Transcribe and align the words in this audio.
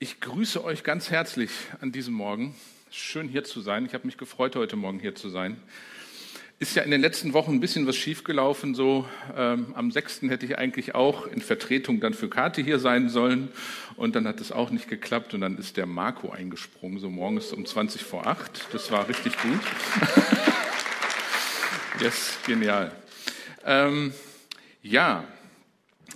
Ich 0.00 0.20
grüße 0.20 0.62
euch 0.62 0.84
ganz 0.84 1.10
herzlich 1.10 1.50
an 1.80 1.90
diesem 1.90 2.14
Morgen. 2.14 2.54
Schön 2.88 3.26
hier 3.26 3.42
zu 3.42 3.60
sein. 3.60 3.84
Ich 3.84 3.94
habe 3.94 4.06
mich 4.06 4.16
gefreut, 4.16 4.54
heute 4.54 4.76
Morgen 4.76 5.00
hier 5.00 5.16
zu 5.16 5.28
sein. 5.28 5.60
Ist 6.60 6.76
ja 6.76 6.84
in 6.84 6.92
den 6.92 7.00
letzten 7.00 7.32
Wochen 7.32 7.54
ein 7.54 7.58
bisschen 7.58 7.84
was 7.88 7.96
schiefgelaufen. 7.96 8.76
So 8.76 9.08
ähm, 9.36 9.74
am 9.74 9.90
6. 9.90 10.22
hätte 10.28 10.46
ich 10.46 10.56
eigentlich 10.56 10.94
auch 10.94 11.26
in 11.26 11.40
Vertretung 11.40 11.98
dann 11.98 12.14
für 12.14 12.30
Kati 12.30 12.62
hier 12.62 12.78
sein 12.78 13.08
sollen. 13.08 13.48
Und 13.96 14.14
dann 14.14 14.28
hat 14.28 14.40
es 14.40 14.52
auch 14.52 14.70
nicht 14.70 14.86
geklappt. 14.88 15.34
Und 15.34 15.40
dann 15.40 15.58
ist 15.58 15.76
der 15.76 15.86
Marco 15.86 16.30
eingesprungen, 16.30 17.00
so 17.00 17.10
morgens 17.10 17.52
um 17.52 17.66
20 17.66 18.04
vor 18.04 18.28
8. 18.28 18.68
Das 18.70 18.92
war 18.92 19.08
richtig 19.08 19.36
gut. 19.42 19.60
yes, 22.00 22.38
genial. 22.46 22.92
Ähm, 23.64 24.12
ja, 24.80 25.24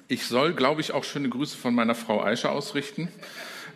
ich 0.07 0.25
soll, 0.25 0.53
glaube 0.53 0.83
ich, 0.83 0.93
auch 0.93 1.03
schöne 1.03 1.29
Grüße 1.29 1.57
von 1.57 1.75
meiner 1.75 1.97
Frau 1.97 2.23
Aisha 2.23 2.49
ausrichten. 2.49 3.09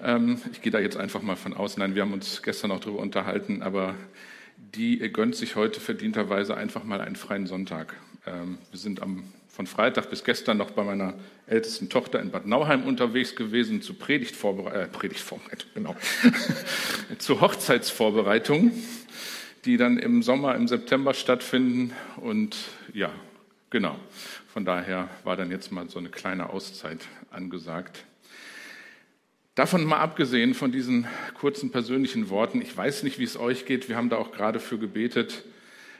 Ähm, 0.02 0.40
ich 0.52 0.62
gehe 0.62 0.72
da 0.72 0.78
jetzt 0.78 0.96
einfach 0.96 1.22
mal 1.22 1.36
von 1.36 1.54
aus. 1.54 1.76
Nein, 1.76 1.94
wir 1.94 2.02
haben 2.02 2.12
uns 2.12 2.42
gestern 2.42 2.70
auch 2.70 2.80
darüber 2.80 3.00
unterhalten, 3.00 3.62
aber 3.62 3.94
die 4.56 4.98
gönnt 5.12 5.36
sich 5.36 5.56
heute 5.56 5.80
verdienterweise 5.80 6.56
einfach 6.56 6.84
mal 6.84 7.00
einen 7.00 7.16
freien 7.16 7.46
Sonntag. 7.46 7.94
Ähm, 8.26 8.58
wir 8.70 8.78
sind 8.78 9.02
am, 9.02 9.24
von 9.48 9.66
Freitag 9.66 10.10
bis 10.10 10.24
gestern 10.24 10.58
noch 10.58 10.70
bei 10.70 10.84
meiner 10.84 11.14
ältesten 11.46 11.88
Tochter 11.88 12.20
in 12.20 12.30
Bad 12.30 12.46
Nauheim 12.46 12.84
unterwegs 12.84 13.36
gewesen 13.36 13.82
zu 13.82 13.94
Predigtvorbereitung, 13.94 14.82
äh, 14.82 14.86
Predigtvorbereitung, 14.88 15.70
genau, 15.74 15.96
zu 17.18 17.40
Hochzeitsvorbereitungen, 17.40 18.72
die 19.64 19.76
dann 19.76 19.98
im 19.98 20.22
Sommer, 20.22 20.54
im 20.54 20.68
September 20.68 21.14
stattfinden. 21.14 21.92
Und 22.16 22.56
ja, 22.92 23.10
genau, 23.70 23.96
von 24.48 24.64
daher 24.64 25.08
war 25.24 25.36
dann 25.36 25.50
jetzt 25.50 25.70
mal 25.72 25.88
so 25.88 25.98
eine 25.98 26.08
kleine 26.08 26.50
Auszeit 26.50 27.00
angesagt. 27.30 28.04
Davon 29.56 29.86
mal 29.86 30.00
abgesehen 30.00 30.52
von 30.52 30.70
diesen 30.70 31.06
kurzen 31.32 31.70
persönlichen 31.70 32.28
Worten, 32.28 32.60
ich 32.60 32.76
weiß 32.76 33.04
nicht, 33.04 33.18
wie 33.18 33.24
es 33.24 33.38
euch 33.38 33.64
geht, 33.64 33.88
wir 33.88 33.96
haben 33.96 34.10
da 34.10 34.18
auch 34.18 34.30
gerade 34.30 34.60
für 34.60 34.76
gebetet, 34.76 35.44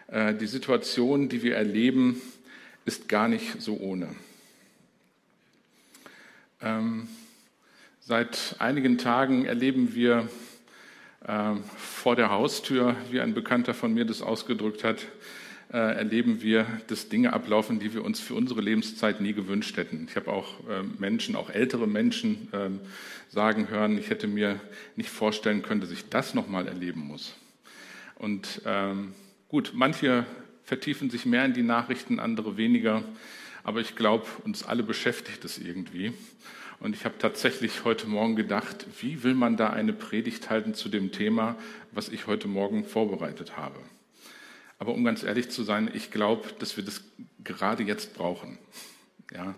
äh, 0.09 0.35
die 0.35 0.47
Situation, 0.47 1.31
die 1.31 1.43
wir 1.43 1.57
erleben, 1.57 2.21
ist 2.85 3.09
gar 3.09 3.29
nicht 3.29 3.63
so 3.63 3.79
ohne. 3.79 4.09
Ähm, 6.61 7.09
seit 8.01 8.57
einigen 8.59 8.99
Tagen 8.99 9.47
erleben 9.47 9.95
wir 9.95 10.29
äh, 11.27 11.55
vor 11.79 12.15
der 12.15 12.29
Haustür, 12.29 12.95
wie 13.11 13.23
ein 13.23 13.33
Bekannter 13.33 13.73
von 13.73 13.95
mir 13.95 14.05
das 14.05 14.21
ausgedrückt 14.21 14.85
hat, 14.85 15.07
äh, 15.73 15.79
erleben 15.79 16.43
wir, 16.43 16.67
dass 16.87 17.09
Dinge 17.09 17.33
ablaufen, 17.33 17.81
die 17.81 17.93
wir 17.93 18.05
uns 18.05 18.21
für 18.21 18.35
unsere 18.35 18.61
Lebenszeit 18.61 19.21
nie 19.21 19.33
gewünscht 19.33 19.77
hätten. 19.77 20.07
Ich 20.09 20.17
habe 20.17 20.31
auch 20.31 20.61
äh, 20.69 20.83
Menschen, 20.99 21.35
auch 21.35 21.51
ältere 21.51 21.87
Menschen 21.87 22.49
äh, 22.53 22.71
sagen 23.33 23.69
hören, 23.69 23.99
ich 23.99 24.11
hätte 24.11 24.29
mir 24.29 24.61
nicht 24.95 25.11
vorstellen 25.11 25.63
können, 25.63 25.81
dass 25.81 25.91
ich 25.91 26.09
das 26.09 26.35
nochmal 26.35 26.69
erleben 26.69 27.01
muss. 27.01 27.35
Und 28.15 28.63
ähm, 28.65 29.15
gut, 29.49 29.73
manche 29.75 30.25
vertiefen 30.65 31.11
sich 31.11 31.27
mehr 31.27 31.45
in 31.45 31.53
die 31.53 31.63
Nachrichten, 31.63 32.21
andere 32.21 32.57
weniger. 32.57 33.03
Aber 33.63 33.81
ich 33.81 33.97
glaube, 33.97 34.27
uns 34.45 34.63
alle 34.63 34.83
beschäftigt 34.83 35.45
es 35.45 35.59
irgendwie. 35.59 36.13
Und 36.79 36.95
ich 36.95 37.05
habe 37.05 37.17
tatsächlich 37.19 37.85
heute 37.85 38.07
Morgen 38.07 38.37
gedacht, 38.37 38.87
wie 39.01 39.23
will 39.23 39.35
man 39.35 39.57
da 39.57 39.71
eine 39.71 39.93
Predigt 39.93 40.51
halten 40.51 40.75
zu 40.75 40.89
dem 40.89 41.11
Thema, 41.11 41.57
was 41.91 42.09
ich 42.09 42.27
heute 42.27 42.49
Morgen 42.49 42.85
vorbereitet 42.85 43.57
habe. 43.57 43.79
Aber 44.79 44.95
um 44.95 45.05
ganz 45.05 45.23
ehrlich 45.23 45.51
zu 45.51 45.63
sein, 45.63 45.91
ich 45.93 46.11
glaube, 46.11 46.49
dass 46.59 46.77
wir 46.77 46.85
das 46.85 47.03
gerade 47.43 47.83
jetzt 47.83 48.15
brauchen. 48.15 48.59
Ja. 49.33 49.55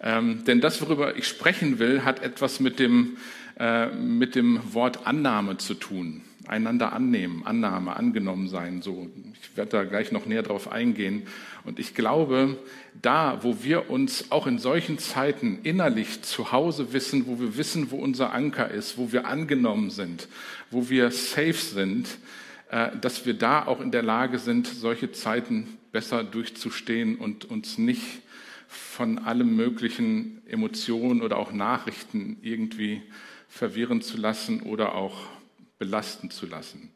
Ähm, 0.00 0.44
denn 0.44 0.60
das, 0.60 0.80
worüber 0.80 1.16
ich 1.16 1.26
sprechen 1.26 1.78
will, 1.78 2.04
hat 2.04 2.22
etwas 2.22 2.60
mit 2.60 2.78
dem, 2.78 3.16
äh, 3.58 3.86
mit 3.86 4.34
dem 4.34 4.60
Wort 4.74 5.06
Annahme 5.06 5.56
zu 5.58 5.74
tun. 5.74 6.22
Einander 6.46 6.92
annehmen, 6.92 7.42
Annahme, 7.44 7.96
angenommen 7.96 8.48
sein. 8.48 8.80
So, 8.80 9.10
ich 9.34 9.56
werde 9.56 9.70
da 9.72 9.84
gleich 9.84 10.12
noch 10.12 10.24
näher 10.24 10.42
drauf 10.42 10.70
eingehen. 10.72 11.26
Und 11.64 11.78
ich 11.78 11.94
glaube, 11.94 12.56
da, 13.02 13.42
wo 13.42 13.62
wir 13.62 13.90
uns 13.90 14.30
auch 14.30 14.46
in 14.46 14.58
solchen 14.58 14.98
Zeiten 14.98 15.58
innerlich 15.62 16.22
zu 16.22 16.50
Hause 16.52 16.92
wissen, 16.94 17.26
wo 17.26 17.38
wir 17.38 17.58
wissen, 17.58 17.90
wo 17.90 17.96
unser 17.96 18.32
Anker 18.32 18.70
ist, 18.70 18.96
wo 18.96 19.12
wir 19.12 19.26
angenommen 19.26 19.90
sind, 19.90 20.28
wo 20.70 20.88
wir 20.88 21.10
safe 21.10 21.52
sind, 21.52 22.08
dass 22.70 23.24
wir 23.24 23.34
da 23.34 23.66
auch 23.66 23.80
in 23.80 23.90
der 23.90 24.02
Lage 24.02 24.38
sind, 24.38 24.66
solche 24.66 25.10
Zeiten 25.12 25.78
besser 25.92 26.22
durchzustehen 26.22 27.16
und 27.16 27.46
uns 27.46 27.78
nicht 27.78 28.22
von 28.68 29.18
allem 29.18 29.56
möglichen 29.56 30.42
Emotionen 30.46 31.22
oder 31.22 31.38
auch 31.38 31.52
Nachrichten 31.52 32.36
irgendwie 32.42 33.02
verwirren 33.48 34.02
zu 34.02 34.18
lassen 34.18 34.62
oder 34.62 34.94
auch 34.94 35.16
belasten 35.78 36.30
zu 36.30 36.46
lassen. 36.46 36.92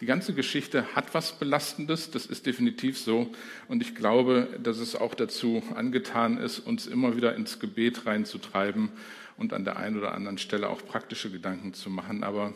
Die 0.00 0.06
ganze 0.06 0.34
Geschichte 0.34 0.96
hat 0.96 1.14
was 1.14 1.38
Belastendes, 1.38 2.10
das 2.10 2.26
ist 2.26 2.46
definitiv 2.46 2.98
so. 2.98 3.30
Und 3.68 3.80
ich 3.80 3.94
glaube, 3.94 4.58
dass 4.62 4.78
es 4.78 4.96
auch 4.96 5.14
dazu 5.14 5.62
angetan 5.74 6.36
ist, 6.36 6.58
uns 6.58 6.86
immer 6.86 7.16
wieder 7.16 7.36
ins 7.36 7.60
Gebet 7.60 8.04
reinzutreiben 8.04 8.90
und 9.36 9.52
an 9.52 9.64
der 9.64 9.76
einen 9.76 9.96
oder 9.96 10.12
anderen 10.12 10.38
Stelle 10.38 10.68
auch 10.68 10.84
praktische 10.84 11.30
Gedanken 11.30 11.74
zu 11.74 11.90
machen. 11.90 12.24
Aber 12.24 12.54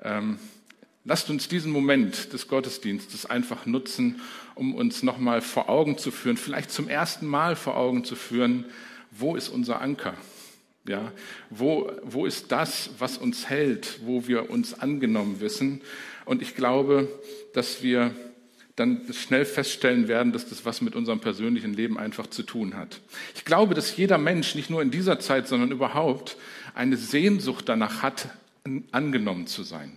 ähm, 0.00 0.38
Lasst 1.08 1.30
uns 1.30 1.46
diesen 1.46 1.70
Moment 1.70 2.32
des 2.32 2.48
Gottesdienstes 2.48 3.26
einfach 3.26 3.64
nutzen, 3.64 4.20
um 4.56 4.74
uns 4.74 5.04
nochmal 5.04 5.40
vor 5.40 5.68
Augen 5.68 5.98
zu 5.98 6.10
führen, 6.10 6.36
vielleicht 6.36 6.72
zum 6.72 6.88
ersten 6.88 7.26
Mal 7.26 7.54
vor 7.54 7.76
Augen 7.76 8.02
zu 8.02 8.16
führen, 8.16 8.64
wo 9.12 9.36
ist 9.36 9.48
unser 9.48 9.80
Anker? 9.80 10.14
Ja, 10.88 11.12
wo, 11.48 11.92
wo 12.02 12.26
ist 12.26 12.50
das, 12.50 12.90
was 12.98 13.18
uns 13.18 13.48
hält, 13.48 14.00
wo 14.04 14.26
wir 14.26 14.50
uns 14.50 14.74
angenommen 14.74 15.38
wissen? 15.38 15.80
Und 16.24 16.42
ich 16.42 16.56
glaube, 16.56 17.08
dass 17.52 17.84
wir 17.84 18.12
dann 18.74 19.02
schnell 19.12 19.44
feststellen 19.44 20.08
werden, 20.08 20.32
dass 20.32 20.48
das 20.48 20.64
was 20.64 20.80
mit 20.80 20.96
unserem 20.96 21.20
persönlichen 21.20 21.72
Leben 21.72 21.98
einfach 21.98 22.26
zu 22.26 22.42
tun 22.42 22.76
hat. 22.76 23.00
Ich 23.36 23.44
glaube, 23.44 23.74
dass 23.74 23.96
jeder 23.96 24.18
Mensch, 24.18 24.56
nicht 24.56 24.70
nur 24.70 24.82
in 24.82 24.90
dieser 24.90 25.20
Zeit, 25.20 25.46
sondern 25.46 25.70
überhaupt, 25.70 26.36
eine 26.74 26.96
Sehnsucht 26.96 27.68
danach 27.68 28.02
hat, 28.02 28.28
angenommen 28.90 29.46
zu 29.46 29.62
sein 29.62 29.96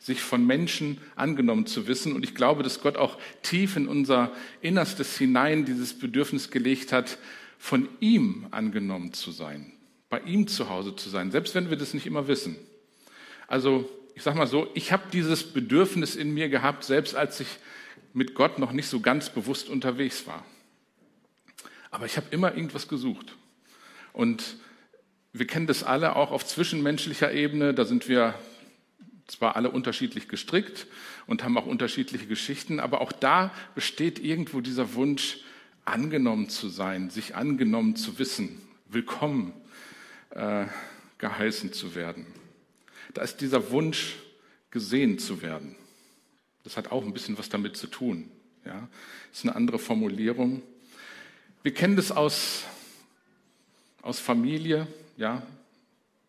sich 0.00 0.22
von 0.22 0.44
Menschen 0.46 0.98
angenommen 1.14 1.66
zu 1.66 1.86
wissen. 1.86 2.14
Und 2.14 2.24
ich 2.24 2.34
glaube, 2.34 2.62
dass 2.62 2.80
Gott 2.80 2.96
auch 2.96 3.18
tief 3.42 3.76
in 3.76 3.86
unser 3.86 4.32
Innerstes 4.62 5.16
hinein 5.16 5.66
dieses 5.66 5.96
Bedürfnis 5.96 6.50
gelegt 6.50 6.90
hat, 6.90 7.18
von 7.58 7.86
ihm 8.00 8.46
angenommen 8.50 9.12
zu 9.12 9.30
sein, 9.30 9.72
bei 10.08 10.20
ihm 10.20 10.48
zu 10.48 10.70
Hause 10.70 10.96
zu 10.96 11.10
sein, 11.10 11.30
selbst 11.30 11.54
wenn 11.54 11.68
wir 11.68 11.76
das 11.76 11.92
nicht 11.92 12.06
immer 12.06 12.26
wissen. 12.26 12.56
Also 13.46 13.88
ich 14.14 14.22
sage 14.22 14.38
mal 14.38 14.46
so, 14.46 14.68
ich 14.74 14.90
habe 14.90 15.02
dieses 15.12 15.44
Bedürfnis 15.44 16.16
in 16.16 16.32
mir 16.32 16.48
gehabt, 16.48 16.84
selbst 16.84 17.14
als 17.14 17.38
ich 17.40 17.48
mit 18.14 18.34
Gott 18.34 18.58
noch 18.58 18.72
nicht 18.72 18.88
so 18.88 19.00
ganz 19.00 19.28
bewusst 19.28 19.68
unterwegs 19.68 20.26
war. 20.26 20.44
Aber 21.90 22.06
ich 22.06 22.16
habe 22.16 22.26
immer 22.30 22.54
irgendwas 22.54 22.88
gesucht. 22.88 23.36
Und 24.12 24.56
wir 25.32 25.46
kennen 25.46 25.66
das 25.66 25.84
alle 25.84 26.16
auch 26.16 26.30
auf 26.30 26.46
zwischenmenschlicher 26.46 27.32
Ebene. 27.32 27.74
Da 27.74 27.84
sind 27.84 28.08
wir 28.08 28.34
zwar 29.30 29.56
alle 29.56 29.70
unterschiedlich 29.70 30.28
gestrickt 30.28 30.86
und 31.26 31.44
haben 31.44 31.56
auch 31.56 31.66
unterschiedliche 31.66 32.26
Geschichten, 32.26 32.80
aber 32.80 33.00
auch 33.00 33.12
da 33.12 33.52
besteht 33.74 34.18
irgendwo 34.18 34.60
dieser 34.60 34.94
Wunsch, 34.94 35.38
angenommen 35.84 36.48
zu 36.48 36.68
sein, 36.68 37.10
sich 37.10 37.34
angenommen 37.34 37.96
zu 37.96 38.18
wissen, 38.18 38.60
willkommen 38.88 39.52
äh, 40.30 40.66
geheißen 41.18 41.72
zu 41.72 41.94
werden. 41.94 42.26
Da 43.14 43.22
ist 43.22 43.38
dieser 43.40 43.70
Wunsch, 43.70 44.16
gesehen 44.70 45.18
zu 45.18 45.42
werden. 45.42 45.74
Das 46.62 46.76
hat 46.76 46.92
auch 46.92 47.04
ein 47.04 47.12
bisschen 47.12 47.36
was 47.38 47.48
damit 47.48 47.76
zu 47.76 47.88
tun. 47.88 48.30
Ja, 48.64 48.88
ist 49.32 49.44
eine 49.44 49.56
andere 49.56 49.78
Formulierung. 49.78 50.62
Wir 51.62 51.74
kennen 51.74 51.96
das 51.96 52.12
aus, 52.12 52.64
aus 54.02 54.20
Familie, 54.20 54.86
ja, 55.16 55.42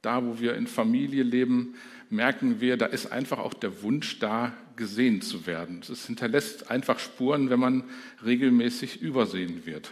da, 0.01 0.25
wo 0.25 0.39
wir 0.39 0.55
in 0.55 0.65
Familie 0.65 1.23
leben, 1.23 1.75
merken 2.11 2.59
wir, 2.59 2.77
da 2.77 2.85
ist 2.85 3.11
einfach 3.11 3.39
auch 3.39 3.53
der 3.53 3.81
Wunsch 3.83 4.19
da, 4.19 4.53
gesehen 4.75 5.21
zu 5.21 5.45
werden. 5.45 5.81
Es 5.81 6.07
hinterlässt 6.07 6.71
einfach 6.71 6.99
Spuren, 6.99 7.49
wenn 7.49 7.59
man 7.59 7.83
regelmäßig 8.25 9.01
übersehen 9.01 9.65
wird. 9.65 9.91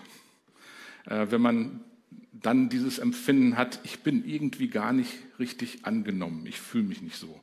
Äh, 1.06 1.28
wenn 1.30 1.42
man 1.42 1.82
dann 2.32 2.70
dieses 2.70 3.00
Empfinden 3.00 3.58
hat, 3.58 3.80
ich 3.84 4.00
bin 4.00 4.26
irgendwie 4.26 4.68
gar 4.68 4.94
nicht 4.94 5.14
richtig 5.38 5.86
angenommen, 5.86 6.46
ich 6.46 6.60
fühle 6.60 6.86
mich 6.86 7.02
nicht 7.02 7.18
so. 7.18 7.40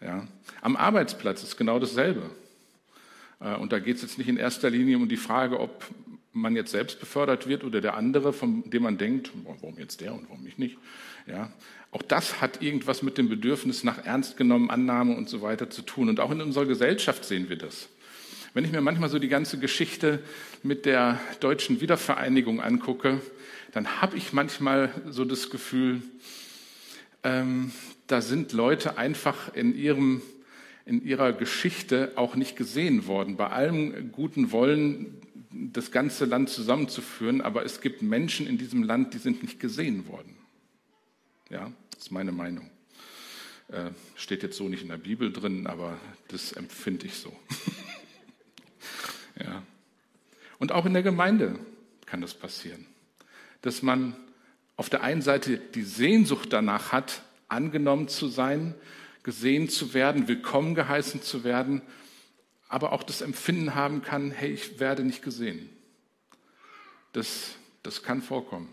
Ja. 0.00 0.26
Am 0.60 0.76
Arbeitsplatz 0.76 1.42
ist 1.42 1.56
genau 1.56 1.78
dasselbe. 1.78 2.30
Äh, 3.40 3.54
und 3.56 3.72
da 3.72 3.78
geht 3.78 3.96
es 3.96 4.02
jetzt 4.02 4.18
nicht 4.18 4.28
in 4.28 4.36
erster 4.36 4.70
Linie 4.70 4.96
um 4.96 5.08
die 5.08 5.16
Frage, 5.16 5.60
ob 5.60 5.84
man 6.32 6.56
jetzt 6.56 6.70
selbst 6.70 7.00
befördert 7.00 7.46
wird 7.46 7.64
oder 7.64 7.80
der 7.80 7.94
andere, 7.94 8.32
von 8.32 8.68
dem 8.70 8.82
man 8.82 8.98
denkt, 8.98 9.30
warum 9.44 9.78
jetzt 9.78 10.00
der 10.00 10.14
und 10.14 10.28
warum 10.28 10.46
ich 10.46 10.58
nicht. 10.58 10.78
Ja, 11.26 11.52
auch 11.90 12.02
das 12.02 12.40
hat 12.40 12.62
irgendwas 12.62 13.02
mit 13.02 13.18
dem 13.18 13.28
Bedürfnis 13.28 13.84
nach 13.84 14.04
ernst 14.04 14.36
genommen, 14.36 14.70
Annahme 14.70 15.14
und 15.14 15.28
so 15.28 15.42
weiter 15.42 15.68
zu 15.70 15.82
tun. 15.82 16.08
Und 16.08 16.20
auch 16.20 16.30
in 16.30 16.40
unserer 16.40 16.66
Gesellschaft 16.66 17.24
sehen 17.24 17.48
wir 17.48 17.56
das. 17.56 17.88
Wenn 18.54 18.64
ich 18.64 18.72
mir 18.72 18.80
manchmal 18.80 19.08
so 19.08 19.18
die 19.18 19.28
ganze 19.28 19.58
Geschichte 19.58 20.22
mit 20.62 20.84
der 20.84 21.20
deutschen 21.40 21.80
Wiedervereinigung 21.80 22.60
angucke, 22.60 23.20
dann 23.72 24.02
habe 24.02 24.16
ich 24.16 24.32
manchmal 24.32 24.90
so 25.08 25.24
das 25.24 25.48
Gefühl, 25.48 26.02
ähm, 27.22 27.72
da 28.06 28.20
sind 28.20 28.52
Leute 28.52 28.98
einfach 28.98 29.54
in, 29.54 29.74
ihrem, 29.74 30.20
in 30.84 31.02
ihrer 31.04 31.32
Geschichte 31.32 32.12
auch 32.16 32.36
nicht 32.36 32.56
gesehen 32.56 33.06
worden. 33.06 33.36
Bei 33.36 33.48
allem 33.48 34.12
guten 34.12 34.52
Wollen, 34.52 35.21
das 35.52 35.90
ganze 35.90 36.24
Land 36.24 36.50
zusammenzuführen, 36.50 37.40
aber 37.40 37.64
es 37.64 37.80
gibt 37.80 38.02
Menschen 38.02 38.46
in 38.46 38.58
diesem 38.58 38.82
Land, 38.82 39.14
die 39.14 39.18
sind 39.18 39.42
nicht 39.42 39.60
gesehen 39.60 40.08
worden. 40.08 40.36
Ja, 41.50 41.70
das 41.90 42.04
ist 42.04 42.10
meine 42.10 42.32
Meinung. 42.32 42.70
Äh, 43.68 43.90
steht 44.16 44.42
jetzt 44.42 44.56
so 44.56 44.68
nicht 44.68 44.82
in 44.82 44.88
der 44.88 44.96
Bibel 44.96 45.32
drin, 45.32 45.66
aber 45.66 45.98
das 46.28 46.52
empfinde 46.52 47.06
ich 47.06 47.14
so. 47.14 47.34
ja. 49.40 49.62
Und 50.58 50.72
auch 50.72 50.86
in 50.86 50.92
der 50.94 51.02
Gemeinde 51.02 51.58
kann 52.06 52.20
das 52.20 52.34
passieren, 52.34 52.86
dass 53.62 53.82
man 53.82 54.16
auf 54.76 54.88
der 54.88 55.02
einen 55.02 55.22
Seite 55.22 55.58
die 55.58 55.82
Sehnsucht 55.82 56.52
danach 56.52 56.92
hat, 56.92 57.22
angenommen 57.48 58.08
zu 58.08 58.28
sein, 58.28 58.74
gesehen 59.22 59.68
zu 59.68 59.94
werden, 59.94 60.28
willkommen 60.28 60.74
geheißen 60.74 61.22
zu 61.22 61.44
werden, 61.44 61.82
aber 62.72 62.92
auch 62.92 63.02
das 63.02 63.20
Empfinden 63.20 63.74
haben 63.74 64.02
kann, 64.02 64.30
hey, 64.30 64.50
ich 64.50 64.80
werde 64.80 65.04
nicht 65.04 65.22
gesehen. 65.22 65.68
Das, 67.12 67.56
das 67.82 68.02
kann 68.02 68.22
vorkommen. 68.22 68.68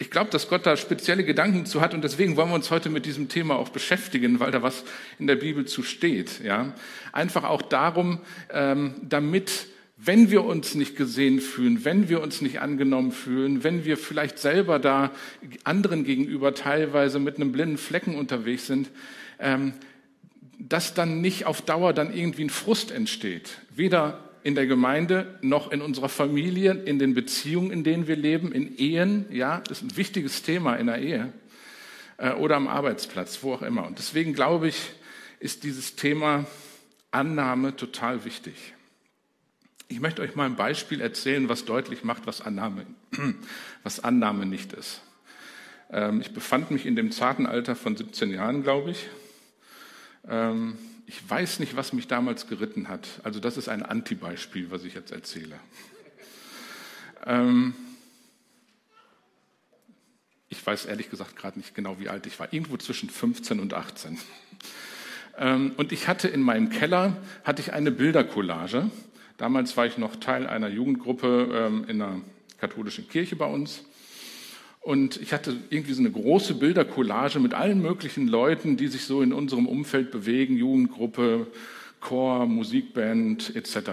Ich 0.00 0.10
glaube, 0.10 0.30
dass 0.30 0.48
Gott 0.48 0.66
da 0.66 0.76
spezielle 0.76 1.24
Gedanken 1.24 1.66
zu 1.66 1.80
hat 1.80 1.94
und 1.94 2.02
deswegen 2.02 2.36
wollen 2.36 2.48
wir 2.48 2.56
uns 2.56 2.72
heute 2.72 2.90
mit 2.90 3.06
diesem 3.06 3.28
Thema 3.28 3.56
auch 3.56 3.68
beschäftigen, 3.68 4.40
weil 4.40 4.50
da 4.50 4.62
was 4.62 4.84
in 5.20 5.28
der 5.28 5.36
Bibel 5.36 5.66
zu 5.66 5.84
steht. 5.84 6.40
Ja? 6.40 6.74
Einfach 7.12 7.44
auch 7.44 7.62
darum, 7.62 8.20
ähm, 8.50 8.94
damit 9.02 9.68
wenn 9.96 10.30
wir 10.30 10.44
uns 10.44 10.76
nicht 10.76 10.96
gesehen 10.96 11.40
fühlen, 11.40 11.84
wenn 11.84 12.08
wir 12.08 12.22
uns 12.22 12.40
nicht 12.40 12.60
angenommen 12.60 13.10
fühlen, 13.10 13.64
wenn 13.64 13.84
wir 13.84 13.96
vielleicht 13.96 14.38
selber 14.38 14.78
da 14.78 15.10
anderen 15.64 16.04
gegenüber 16.04 16.54
teilweise 16.54 17.18
mit 17.18 17.36
einem 17.36 17.50
blinden 17.50 17.78
Flecken 17.78 18.14
unterwegs 18.14 18.66
sind, 18.66 18.90
ähm, 19.40 19.74
dass 20.58 20.94
dann 20.94 21.20
nicht 21.20 21.46
auf 21.46 21.62
Dauer 21.62 21.92
dann 21.92 22.12
irgendwie 22.12 22.44
ein 22.44 22.50
Frust 22.50 22.90
entsteht. 22.90 23.58
Weder 23.70 24.24
in 24.42 24.54
der 24.54 24.66
Gemeinde 24.66 25.38
noch 25.42 25.70
in 25.70 25.80
unserer 25.80 26.08
Familie, 26.08 26.72
in 26.72 26.98
den 26.98 27.14
Beziehungen, 27.14 27.70
in 27.70 27.84
denen 27.84 28.06
wir 28.06 28.16
leben, 28.16 28.52
in 28.52 28.76
Ehen. 28.78 29.26
Ja, 29.30 29.60
das 29.60 29.78
ist 29.78 29.84
ein 29.84 29.96
wichtiges 29.96 30.42
Thema 30.42 30.76
in 30.76 30.86
der 30.86 30.98
Ehe 30.98 31.32
äh, 32.18 32.32
oder 32.32 32.56
am 32.56 32.68
Arbeitsplatz, 32.68 33.38
wo 33.42 33.54
auch 33.54 33.62
immer. 33.62 33.86
Und 33.86 33.98
deswegen 33.98 34.34
glaube 34.34 34.68
ich, 34.68 34.76
ist 35.40 35.64
dieses 35.64 35.96
Thema 35.96 36.46
Annahme 37.10 37.76
total 37.76 38.24
wichtig. 38.24 38.74
Ich 39.88 40.00
möchte 40.00 40.22
euch 40.22 40.34
mal 40.34 40.44
ein 40.44 40.56
Beispiel 40.56 41.00
erzählen, 41.00 41.48
was 41.48 41.64
deutlich 41.64 42.04
macht, 42.04 42.26
was 42.26 42.40
Annahme, 42.40 42.84
was 43.82 44.04
Annahme 44.04 44.44
nicht 44.44 44.72
ist. 44.72 45.00
Ähm, 45.90 46.20
ich 46.20 46.32
befand 46.32 46.70
mich 46.70 46.84
in 46.84 46.96
dem 46.96 47.12
zarten 47.12 47.46
Alter 47.46 47.74
von 47.76 47.96
17 47.96 48.30
Jahren, 48.30 48.62
glaube 48.62 48.90
ich. 48.90 49.08
Ähm, 50.26 50.78
ich 51.06 51.28
weiß 51.28 51.60
nicht, 51.60 51.76
was 51.76 51.92
mich 51.92 52.06
damals 52.06 52.46
geritten 52.46 52.88
hat. 52.88 53.06
Also 53.22 53.40
das 53.40 53.56
ist 53.56 53.68
ein 53.68 53.82
Anti-Beispiel, 53.82 54.70
was 54.70 54.84
ich 54.84 54.94
jetzt 54.94 55.12
erzähle. 55.12 55.58
Ähm, 57.26 57.74
ich 60.48 60.64
weiß 60.66 60.86
ehrlich 60.86 61.10
gesagt 61.10 61.36
gerade 61.36 61.58
nicht 61.58 61.74
genau, 61.74 61.98
wie 62.00 62.08
alt 62.08 62.26
ich 62.26 62.38
war. 62.38 62.52
Irgendwo 62.52 62.76
zwischen 62.78 63.10
15 63.10 63.60
und 63.60 63.74
18. 63.74 64.18
Und 65.76 65.92
ich 65.92 66.08
hatte 66.08 66.26
in 66.26 66.42
meinem 66.42 66.68
Keller 66.68 67.16
hatte 67.44 67.62
ich 67.62 67.72
eine 67.72 67.92
Bildercollage 67.92 68.90
Damals 69.38 69.76
war 69.76 69.86
ich 69.86 69.98
noch 69.98 70.16
Teil 70.16 70.48
einer 70.48 70.66
Jugendgruppe 70.66 71.48
ähm, 71.52 71.84
in 71.86 72.02
einer 72.02 72.20
katholischen 72.58 73.08
Kirche 73.08 73.36
bei 73.36 73.46
uns. 73.46 73.84
Und 74.80 75.20
ich 75.20 75.32
hatte 75.32 75.56
irgendwie 75.70 75.92
so 75.92 76.00
eine 76.00 76.10
große 76.10 76.54
Bildercollage 76.54 77.40
mit 77.40 77.54
allen 77.54 77.82
möglichen 77.82 78.26
Leuten, 78.26 78.76
die 78.76 78.88
sich 78.88 79.04
so 79.04 79.22
in 79.22 79.32
unserem 79.32 79.66
Umfeld 79.66 80.10
bewegen, 80.10 80.56
Jugendgruppe, 80.56 81.46
Chor, 82.00 82.46
Musikband 82.46 83.54
etc. 83.54 83.90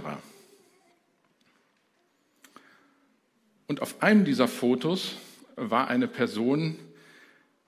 Und 3.68 3.82
auf 3.82 4.02
einem 4.02 4.26
dieser 4.26 4.48
Fotos 4.48 5.16
war 5.56 5.88
eine 5.88 6.08
Person, 6.08 6.78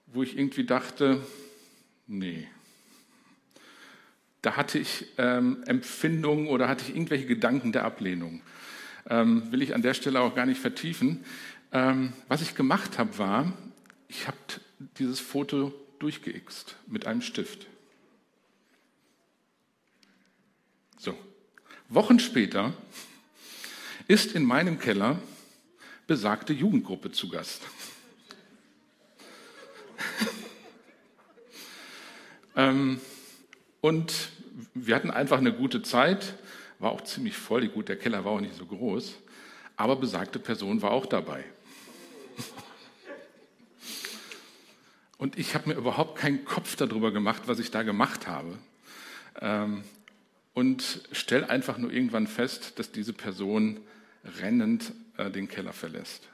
wo 0.06 0.22
ich 0.22 0.38
irgendwie 0.38 0.64
dachte, 0.64 1.20
nee, 2.06 2.46
da 4.42 4.56
hatte 4.56 4.78
ich 4.78 5.06
ähm, 5.18 5.64
Empfindungen 5.66 6.46
oder 6.46 6.68
hatte 6.68 6.84
ich 6.86 6.94
irgendwelche 6.94 7.26
Gedanken 7.26 7.72
der 7.72 7.84
Ablehnung. 7.84 8.40
Ähm, 9.10 9.50
will 9.50 9.62
ich 9.62 9.74
an 9.74 9.82
der 9.82 9.94
Stelle 9.94 10.20
auch 10.20 10.34
gar 10.34 10.46
nicht 10.46 10.60
vertiefen. 10.60 11.24
Ähm, 11.70 12.14
was 12.28 12.40
ich 12.40 12.54
gemacht 12.54 12.98
habe, 12.98 13.18
war, 13.18 13.52
ich 14.08 14.26
habe 14.26 14.38
dieses 14.98 15.20
Foto 15.20 15.74
durchgeixt 15.98 16.76
mit 16.86 17.06
einem 17.06 17.20
Stift. 17.20 17.66
So. 20.98 21.14
Wochen 21.88 22.18
später 22.18 22.72
ist 24.06 24.34
in 24.34 24.44
meinem 24.44 24.78
Keller 24.78 25.18
besagte 26.06 26.54
Jugendgruppe 26.54 27.12
zu 27.12 27.28
Gast. 27.28 27.62
ähm, 32.56 32.98
und 33.82 34.30
wir 34.74 34.96
hatten 34.96 35.10
einfach 35.10 35.38
eine 35.38 35.52
gute 35.52 35.82
Zeit, 35.82 36.34
war 36.78 36.92
auch 36.92 37.02
ziemlich 37.02 37.36
voll, 37.36 37.68
gut, 37.68 37.88
der 37.88 37.98
Keller 37.98 38.24
war 38.24 38.32
auch 38.32 38.40
nicht 38.40 38.56
so 38.56 38.64
groß, 38.64 39.16
aber 39.76 39.96
besagte 39.96 40.38
Person 40.38 40.80
war 40.80 40.92
auch 40.92 41.06
dabei. 41.06 41.44
Und 45.18 45.36
ich 45.36 45.54
habe 45.54 45.68
mir 45.68 45.74
überhaupt 45.74 46.16
keinen 46.16 46.44
Kopf 46.44 46.76
darüber 46.76 47.10
gemacht, 47.10 47.42
was 47.46 47.58
ich 47.58 47.70
da 47.70 47.82
gemacht 47.82 48.28
habe. 48.28 48.56
Ähm, 49.40 49.82
und 50.54 51.02
stelle 51.12 51.50
einfach 51.50 51.78
nur 51.78 51.92
irgendwann 51.92 52.26
fest, 52.26 52.78
dass 52.78 52.92
diese 52.92 53.12
Person 53.12 53.80
rennend 54.40 54.92
äh, 55.16 55.30
den 55.30 55.48
Keller 55.48 55.72
verlässt. 55.72 56.28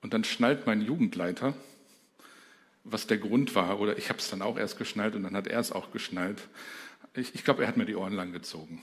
Und 0.00 0.14
dann 0.14 0.24
schnallt 0.24 0.66
mein 0.66 0.80
Jugendleiter, 0.80 1.54
was 2.84 3.08
der 3.08 3.18
Grund 3.18 3.54
war. 3.56 3.80
Oder 3.80 3.98
ich 3.98 4.08
habe 4.08 4.20
es 4.20 4.30
dann 4.30 4.42
auch 4.42 4.56
erst 4.56 4.78
geschnallt 4.78 5.16
und 5.16 5.24
dann 5.24 5.34
hat 5.34 5.48
er 5.48 5.58
es 5.58 5.72
auch 5.72 5.90
geschnallt. 5.90 6.40
Ich, 7.14 7.34
ich 7.34 7.44
glaube, 7.44 7.62
er 7.62 7.68
hat 7.68 7.76
mir 7.76 7.86
die 7.86 7.96
Ohren 7.96 8.12
lang 8.12 8.32
gezogen. 8.32 8.82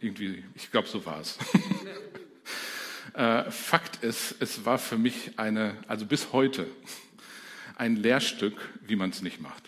Irgendwie, 0.00 0.44
ich 0.54 0.70
glaube, 0.70 0.88
so 0.88 1.06
war 1.06 1.20
es. 1.20 1.38
äh, 3.18 3.50
Fakt 3.50 4.04
ist, 4.04 4.36
es 4.38 4.64
war 4.64 4.78
für 4.78 4.96
mich 4.96 5.38
eine, 5.38 5.76
also 5.88 6.06
bis 6.06 6.32
heute, 6.32 6.68
ein 7.74 7.96
Lehrstück, 7.96 8.56
wie 8.86 8.94
man 8.94 9.10
es 9.10 9.22
nicht 9.22 9.40
macht. 9.40 9.64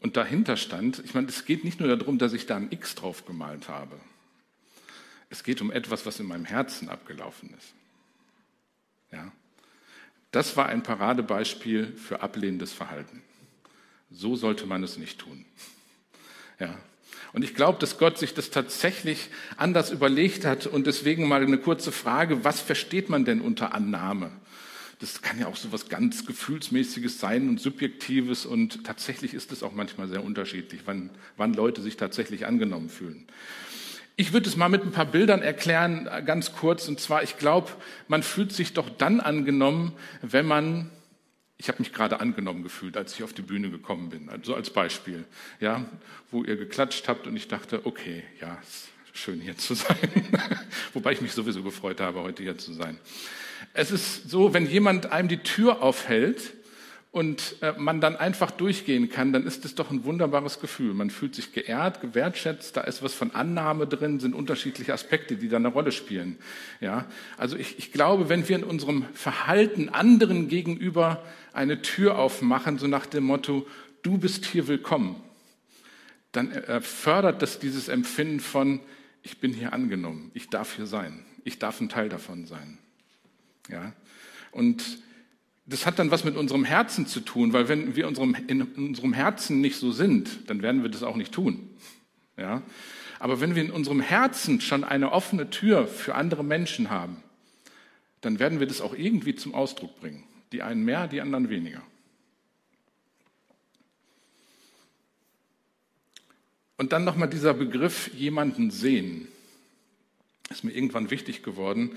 Und 0.00 0.16
dahinter 0.16 0.56
stand, 0.56 1.00
ich 1.04 1.14
meine, 1.14 1.28
es 1.28 1.44
geht 1.44 1.62
nicht 1.62 1.78
nur 1.78 1.94
darum, 1.94 2.18
dass 2.18 2.32
ich 2.32 2.46
da 2.46 2.56
ein 2.56 2.72
X 2.72 2.94
drauf 2.94 3.26
gemalt 3.26 3.68
habe. 3.68 4.00
Es 5.28 5.44
geht 5.44 5.60
um 5.60 5.70
etwas, 5.70 6.06
was 6.06 6.18
in 6.20 6.26
meinem 6.26 6.46
Herzen 6.46 6.88
abgelaufen 6.88 7.54
ist. 7.56 7.74
Ja. 9.12 9.30
Das 10.30 10.56
war 10.56 10.66
ein 10.66 10.82
Paradebeispiel 10.82 11.94
für 11.96 12.22
ablehnendes 12.22 12.72
Verhalten. 12.72 13.22
So 14.10 14.36
sollte 14.36 14.64
man 14.66 14.82
es 14.82 14.96
nicht 14.96 15.18
tun. 15.18 15.44
Ja. 16.58 16.78
Und 17.32 17.42
ich 17.44 17.54
glaube, 17.54 17.78
dass 17.78 17.98
Gott 17.98 18.18
sich 18.18 18.34
das 18.34 18.50
tatsächlich 18.50 19.28
anders 19.56 19.90
überlegt 19.90 20.44
hat 20.44 20.66
und 20.66 20.86
deswegen 20.86 21.26
mal 21.26 21.42
eine 21.42 21.58
kurze 21.58 21.92
Frage, 21.92 22.44
was 22.44 22.60
versteht 22.60 23.08
man 23.08 23.24
denn 23.24 23.40
unter 23.40 23.74
Annahme? 23.74 24.30
Das 25.00 25.22
kann 25.22 25.38
ja 25.38 25.46
auch 25.46 25.56
so 25.56 25.72
was 25.72 25.88
ganz 25.88 26.26
Gefühlsmäßiges 26.26 27.18
sein 27.18 27.48
und 27.48 27.60
Subjektives 27.60 28.46
und 28.46 28.84
tatsächlich 28.84 29.34
ist 29.34 29.50
es 29.50 29.62
auch 29.62 29.72
manchmal 29.72 30.08
sehr 30.08 30.22
unterschiedlich, 30.22 30.82
wann, 30.84 31.10
wann 31.36 31.54
Leute 31.54 31.82
sich 31.82 31.96
tatsächlich 31.96 32.46
angenommen 32.46 32.88
fühlen. 32.88 33.26
Ich 34.16 34.32
würde 34.32 34.48
es 34.48 34.56
mal 34.56 34.68
mit 34.68 34.82
ein 34.82 34.92
paar 34.92 35.06
Bildern 35.06 35.40
erklären, 35.42 36.06
äh, 36.06 36.22
ganz 36.22 36.52
kurz. 36.52 36.86
Und 36.86 37.00
zwar, 37.00 37.22
ich 37.22 37.38
glaube, 37.38 37.70
man 38.08 38.22
fühlt 38.22 38.52
sich 38.52 38.74
doch 38.74 38.90
dann 38.90 39.20
angenommen, 39.20 39.92
wenn 40.20 40.46
man, 40.46 40.90
ich 41.62 41.68
habe 41.68 41.78
mich 41.78 41.92
gerade 41.92 42.18
angenommen 42.18 42.64
gefühlt, 42.64 42.96
als 42.96 43.14
ich 43.14 43.22
auf 43.22 43.32
die 43.32 43.42
Bühne 43.42 43.70
gekommen 43.70 44.10
bin, 44.10 44.28
also 44.28 44.56
als 44.56 44.70
Beispiel, 44.70 45.24
ja, 45.60 45.84
wo 46.32 46.42
ihr 46.42 46.56
geklatscht 46.56 47.06
habt 47.06 47.28
und 47.28 47.36
ich 47.36 47.46
dachte, 47.46 47.86
okay, 47.86 48.24
ja, 48.40 48.58
schön 49.12 49.40
hier 49.40 49.56
zu 49.56 49.74
sein. 49.74 49.96
Wobei 50.92 51.12
ich 51.12 51.20
mich 51.20 51.32
sowieso 51.32 51.62
gefreut 51.62 52.00
habe, 52.00 52.20
heute 52.22 52.42
hier 52.42 52.58
zu 52.58 52.72
sein. 52.72 52.98
Es 53.74 53.92
ist 53.92 54.28
so, 54.28 54.52
wenn 54.52 54.66
jemand 54.66 55.12
einem 55.12 55.28
die 55.28 55.38
Tür 55.38 55.82
aufhält, 55.82 56.52
und 57.12 57.56
äh, 57.60 57.74
man 57.76 58.00
dann 58.00 58.16
einfach 58.16 58.50
durchgehen 58.50 59.10
kann, 59.10 59.34
dann 59.34 59.46
ist 59.46 59.66
es 59.66 59.74
doch 59.74 59.90
ein 59.90 60.04
wunderbares 60.04 60.60
Gefühl. 60.60 60.94
Man 60.94 61.10
fühlt 61.10 61.34
sich 61.34 61.52
geehrt, 61.52 62.00
gewertschätzt, 62.00 62.74
da 62.74 62.80
ist 62.80 63.02
was 63.02 63.12
von 63.12 63.34
Annahme 63.34 63.86
drin, 63.86 64.18
sind 64.18 64.34
unterschiedliche 64.34 64.94
Aspekte, 64.94 65.36
die 65.36 65.50
da 65.50 65.58
eine 65.58 65.68
Rolle 65.68 65.92
spielen. 65.92 66.38
Ja, 66.80 67.04
also 67.36 67.56
ich, 67.56 67.78
ich 67.78 67.92
glaube, 67.92 68.30
wenn 68.30 68.48
wir 68.48 68.56
in 68.56 68.64
unserem 68.64 69.04
Verhalten 69.12 69.90
anderen 69.90 70.48
gegenüber 70.48 71.22
eine 71.52 71.82
Tür 71.82 72.18
aufmachen, 72.18 72.78
so 72.78 72.86
nach 72.86 73.06
dem 73.06 73.24
Motto, 73.24 73.66
du 74.02 74.18
bist 74.18 74.46
hier 74.46 74.68
willkommen, 74.68 75.16
dann 76.32 76.50
äh, 76.50 76.80
fördert 76.80 77.42
das 77.42 77.58
dieses 77.58 77.88
Empfinden 77.88 78.40
von, 78.40 78.80
ich 79.22 79.38
bin 79.38 79.52
hier 79.52 79.72
angenommen, 79.72 80.30
ich 80.34 80.48
darf 80.48 80.76
hier 80.76 80.86
sein, 80.86 81.24
ich 81.44 81.58
darf 81.58 81.80
ein 81.80 81.88
Teil 81.88 82.08
davon 82.08 82.46
sein. 82.46 82.78
Ja, 83.68 83.92
und 84.50 85.02
das 85.66 85.86
hat 85.86 85.98
dann 85.98 86.10
was 86.10 86.24
mit 86.24 86.36
unserem 86.36 86.64
Herzen 86.64 87.06
zu 87.06 87.20
tun, 87.20 87.52
weil 87.52 87.68
wenn 87.68 87.94
wir 87.94 88.08
unserem, 88.08 88.34
in 88.46 88.62
unserem 88.62 89.12
Herzen 89.12 89.60
nicht 89.60 89.76
so 89.76 89.92
sind, 89.92 90.50
dann 90.50 90.62
werden 90.62 90.82
wir 90.82 90.90
das 90.90 91.02
auch 91.02 91.16
nicht 91.16 91.32
tun. 91.32 91.70
Ja? 92.36 92.62
Aber 93.20 93.40
wenn 93.40 93.54
wir 93.54 93.62
in 93.62 93.70
unserem 93.70 94.00
Herzen 94.00 94.60
schon 94.60 94.82
eine 94.82 95.12
offene 95.12 95.50
Tür 95.50 95.86
für 95.86 96.16
andere 96.16 96.42
Menschen 96.44 96.90
haben, 96.90 97.22
dann 98.20 98.38
werden 98.38 98.58
wir 98.58 98.66
das 98.66 98.80
auch 98.80 98.94
irgendwie 98.94 99.34
zum 99.36 99.54
Ausdruck 99.54 100.00
bringen. 100.00 100.24
Die 100.52 100.62
einen 100.62 100.84
mehr, 100.84 101.08
die 101.08 101.20
anderen 101.20 101.48
weniger. 101.48 101.82
Und 106.76 106.92
dann 106.92 107.04
nochmal 107.04 107.28
dieser 107.28 107.54
Begriff 107.54 108.12
jemanden 108.14 108.70
sehen. 108.70 109.28
Ist 110.50 110.64
mir 110.64 110.72
irgendwann 110.72 111.10
wichtig 111.10 111.42
geworden, 111.42 111.96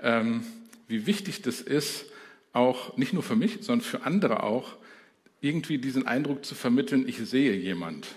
ähm, 0.00 0.44
wie 0.88 1.06
wichtig 1.06 1.42
das 1.42 1.60
ist, 1.60 2.06
auch 2.52 2.96
nicht 2.96 3.12
nur 3.12 3.22
für 3.22 3.36
mich, 3.36 3.58
sondern 3.60 3.86
für 3.86 4.02
andere 4.02 4.42
auch, 4.42 4.76
irgendwie 5.40 5.78
diesen 5.78 6.06
Eindruck 6.06 6.44
zu 6.44 6.54
vermitteln, 6.54 7.06
ich 7.06 7.18
sehe 7.18 7.54
jemand. 7.54 8.08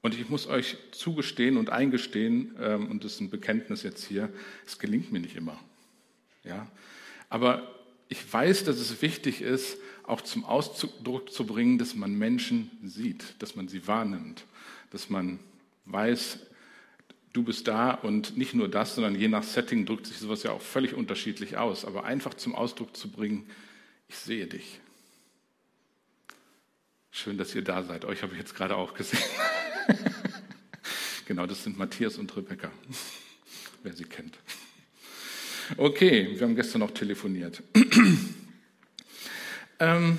Und 0.00 0.18
ich 0.18 0.28
muss 0.28 0.46
euch 0.46 0.76
zugestehen 0.92 1.56
und 1.56 1.70
eingestehen, 1.70 2.54
ähm, 2.60 2.90
und 2.90 3.04
das 3.04 3.14
ist 3.14 3.20
ein 3.20 3.30
Bekenntnis 3.30 3.82
jetzt 3.82 4.04
hier, 4.04 4.30
es 4.66 4.78
gelingt 4.78 5.12
mir 5.12 5.20
nicht 5.20 5.36
immer. 5.36 5.58
Ja? 6.44 6.66
Aber 7.28 7.79
ich 8.10 8.30
weiß, 8.30 8.64
dass 8.64 8.76
es 8.78 9.00
wichtig 9.00 9.40
ist, 9.40 9.78
auch 10.02 10.20
zum 10.20 10.44
Ausdruck 10.44 11.32
zu 11.32 11.46
bringen, 11.46 11.78
dass 11.78 11.94
man 11.94 12.12
Menschen 12.12 12.70
sieht, 12.82 13.36
dass 13.38 13.54
man 13.54 13.68
sie 13.68 13.86
wahrnimmt, 13.86 14.44
dass 14.90 15.08
man 15.08 15.38
weiß, 15.86 16.40
du 17.32 17.44
bist 17.44 17.68
da 17.68 17.92
und 17.92 18.36
nicht 18.36 18.52
nur 18.52 18.68
das, 18.68 18.96
sondern 18.96 19.14
je 19.14 19.28
nach 19.28 19.44
Setting 19.44 19.86
drückt 19.86 20.06
sich 20.06 20.18
sowas 20.18 20.42
ja 20.42 20.50
auch 20.50 20.60
völlig 20.60 20.94
unterschiedlich 20.94 21.56
aus. 21.56 21.84
Aber 21.84 22.04
einfach 22.04 22.34
zum 22.34 22.56
Ausdruck 22.56 22.96
zu 22.96 23.08
bringen, 23.08 23.48
ich 24.08 24.16
sehe 24.16 24.48
dich. 24.48 24.80
Schön, 27.12 27.38
dass 27.38 27.54
ihr 27.54 27.62
da 27.62 27.84
seid. 27.84 28.04
Euch 28.04 28.22
habe 28.22 28.32
ich 28.32 28.40
jetzt 28.40 28.56
gerade 28.56 28.74
auch 28.74 28.94
gesehen. 28.94 29.22
genau, 31.26 31.46
das 31.46 31.62
sind 31.62 31.78
Matthias 31.78 32.18
und 32.18 32.36
Rebecca, 32.36 32.72
wer 33.84 33.92
sie 33.92 34.04
kennt. 34.04 34.36
Okay, 35.76 36.30
wir 36.34 36.42
haben 36.42 36.56
gestern 36.56 36.80
noch 36.80 36.90
telefoniert. 36.90 37.62
ähm, 39.80 40.18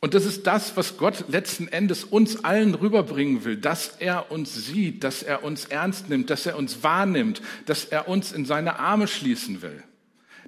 und 0.00 0.14
das 0.14 0.24
ist 0.24 0.46
das, 0.46 0.76
was 0.76 0.96
Gott 0.96 1.24
letzten 1.28 1.68
Endes 1.68 2.04
uns 2.04 2.44
allen 2.44 2.74
rüberbringen 2.74 3.44
will, 3.44 3.56
dass 3.56 3.96
er 3.98 4.32
uns 4.32 4.66
sieht, 4.66 5.04
dass 5.04 5.22
er 5.22 5.44
uns 5.44 5.66
ernst 5.66 6.08
nimmt, 6.08 6.30
dass 6.30 6.46
er 6.46 6.56
uns 6.56 6.82
wahrnimmt, 6.82 7.42
dass 7.66 7.84
er 7.84 8.08
uns 8.08 8.32
in 8.32 8.46
seine 8.46 8.78
Arme 8.78 9.08
schließen 9.08 9.60
will. 9.60 9.82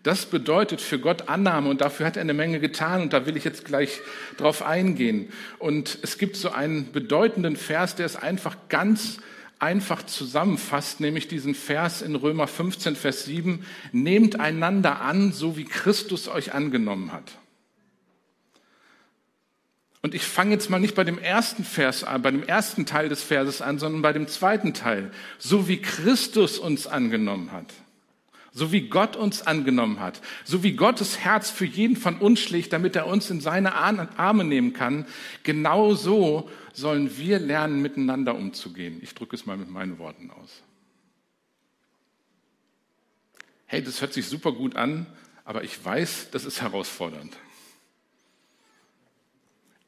Das 0.02 0.26
bedeutet 0.26 0.80
für 0.80 0.98
Gott 0.98 1.28
Annahme 1.28 1.68
und 1.68 1.80
dafür 1.80 2.06
hat 2.06 2.16
er 2.16 2.22
eine 2.22 2.34
Menge 2.34 2.60
getan 2.60 3.02
und 3.02 3.12
da 3.12 3.26
will 3.26 3.36
ich 3.36 3.44
jetzt 3.44 3.64
gleich 3.64 4.00
drauf 4.36 4.62
eingehen. 4.62 5.28
Und 5.58 5.98
es 6.02 6.18
gibt 6.18 6.36
so 6.36 6.50
einen 6.50 6.90
bedeutenden 6.90 7.56
Vers, 7.56 7.94
der 7.94 8.06
es 8.06 8.16
einfach 8.16 8.56
ganz 8.68 9.18
einfach 9.62 10.04
zusammenfasst, 10.04 11.00
nämlich 11.00 11.28
diesen 11.28 11.54
Vers 11.54 12.02
in 12.02 12.16
Römer 12.16 12.48
15, 12.48 12.96
Vers 12.96 13.24
7, 13.24 13.64
nehmt 13.92 14.40
einander 14.40 15.00
an, 15.00 15.32
so 15.32 15.56
wie 15.56 15.64
Christus 15.64 16.28
euch 16.28 16.52
angenommen 16.52 17.12
hat. 17.12 17.38
Und 20.02 20.14
ich 20.14 20.24
fange 20.24 20.50
jetzt 20.50 20.68
mal 20.68 20.80
nicht 20.80 20.96
bei 20.96 21.04
dem 21.04 21.18
ersten 21.18 21.62
Vers 21.64 22.02
an, 22.02 22.22
bei 22.22 22.32
dem 22.32 22.42
ersten 22.42 22.86
Teil 22.86 23.08
des 23.08 23.22
Verses 23.22 23.62
an, 23.62 23.78
sondern 23.78 24.02
bei 24.02 24.12
dem 24.12 24.26
zweiten 24.26 24.74
Teil. 24.74 25.12
So 25.38 25.68
wie 25.68 25.80
Christus 25.80 26.58
uns 26.58 26.88
angenommen 26.88 27.52
hat. 27.52 27.72
So 28.54 28.70
wie 28.70 28.88
Gott 28.88 29.16
uns 29.16 29.42
angenommen 29.42 29.98
hat. 30.00 30.20
So 30.44 30.62
wie 30.62 30.72
Gottes 30.72 31.18
Herz 31.18 31.50
für 31.50 31.64
jeden 31.64 31.96
von 31.96 32.18
uns 32.18 32.38
schlägt, 32.40 32.72
damit 32.74 32.94
er 32.96 33.06
uns 33.06 33.30
in 33.30 33.40
seine 33.40 33.74
Arme 33.74 34.44
nehmen 34.44 34.74
kann. 34.74 35.06
Genau 35.42 35.94
so 35.94 36.50
sollen 36.74 37.16
wir 37.16 37.38
lernen, 37.38 37.80
miteinander 37.80 38.34
umzugehen. 38.34 38.98
Ich 39.02 39.14
drücke 39.14 39.36
es 39.36 39.46
mal 39.46 39.56
mit 39.56 39.70
meinen 39.70 39.98
Worten 39.98 40.30
aus. 40.30 40.62
Hey, 43.66 43.82
das 43.82 44.02
hört 44.02 44.12
sich 44.12 44.26
super 44.26 44.52
gut 44.52 44.76
an, 44.76 45.06
aber 45.46 45.64
ich 45.64 45.82
weiß, 45.82 46.28
das 46.30 46.44
ist 46.44 46.60
herausfordernd. 46.60 47.34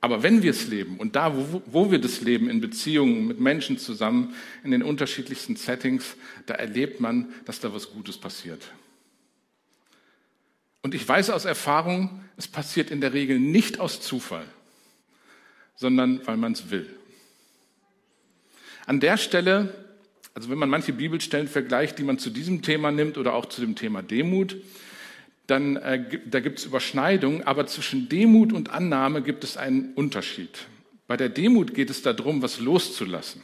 Aber 0.05 0.23
wenn 0.23 0.43
wir 0.43 0.51
es 0.51 0.67
leben 0.67 0.99
und 0.99 1.17
da, 1.17 1.35
wo, 1.35 1.63
wo 1.65 1.91
wir 1.91 1.99
das 1.99 2.21
leben, 2.21 2.51
in 2.51 2.61
Beziehungen 2.61 3.27
mit 3.27 3.41
Menschen 3.41 3.79
zusammen, 3.79 4.35
in 4.63 4.71
den 4.71 4.83
unterschiedlichsten 4.83 5.57
Settings, 5.57 6.17
da 6.45 6.53
erlebt 6.53 7.01
man, 7.01 7.33
dass 7.47 7.59
da 7.59 7.73
was 7.73 7.91
Gutes 7.91 8.19
passiert. 8.19 8.63
Und 10.83 10.95
ich 10.95 11.09
weiß 11.09 11.31
aus 11.31 11.47
Erfahrung, 11.47 12.21
es 12.37 12.47
passiert 12.47 12.91
in 12.91 13.01
der 13.01 13.15
Regel 13.15 13.39
nicht 13.39 13.81
aus 13.81 14.03
Zufall, 14.03 14.45
sondern 15.75 16.21
weil 16.27 16.37
man 16.37 16.53
es 16.53 16.71
will. 16.71 16.87
An 18.85 19.01
der 19.01 19.17
Stelle, 19.17 19.73
also 20.35 20.51
wenn 20.51 20.59
man 20.59 20.69
manche 20.69 20.93
Bibelstellen 20.93 21.49
vergleicht, 21.49 21.99
die 21.99 22.05
man 22.05 22.19
zu 22.19 22.29
diesem 22.29 22.61
Thema 22.61 22.91
nimmt 22.91 23.17
oder 23.17 23.33
auch 23.33 23.47
zu 23.47 23.63
dem 23.63 23.75
Thema 23.75 24.03
Demut, 24.03 24.55
dann 25.47 25.77
äh, 25.77 26.21
da 26.27 26.41
gibt 26.41 26.59
es 26.59 26.65
Überschneidungen, 26.65 27.43
aber 27.43 27.67
zwischen 27.67 28.09
Demut 28.09 28.53
und 28.53 28.71
Annahme 28.71 29.23
gibt 29.23 29.45
es 29.45 29.57
einen 29.57 29.93
Unterschied. 29.95 30.67
Bei 31.07 31.17
der 31.17 31.29
Demut 31.29 31.75
geht 31.75 31.91
es 31.91 32.03
darum, 32.03 32.41
was 32.41 32.61
loszulassen. 32.61 33.43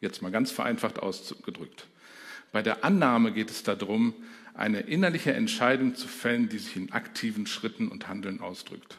Jetzt 0.00 0.22
mal 0.22 0.30
ganz 0.30 0.50
vereinfacht 0.50 0.98
ausgedrückt. 0.98 1.86
Bei 2.52 2.62
der 2.62 2.84
Annahme 2.84 3.32
geht 3.32 3.50
es 3.50 3.62
darum, 3.62 4.14
eine 4.54 4.80
innerliche 4.80 5.32
Entscheidung 5.32 5.94
zu 5.94 6.08
fällen, 6.08 6.48
die 6.48 6.58
sich 6.58 6.76
in 6.76 6.92
aktiven 6.92 7.46
Schritten 7.46 7.88
und 7.88 8.08
Handeln 8.08 8.40
ausdrückt. 8.40 8.98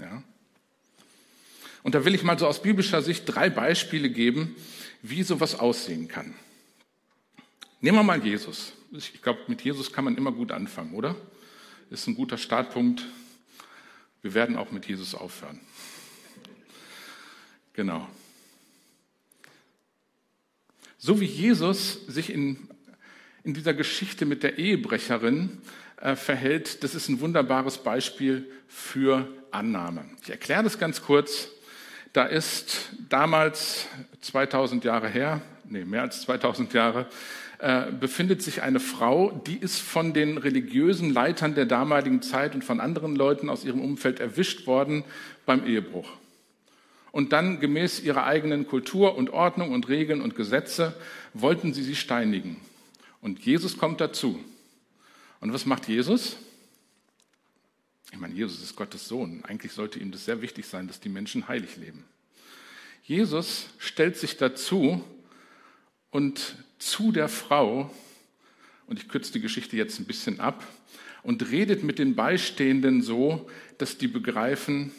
Ja? 0.00 0.22
Und 1.82 1.94
da 1.94 2.04
will 2.04 2.14
ich 2.14 2.22
mal 2.22 2.38
so 2.38 2.46
aus 2.46 2.62
biblischer 2.62 3.02
Sicht 3.02 3.24
drei 3.26 3.50
Beispiele 3.50 4.10
geben, 4.10 4.56
wie 5.02 5.22
sowas 5.22 5.58
aussehen 5.58 6.08
kann. 6.08 6.34
Nehmen 7.80 7.98
wir 7.98 8.02
mal 8.02 8.24
Jesus. 8.24 8.72
Ich 8.90 9.20
glaube, 9.20 9.40
mit 9.48 9.62
Jesus 9.62 9.92
kann 9.92 10.04
man 10.04 10.16
immer 10.16 10.32
gut 10.32 10.50
anfangen, 10.50 10.94
oder? 10.94 11.14
Ist 11.90 12.06
ein 12.06 12.14
guter 12.14 12.38
Startpunkt. 12.38 13.04
Wir 14.22 14.32
werden 14.32 14.56
auch 14.56 14.72
mit 14.72 14.86
Jesus 14.86 15.14
aufhören. 15.14 15.60
Genau. 17.74 18.08
So 20.96 21.20
wie 21.20 21.26
Jesus 21.26 22.06
sich 22.06 22.30
in, 22.30 22.68
in 23.44 23.52
dieser 23.52 23.74
Geschichte 23.74 24.24
mit 24.24 24.42
der 24.42 24.58
Ehebrecherin 24.58 25.58
äh, 26.00 26.16
verhält, 26.16 26.82
das 26.82 26.94
ist 26.94 27.08
ein 27.08 27.20
wunderbares 27.20 27.78
Beispiel 27.78 28.50
für 28.68 29.28
Annahme. 29.50 30.06
Ich 30.22 30.30
erkläre 30.30 30.62
das 30.62 30.78
ganz 30.78 31.02
kurz. 31.02 31.48
Da 32.14 32.24
ist 32.24 32.88
damals 33.10 33.86
2000 34.22 34.82
Jahre 34.84 35.08
her, 35.08 35.42
nee, 35.64 35.84
mehr 35.84 36.02
als 36.02 36.22
2000 36.22 36.72
Jahre, 36.72 37.06
äh, 37.58 37.90
befindet 37.90 38.40
sich 38.40 38.62
eine 38.62 38.78
Frau, 38.78 39.32
die 39.46 39.56
ist 39.56 39.80
von 39.80 40.12
den 40.12 40.38
religiösen 40.38 41.12
Leitern 41.12 41.56
der 41.56 41.66
damaligen 41.66 42.22
Zeit 42.22 42.54
und 42.54 42.62
von 42.62 42.78
anderen 42.78 43.16
Leuten 43.16 43.50
aus 43.50 43.64
ihrem 43.64 43.80
Umfeld 43.80 44.20
erwischt 44.20 44.68
worden 44.68 45.02
beim 45.44 45.66
Ehebruch. 45.66 46.08
Und 47.10 47.32
dann 47.32 47.58
gemäß 47.58 48.00
ihrer 48.00 48.24
eigenen 48.24 48.68
Kultur 48.68 49.16
und 49.16 49.30
Ordnung 49.30 49.72
und 49.72 49.88
Regeln 49.88 50.20
und 50.20 50.36
Gesetze 50.36 50.94
wollten 51.34 51.74
sie 51.74 51.82
sie 51.82 51.96
steinigen. 51.96 52.60
Und 53.20 53.40
Jesus 53.40 53.76
kommt 53.76 54.00
dazu. 54.00 54.38
Und 55.40 55.52
was 55.52 55.66
macht 55.66 55.88
Jesus? 55.88 56.36
Ich 58.12 58.18
meine, 58.18 58.34
Jesus 58.34 58.62
ist 58.62 58.76
Gottes 58.76 59.08
Sohn. 59.08 59.42
Eigentlich 59.44 59.72
sollte 59.72 59.98
ihm 59.98 60.12
das 60.12 60.24
sehr 60.24 60.42
wichtig 60.42 60.66
sein, 60.66 60.86
dass 60.86 61.00
die 61.00 61.08
Menschen 61.08 61.48
heilig 61.48 61.76
leben. 61.76 62.04
Jesus 63.02 63.66
stellt 63.78 64.16
sich 64.16 64.36
dazu 64.36 65.02
und 66.10 66.54
zu 66.78 67.12
der 67.12 67.28
Frau, 67.28 67.90
und 68.86 68.98
ich 68.98 69.08
kürze 69.08 69.32
die 69.32 69.40
Geschichte 69.40 69.76
jetzt 69.76 69.98
ein 69.98 70.06
bisschen 70.06 70.40
ab, 70.40 70.66
und 71.22 71.50
redet 71.50 71.82
mit 71.82 71.98
den 71.98 72.14
Beistehenden 72.14 73.02
so, 73.02 73.48
dass 73.76 73.98
die 73.98 74.08
begreifen, 74.08 74.92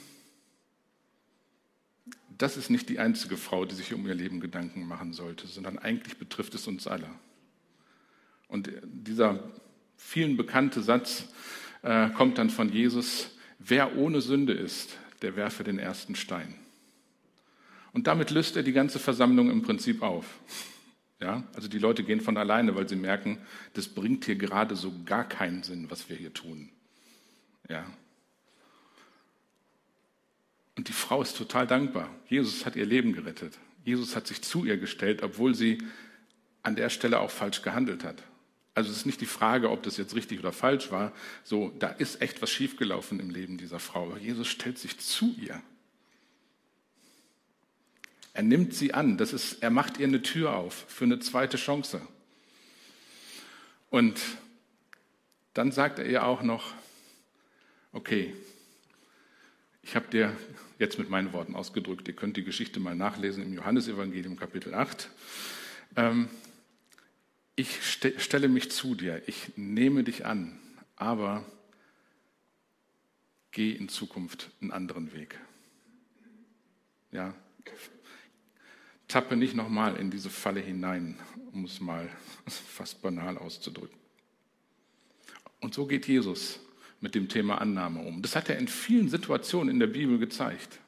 das 2.38 2.56
ist 2.56 2.70
nicht 2.70 2.88
die 2.90 3.00
einzige 3.00 3.36
Frau, 3.36 3.66
die 3.66 3.76
sich 3.76 3.94
um 3.94 4.08
ihr 4.08 4.14
Leben 4.14 4.40
Gedanken 4.40 4.88
machen 4.88 5.14
sollte, 5.14 5.48
sondern 5.48 5.78
eigentlich 5.78 6.18
betrifft 6.18 6.56
es 6.56 6.68
uns 6.68 6.88
alle. 6.88 7.10
Und 8.48 8.70
dieser 8.84 9.44
vielen 9.98 10.38
bekannte 10.38 10.82
Satz 10.82 11.26
äh, 11.82 12.10
kommt 12.12 12.38
dann 12.38 12.50
von 12.50 12.72
Jesus, 12.72 13.32
wer 13.60 13.98
ohne 13.98 14.22
Sünde 14.22 14.54
ist, 14.54 14.98
der 15.22 15.36
werfe 15.36 15.64
den 15.64 15.80
ersten 15.80 16.16
Stein. 16.16 16.56
Und 17.92 18.08
damit 18.08 18.32
löst 18.32 18.56
er 18.56 18.64
die 18.64 18.72
ganze 18.72 19.00
Versammlung 19.00 19.52
im 19.52 19.62
Prinzip 19.62 20.02
auf. 20.02 20.26
Ja, 21.22 21.44
also 21.54 21.68
die 21.68 21.80
Leute 21.80 22.04
gehen 22.04 22.22
von 22.22 22.38
alleine, 22.38 22.76
weil 22.76 22.88
sie 22.88 22.96
merken, 22.96 23.40
das 23.74 23.90
bringt 23.90 24.26
hier 24.26 24.36
gerade 24.36 24.76
so 24.76 24.94
gar 25.06 25.28
keinen 25.28 25.64
Sinn, 25.64 25.92
was 25.92 26.10
wir 26.10 26.16
hier 26.16 26.34
tun. 26.34 26.70
Ja. 27.68 27.86
Und 30.78 30.88
die 30.88 30.94
Frau 30.94 31.22
ist 31.22 31.36
total 31.36 31.68
dankbar. 31.68 32.10
Jesus 32.28 32.66
hat 32.66 32.78
ihr 32.78 32.86
Leben 32.86 33.12
gerettet. 33.12 33.60
Jesus 33.84 34.16
hat 34.16 34.28
sich 34.28 34.42
zu 34.42 34.64
ihr 34.64 34.78
gestellt, 34.78 35.22
obwohl 35.22 35.56
sie 35.56 35.80
an 36.64 36.78
der 36.78 36.90
Stelle 36.90 37.20
auch 37.20 37.32
falsch 37.32 37.62
gehandelt 37.64 38.06
hat. 38.06 38.24
Also 38.76 38.92
es 38.92 38.98
ist 38.98 39.06
nicht 39.06 39.20
die 39.20 39.26
Frage, 39.26 39.72
ob 39.72 39.84
das 39.84 39.98
jetzt 39.98 40.16
richtig 40.16 40.40
oder 40.40 40.54
falsch 40.54 40.90
war. 40.90 41.12
So, 41.44 41.74
da 41.80 41.90
ist 41.90 42.22
echt 42.22 42.42
was 42.42 42.50
schiefgelaufen 42.50 43.20
im 43.20 43.30
Leben 43.30 43.58
dieser 43.58 43.80
Frau. 43.80 44.16
Jesus 44.16 44.48
stellt 44.48 44.78
sich 44.78 44.98
zu 45.00 45.36
ihr. 45.38 45.62
Er 48.40 48.44
nimmt 48.44 48.74
sie 48.74 48.94
an. 48.94 49.18
Das 49.18 49.34
ist, 49.34 49.62
er 49.62 49.70
macht 49.70 49.98
ihr 49.98 50.08
eine 50.08 50.22
Tür 50.22 50.56
auf 50.56 50.86
für 50.88 51.04
eine 51.04 51.20
zweite 51.20 51.58
Chance. 51.58 52.02
Und 53.90 54.18
dann 55.54 55.74
sagt 55.74 56.00
er 56.00 56.06
ihr 56.06 56.24
auch 56.24 56.42
noch, 56.42 56.74
okay, 57.92 58.34
ich 59.84 59.98
habe 59.98 60.08
dir 60.08 60.34
jetzt 60.78 60.98
mit 60.98 61.10
meinen 61.10 61.34
Worten 61.34 61.54
ausgedrückt, 61.54 62.08
ihr 62.08 62.16
könnt 62.16 62.38
die 62.38 62.46
Geschichte 62.46 62.80
mal 62.80 62.96
nachlesen 62.96 63.44
im 63.44 63.52
Johannesevangelium 63.52 64.38
Kapitel 64.38 64.74
8. 64.74 65.10
Ähm, 65.98 66.30
ich 67.58 67.84
stelle 67.84 68.48
mich 68.48 68.72
zu 68.72 68.96
dir, 68.96 69.22
ich 69.28 69.58
nehme 69.58 70.06
dich 70.06 70.26
an, 70.26 70.58
aber 70.96 71.44
geh 73.52 73.74
in 73.74 73.90
Zukunft 73.90 74.50
einen 74.62 74.72
anderen 74.72 75.12
Weg. 75.12 75.38
Ja, 77.12 77.36
tappe 79.10 79.36
nicht 79.36 79.56
nochmal 79.56 79.98
in 79.98 80.10
diese 80.10 80.30
Falle 80.30 80.62
hinein, 80.62 81.18
um 81.52 81.66
es 81.66 81.82
mal 81.82 82.08
fast 82.48 83.02
banal 83.02 83.38
auszudrücken. 83.38 83.98
Und 85.60 85.74
so 85.74 85.86
geht 85.86 86.08
Jesus 86.08 86.60
mit 87.02 87.16
dem 87.16 87.28
Thema 87.28 87.60
Annahme 87.60 88.02
um. 88.02 88.22
Das 88.22 88.36
hat 88.36 88.50
er 88.50 88.58
in 88.58 88.70
vielen 88.70 89.10
Situationen 89.10 89.70
in 89.70 89.80
der 89.80 89.88
Bibel 89.88 90.18
gezeigt. 90.18 90.80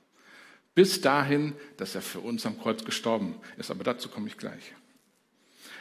Bis 0.73 1.01
dahin, 1.01 1.53
dass 1.75 1.95
er 1.95 2.01
für 2.01 2.19
uns 2.19 2.45
am 2.45 2.57
Kreuz 2.57 2.85
gestorben 2.85 3.35
ist. 3.57 3.71
Aber 3.71 3.83
dazu 3.83 4.07
komme 4.07 4.27
ich 4.27 4.37
gleich. 4.37 4.73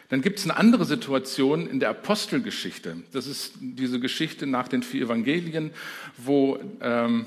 Dann 0.09 0.23
gibt 0.23 0.41
es 0.41 0.45
eine 0.45 0.57
andere 0.57 0.85
Situation 0.85 1.69
in 1.69 1.79
der 1.79 1.91
Apostelgeschichte. 1.91 2.97
Das 3.13 3.29
ist 3.29 3.55
diese 3.61 4.01
Geschichte 4.01 4.47
nach 4.49 4.67
den 4.67 4.83
vier 4.83 5.03
Evangelien, 5.03 5.71
wo 6.17 6.59
ähm, 6.81 7.27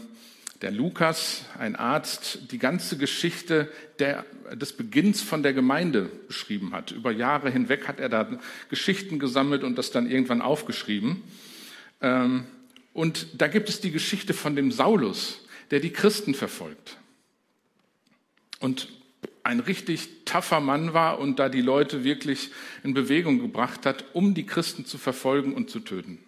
der 0.64 0.72
Lukas, 0.72 1.44
ein 1.60 1.76
Arzt, 1.76 2.52
die 2.52 2.58
ganze 2.58 2.98
Geschichte 2.98 3.70
der, 4.00 4.26
des 4.54 4.72
Beginns 4.72 5.22
von 5.22 5.44
der 5.44 5.54
Gemeinde 5.54 6.10
beschrieben 6.28 6.72
hat. 6.72 6.92
Über 6.92 7.12
Jahre 7.12 7.52
hinweg 7.52 7.88
hat 7.90 8.00
er 8.00 8.08
da 8.08 8.40
Geschichten 8.70 9.20
gesammelt 9.20 9.66
und 9.66 9.78
das 9.78 9.92
dann 9.92 10.10
irgendwann 10.10 10.42
aufgeschrieben. 10.42 11.22
Ähm, 12.00 12.46
und 12.94 13.42
da 13.42 13.48
gibt 13.48 13.68
es 13.68 13.82
die 13.82 13.92
Geschichte 13.92 14.34
von 14.34 14.56
dem 14.56 14.72
Saulus, 14.72 15.46
der 15.70 15.82
die 15.82 15.92
Christen 15.92 16.34
verfolgt. 16.34 16.98
Und 18.62 18.88
ein 19.44 19.60
richtig 19.60 20.24
taffer 20.24 20.62
Mann 20.62 20.94
war 20.94 21.20
und 21.20 21.40
da 21.40 21.50
die 21.50 21.62
Leute 21.62 22.06
wirklich 22.06 22.52
in 22.84 22.94
Bewegung 22.94 23.40
gebracht 23.40 23.86
hat, 23.86 24.06
um 24.14 24.34
die 24.34 24.46
Christen 24.46 24.86
zu 24.86 24.98
verfolgen 24.98 25.54
und 25.54 25.70
zu 25.70 25.82
töten. 25.82 26.20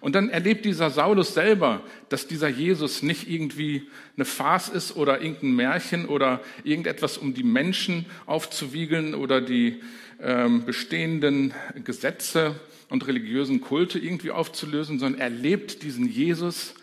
Und 0.00 0.14
dann 0.14 0.30
erlebt 0.30 0.64
dieser 0.64 0.90
Saulus 0.90 1.34
selber, 1.34 1.82
dass 2.08 2.26
dieser 2.26 2.48
Jesus 2.48 3.02
nicht 3.02 3.28
irgendwie 3.28 3.88
eine 4.16 4.24
Farce 4.24 4.68
ist 4.68 4.96
oder 4.96 5.20
irgendein 5.20 5.56
Märchen 5.56 6.06
oder 6.06 6.40
irgendetwas, 6.64 7.18
um 7.18 7.34
die 7.34 7.42
Menschen 7.42 8.06
aufzuwiegeln 8.26 9.14
oder 9.14 9.40
die 9.40 9.80
ähm, 10.20 10.64
bestehenden 10.64 11.52
Gesetze 11.84 12.54
und 12.88 13.06
religiösen 13.06 13.60
Kulte 13.60 13.98
irgendwie 13.98 14.30
aufzulösen, 14.30 14.98
sondern 14.98 15.20
er 15.20 15.30
lebt 15.30 15.82
diesen 15.82 16.08
Jesus 16.08 16.74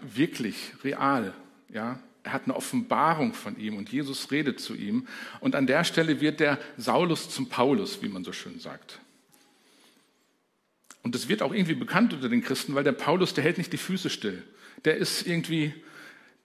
wirklich 0.00 0.56
real. 0.84 1.34
Ja, 1.72 2.00
er 2.22 2.32
hat 2.32 2.44
eine 2.44 2.56
Offenbarung 2.56 3.32
von 3.32 3.58
ihm 3.58 3.76
und 3.76 3.90
Jesus 3.90 4.30
redet 4.30 4.60
zu 4.60 4.74
ihm. 4.74 5.06
Und 5.40 5.54
an 5.54 5.66
der 5.66 5.84
Stelle 5.84 6.20
wird 6.20 6.40
der 6.40 6.58
Saulus 6.76 7.30
zum 7.30 7.48
Paulus, 7.48 8.02
wie 8.02 8.08
man 8.08 8.24
so 8.24 8.32
schön 8.32 8.60
sagt. 8.60 9.00
Und 11.02 11.14
das 11.14 11.28
wird 11.28 11.42
auch 11.42 11.52
irgendwie 11.52 11.74
bekannt 11.74 12.12
unter 12.12 12.28
den 12.28 12.42
Christen, 12.42 12.74
weil 12.74 12.84
der 12.84 12.92
Paulus, 12.92 13.34
der 13.34 13.44
hält 13.44 13.58
nicht 13.58 13.72
die 13.72 13.78
Füße 13.78 14.10
still. 14.10 14.42
Der 14.84 14.96
ist 14.96 15.26
irgendwie, 15.26 15.74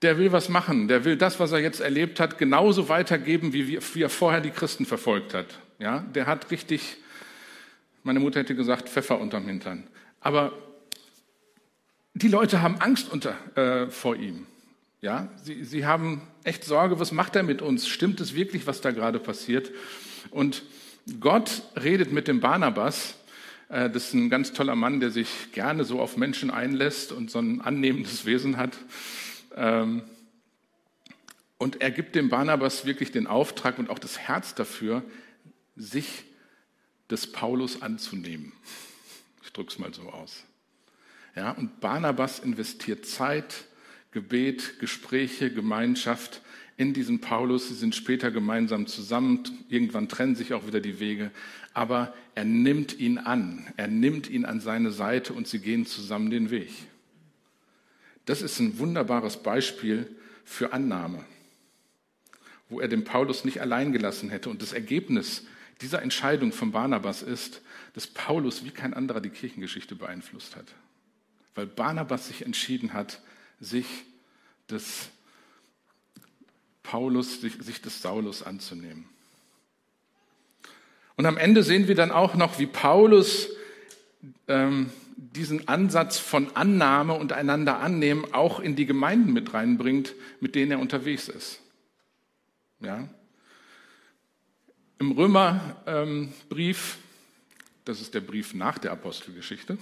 der 0.01 0.17
will 0.17 0.31
was 0.31 0.49
machen. 0.49 0.87
Der 0.87 1.05
will 1.05 1.17
das, 1.17 1.39
was 1.39 1.51
er 1.51 1.59
jetzt 1.59 1.79
erlebt 1.79 2.19
hat, 2.19 2.37
genauso 2.37 2.89
weitergeben, 2.89 3.53
wie, 3.53 3.79
wie 3.81 4.01
er 4.01 4.09
vorher 4.09 4.41
die 4.41 4.51
Christen 4.51 4.85
verfolgt 4.85 5.33
hat. 5.33 5.59
Ja, 5.79 5.99
der 5.99 6.27
hat 6.27 6.51
richtig, 6.51 6.97
meine 8.03 8.19
Mutter 8.19 8.39
hätte 8.39 8.55
gesagt, 8.55 8.89
Pfeffer 8.89 9.19
unterm 9.19 9.45
Hintern. 9.45 9.87
Aber 10.21 10.53
die 12.13 12.27
Leute 12.27 12.61
haben 12.61 12.77
Angst 12.79 13.11
unter, 13.11 13.35
äh, 13.55 13.89
vor 13.89 14.15
ihm. 14.15 14.45
Ja, 15.01 15.29
sie, 15.43 15.63
sie 15.63 15.85
haben 15.85 16.21
echt 16.43 16.63
Sorge, 16.63 16.99
was 16.99 17.11
macht 17.11 17.35
er 17.35 17.43
mit 17.43 17.61
uns? 17.61 17.87
Stimmt 17.87 18.21
es 18.21 18.35
wirklich, 18.35 18.67
was 18.67 18.79
da 18.79 18.91
gerade 18.91 19.19
passiert? 19.19 19.71
Und 20.29 20.63
Gott 21.19 21.63
redet 21.81 22.13
mit 22.13 22.27
dem 22.27 22.39
Barnabas. 22.39 23.15
Äh, 23.73 23.89
das 23.89 24.07
ist 24.07 24.13
ein 24.13 24.29
ganz 24.29 24.53
toller 24.53 24.75
Mann, 24.75 24.99
der 24.99 25.09
sich 25.09 25.51
gerne 25.51 25.83
so 25.83 25.99
auf 25.99 26.15
Menschen 26.15 26.51
einlässt 26.51 27.11
und 27.11 27.31
so 27.31 27.39
ein 27.39 27.59
annehmendes 27.59 28.25
Wesen 28.25 28.57
hat. 28.57 28.77
Ähm, 29.55 30.03
und 31.57 31.81
er 31.81 31.91
gibt 31.91 32.15
dem 32.15 32.29
Barnabas 32.29 32.85
wirklich 32.85 33.11
den 33.11 33.25
Auftrag 33.25 33.79
und 33.79 33.89
auch 33.89 33.99
das 33.99 34.19
Herz 34.19 34.53
dafür, 34.53 35.03
sich 35.75 36.25
des 37.09 37.31
Paulus 37.31 37.81
anzunehmen. 37.81 38.53
Ich 39.43 39.51
drücke 39.51 39.71
es 39.71 39.79
mal 39.79 39.93
so 39.93 40.03
aus. 40.03 40.43
Ja, 41.35 41.51
und 41.51 41.79
Barnabas 41.79 42.39
investiert 42.39 43.07
Zeit, 43.07 43.65
Gebet, 44.11 44.79
Gespräche, 44.79 45.51
Gemeinschaft 45.51 46.41
in 46.77 46.93
diesen 46.93 47.21
Paulus. 47.21 47.67
Sie 47.67 47.75
sind 47.75 47.95
später 47.95 48.31
gemeinsam 48.31 48.87
zusammen. 48.87 49.43
Irgendwann 49.69 50.09
trennen 50.09 50.35
sich 50.35 50.53
auch 50.53 50.67
wieder 50.67 50.79
die 50.79 50.99
Wege. 50.99 51.31
Aber 51.73 52.13
er 52.35 52.45
nimmt 52.45 52.99
ihn 52.99 53.17
an. 53.17 53.67
Er 53.77 53.87
nimmt 53.87 54.29
ihn 54.29 54.45
an 54.45 54.59
seine 54.59 54.91
Seite 54.91 55.33
und 55.33 55.47
sie 55.47 55.59
gehen 55.59 55.85
zusammen 55.85 56.29
den 56.29 56.49
Weg. 56.49 56.71
Das 58.25 58.41
ist 58.41 58.59
ein 58.59 58.79
wunderbares 58.79 59.43
Beispiel 59.43 60.09
für 60.45 60.73
Annahme, 60.73 61.23
wo 62.69 62.79
er 62.79 62.87
den 62.87 63.03
Paulus 63.03 63.43
nicht 63.43 63.61
allein 63.61 63.91
gelassen 63.91 64.29
hätte. 64.29 64.49
Und 64.49 64.61
das 64.61 64.73
Ergebnis 64.73 65.45
dieser 65.81 66.01
Entscheidung 66.01 66.51
von 66.51 66.71
Barnabas 66.71 67.21
ist, 67.21 67.61
dass 67.93 68.07
Paulus 68.07 68.63
wie 68.63 68.71
kein 68.71 68.93
anderer 68.93 69.21
die 69.21 69.29
Kirchengeschichte 69.29 69.95
beeinflusst 69.95 70.55
hat. 70.55 70.73
Weil 71.55 71.67
Barnabas 71.67 72.27
sich 72.27 72.45
entschieden 72.45 72.93
hat, 72.93 73.21
sich 73.59 73.85
des 74.69 75.09
Paulus, 76.83 77.41
sich, 77.41 77.81
des 77.81 78.01
Saulus 78.01 78.43
anzunehmen. 78.43 79.05
Und 81.15 81.25
am 81.25 81.37
Ende 81.37 81.63
sehen 81.63 81.87
wir 81.87 81.95
dann 81.95 82.11
auch 82.11 82.35
noch, 82.35 82.59
wie 82.59 82.65
Paulus 82.65 83.49
ähm, 84.47 84.91
diesen 85.15 85.67
Ansatz 85.67 86.17
von 86.17 86.55
Annahme 86.55 87.13
und 87.13 87.33
einander 87.33 87.79
annehmen 87.79 88.33
auch 88.33 88.59
in 88.59 88.75
die 88.75 88.85
Gemeinden 88.85 89.33
mit 89.33 89.53
reinbringt, 89.53 90.13
mit 90.39 90.55
denen 90.55 90.71
er 90.71 90.79
unterwegs 90.79 91.29
ist. 91.29 91.59
Ja? 92.79 93.07
Im 94.99 95.11
Römerbrief, 95.11 96.97
ähm, 96.97 97.03
das 97.85 98.01
ist 98.01 98.13
der 98.13 98.21
Brief 98.21 98.53
nach 98.53 98.77
der 98.77 98.91
Apostelgeschichte, 98.91 99.77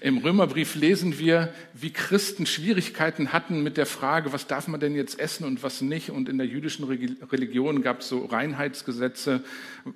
im 0.00 0.18
Römerbrief 0.18 0.74
lesen 0.74 1.18
wir, 1.18 1.52
wie 1.72 1.92
Christen 1.92 2.46
Schwierigkeiten 2.46 3.32
hatten 3.32 3.62
mit 3.62 3.76
der 3.76 3.86
Frage, 3.86 4.32
was 4.32 4.46
darf 4.46 4.68
man 4.68 4.80
denn 4.80 4.94
jetzt 4.94 5.18
essen 5.18 5.44
und 5.44 5.62
was 5.62 5.80
nicht. 5.80 6.10
Und 6.10 6.28
in 6.28 6.38
der 6.38 6.46
jüdischen 6.46 6.84
Religion 6.84 7.82
gab 7.82 8.00
es 8.00 8.08
so 8.08 8.24
Reinheitsgesetze, 8.24 9.42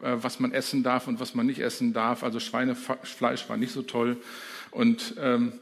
äh, 0.02 0.16
was 0.20 0.40
man 0.40 0.52
essen 0.52 0.82
darf 0.82 1.08
und 1.08 1.20
was 1.20 1.34
man 1.34 1.46
nicht 1.46 1.60
essen 1.60 1.92
darf. 1.92 2.22
Also 2.22 2.40
Schweinefleisch 2.40 3.48
war 3.48 3.56
nicht 3.56 3.72
so 3.72 3.82
toll. 3.82 4.16
Und 4.70 5.14
ähm, 5.18 5.52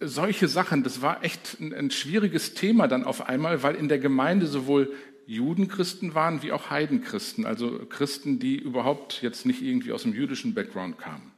solche 0.00 0.48
Sachen, 0.48 0.82
das 0.82 1.02
war 1.02 1.24
echt 1.24 1.60
ein, 1.60 1.72
ein 1.74 1.90
schwieriges 1.90 2.54
Thema 2.54 2.88
dann 2.88 3.04
auf 3.04 3.28
einmal, 3.28 3.62
weil 3.62 3.74
in 3.74 3.88
der 3.88 3.98
Gemeinde 3.98 4.46
sowohl 4.46 4.92
Judenchristen 5.26 6.14
waren 6.14 6.42
wie 6.42 6.52
auch 6.52 6.70
Heidenchristen, 6.70 7.46
also 7.46 7.80
Christen, 7.88 8.38
die 8.38 8.56
überhaupt 8.56 9.22
jetzt 9.22 9.46
nicht 9.46 9.62
irgendwie 9.62 9.92
aus 9.92 10.02
dem 10.02 10.14
jüdischen 10.14 10.54
Background 10.54 10.98
kamen. 10.98 11.33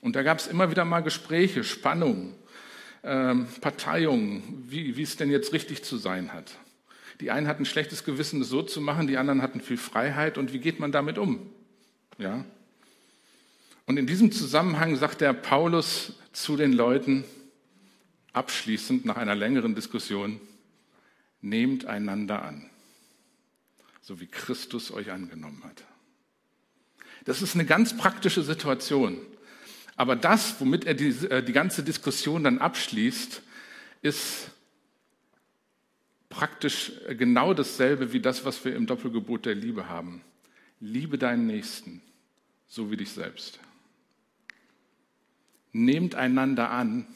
Und 0.00 0.16
da 0.16 0.22
gab 0.22 0.38
es 0.38 0.46
immer 0.46 0.70
wieder 0.70 0.84
mal 0.84 1.00
Gespräche, 1.00 1.64
Spannungen, 1.64 2.34
ähm, 3.02 3.46
Parteiungen, 3.60 4.64
wie, 4.66 4.96
wie 4.96 5.02
es 5.02 5.16
denn 5.16 5.30
jetzt 5.30 5.52
richtig 5.52 5.84
zu 5.84 5.96
sein 5.96 6.32
hat. 6.32 6.52
Die 7.20 7.30
einen 7.30 7.46
hatten 7.46 7.66
schlechtes 7.66 8.04
Gewissen, 8.04 8.40
das 8.40 8.48
so 8.48 8.62
zu 8.62 8.80
machen, 8.80 9.06
die 9.06 9.18
anderen 9.18 9.42
hatten 9.42 9.60
viel 9.60 9.76
Freiheit. 9.76 10.38
Und 10.38 10.52
wie 10.52 10.58
geht 10.58 10.80
man 10.80 10.90
damit 10.90 11.18
um? 11.18 11.50
Ja. 12.18 12.44
Und 13.86 13.98
in 13.98 14.06
diesem 14.06 14.32
Zusammenhang 14.32 14.96
sagt 14.96 15.20
der 15.20 15.32
Paulus 15.32 16.14
zu 16.32 16.56
den 16.56 16.72
Leuten 16.72 17.24
abschließend 18.32 19.04
nach 19.04 19.16
einer 19.16 19.34
längeren 19.34 19.74
Diskussion, 19.74 20.40
nehmt 21.40 21.86
einander 21.86 22.42
an, 22.42 22.70
so 24.00 24.20
wie 24.20 24.26
Christus 24.26 24.92
euch 24.92 25.10
angenommen 25.10 25.62
hat. 25.64 25.84
Das 27.24 27.42
ist 27.42 27.54
eine 27.54 27.64
ganz 27.64 27.96
praktische 27.96 28.42
Situation. 28.42 29.18
Aber 30.00 30.16
das, 30.16 30.58
womit 30.58 30.86
er 30.86 30.94
die, 30.94 31.10
äh, 31.26 31.42
die 31.42 31.52
ganze 31.52 31.82
Diskussion 31.82 32.42
dann 32.42 32.56
abschließt, 32.56 33.42
ist 34.00 34.50
praktisch 36.30 36.92
genau 37.18 37.52
dasselbe 37.52 38.14
wie 38.14 38.20
das, 38.20 38.46
was 38.46 38.64
wir 38.64 38.74
im 38.74 38.86
Doppelgebot 38.86 39.44
der 39.44 39.54
Liebe 39.54 39.90
haben. 39.90 40.22
Liebe 40.80 41.18
deinen 41.18 41.46
Nächsten, 41.46 42.00
so 42.66 42.90
wie 42.90 42.96
dich 42.96 43.10
selbst. 43.10 43.60
nehmt 45.72 46.14
einander 46.14 46.70
an, 46.70 47.06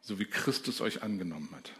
so 0.00 0.18
wie 0.18 0.24
Christus 0.24 0.80
euch 0.80 1.02
angenommen 1.02 1.50
hat. 1.54 1.72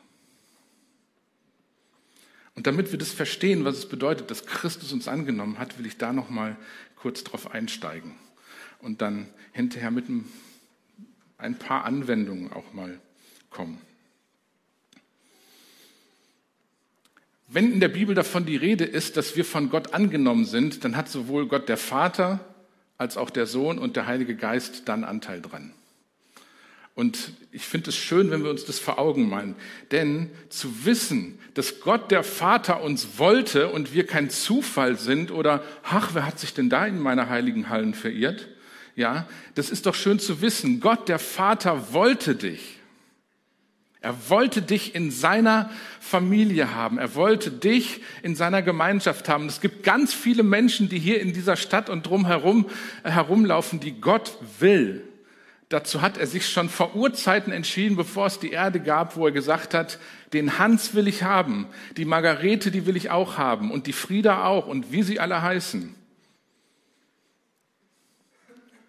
Und 2.54 2.66
damit 2.66 2.92
wir 2.92 2.98
das 2.98 3.12
verstehen, 3.12 3.64
was 3.64 3.78
es 3.78 3.88
bedeutet, 3.88 4.30
dass 4.30 4.44
Christus 4.44 4.92
uns 4.92 5.08
angenommen 5.08 5.58
hat, 5.58 5.78
will 5.78 5.86
ich 5.86 5.96
da 5.96 6.12
noch 6.12 6.28
mal 6.28 6.58
kurz 6.96 7.24
drauf 7.24 7.50
einsteigen 7.50 8.14
und 8.82 9.00
dann 9.00 9.26
hinterher 9.52 9.90
mit 9.90 10.06
ein 11.38 11.58
paar 11.58 11.84
Anwendungen 11.84 12.52
auch 12.52 12.72
mal 12.72 13.00
kommen. 13.50 13.78
Wenn 17.48 17.72
in 17.72 17.80
der 17.80 17.88
Bibel 17.88 18.14
davon 18.14 18.46
die 18.46 18.56
Rede 18.56 18.84
ist, 18.84 19.16
dass 19.16 19.36
wir 19.36 19.44
von 19.44 19.68
Gott 19.68 19.92
angenommen 19.92 20.44
sind, 20.44 20.84
dann 20.84 20.96
hat 20.96 21.08
sowohl 21.08 21.46
Gott 21.46 21.68
der 21.68 21.76
Vater 21.76 22.40
als 22.96 23.16
auch 23.16 23.30
der 23.30 23.46
Sohn 23.46 23.78
und 23.78 23.96
der 23.96 24.06
Heilige 24.06 24.36
Geist 24.36 24.88
dann 24.88 25.04
Anteil 25.04 25.42
dran. 25.42 25.72
Und 26.94 27.32
ich 27.52 27.62
finde 27.62 27.90
es 27.90 27.96
schön, 27.96 28.30
wenn 28.30 28.42
wir 28.42 28.50
uns 28.50 28.64
das 28.64 28.78
vor 28.78 28.98
Augen 28.98 29.28
malen. 29.28 29.54
Denn 29.92 30.30
zu 30.50 30.84
wissen, 30.84 31.38
dass 31.54 31.80
Gott 31.80 32.10
der 32.10 32.22
Vater 32.22 32.82
uns 32.82 33.18
wollte 33.18 33.68
und 33.68 33.94
wir 33.94 34.06
kein 34.06 34.28
Zufall 34.28 34.98
sind 34.98 35.30
oder, 35.30 35.62
ach, 35.82 36.10
wer 36.14 36.26
hat 36.26 36.38
sich 36.38 36.52
denn 36.52 36.68
da 36.68 36.86
in 36.86 37.00
meiner 37.00 37.28
heiligen 37.28 37.70
Hallen 37.70 37.94
verirrt? 37.94 38.48
Ja, 38.94 39.26
das 39.54 39.70
ist 39.70 39.86
doch 39.86 39.94
schön 39.94 40.18
zu 40.18 40.40
wissen. 40.40 40.80
Gott 40.80 41.08
der 41.08 41.18
Vater 41.18 41.92
wollte 41.92 42.34
dich. 42.34 42.78
Er 44.02 44.28
wollte 44.28 44.62
dich 44.62 44.96
in 44.96 45.12
seiner 45.12 45.70
Familie 46.00 46.74
haben. 46.74 46.98
Er 46.98 47.14
wollte 47.14 47.52
dich 47.52 48.00
in 48.22 48.34
seiner 48.34 48.60
Gemeinschaft 48.60 49.28
haben. 49.28 49.46
Es 49.46 49.60
gibt 49.60 49.84
ganz 49.84 50.12
viele 50.12 50.42
Menschen, 50.42 50.88
die 50.88 50.98
hier 50.98 51.20
in 51.20 51.32
dieser 51.32 51.54
Stadt 51.54 51.88
und 51.88 52.04
drumherum 52.04 52.68
äh, 53.04 53.10
herumlaufen, 53.10 53.78
die 53.78 54.00
Gott 54.00 54.36
will. 54.58 55.04
Dazu 55.68 56.02
hat 56.02 56.18
er 56.18 56.26
sich 56.26 56.48
schon 56.48 56.68
vor 56.68 56.96
Urzeiten 56.96 57.52
entschieden, 57.52 57.96
bevor 57.96 58.26
es 58.26 58.40
die 58.40 58.50
Erde 58.50 58.80
gab, 58.80 59.16
wo 59.16 59.26
er 59.26 59.32
gesagt 59.32 59.72
hat, 59.72 59.98
den 60.32 60.58
Hans 60.58 60.94
will 60.94 61.08
ich 61.08 61.22
haben, 61.22 61.66
die 61.96 62.04
Margarete, 62.04 62.70
die 62.70 62.84
will 62.84 62.96
ich 62.96 63.10
auch 63.10 63.38
haben 63.38 63.70
und 63.70 63.86
die 63.86 63.94
Frieda 63.94 64.44
auch 64.44 64.66
und 64.66 64.92
wie 64.92 65.02
sie 65.02 65.18
alle 65.20 65.40
heißen. 65.40 65.94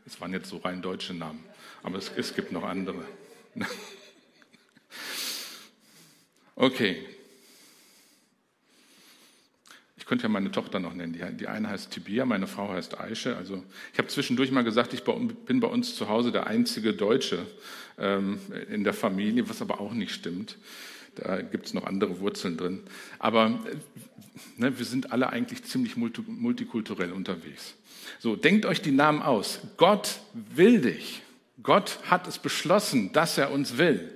Das 0.06 0.20
waren 0.20 0.34
jetzt 0.34 0.50
so 0.50 0.58
rein 0.58 0.82
deutsche 0.82 1.13
Namen, 1.13 1.44
aber 1.82 1.98
es, 1.98 2.12
es 2.16 2.36
gibt 2.36 2.52
noch 2.52 2.63
andere. 2.63 3.04
Okay. 6.56 7.04
Ich 9.98 10.06
könnte 10.06 10.24
ja 10.24 10.30
meine 10.30 10.52
Tochter 10.52 10.80
noch 10.80 10.94
nennen. 10.94 11.13
Die, 11.38 11.48
eine 11.48 11.70
heißt 11.70 11.92
Tibia, 11.92 12.26
meine 12.26 12.46
Frau 12.46 12.70
heißt 12.70 13.00
Aische. 13.00 13.38
Also 13.38 13.63
ich 13.94 14.00
habe 14.00 14.10
zwischendurch 14.10 14.52
mal 14.52 14.63
gesagt, 14.63 14.94
ich 14.94 15.04
bin 15.04 15.60
bei 15.60 15.68
uns 15.68 15.96
zu 15.96 16.10
Hause 16.10 16.32
der 16.32 16.46
einzige 16.48 16.94
Deutsche 16.94 17.48
ähm, 17.98 18.39
in 18.70 18.84
der 18.84 18.94
Familie, 18.94 19.48
was 19.50 19.62
aber 19.62 19.80
auch 19.80 19.94
nicht 19.94 20.13
stimmt. 20.13 20.58
Da 21.15 21.41
gibt 21.41 21.67
es 21.67 21.73
noch 21.73 21.86
andere 21.86 22.19
Wurzeln 22.19 22.58
drin. 22.58 22.82
Aber 23.19 23.60
ne, 24.58 24.78
wir 24.78 24.86
sind 24.86 25.12
alle 25.12 25.30
eigentlich 25.30 25.63
ziemlich 25.63 25.95
multikulturell 25.95 27.12
unterwegs. 27.12 27.76
So, 28.19 28.36
denkt 28.36 28.65
euch 28.65 28.82
die 28.82 28.91
Namen 28.91 29.21
aus. 29.21 29.60
Gott 29.78 30.19
will 30.34 30.82
dich. 30.82 31.21
Gott 31.62 31.99
hat 32.10 32.28
es 32.28 32.39
beschlossen, 32.39 33.12
dass 33.13 33.38
er 33.38 33.52
uns 33.52 33.78
will. 33.78 34.10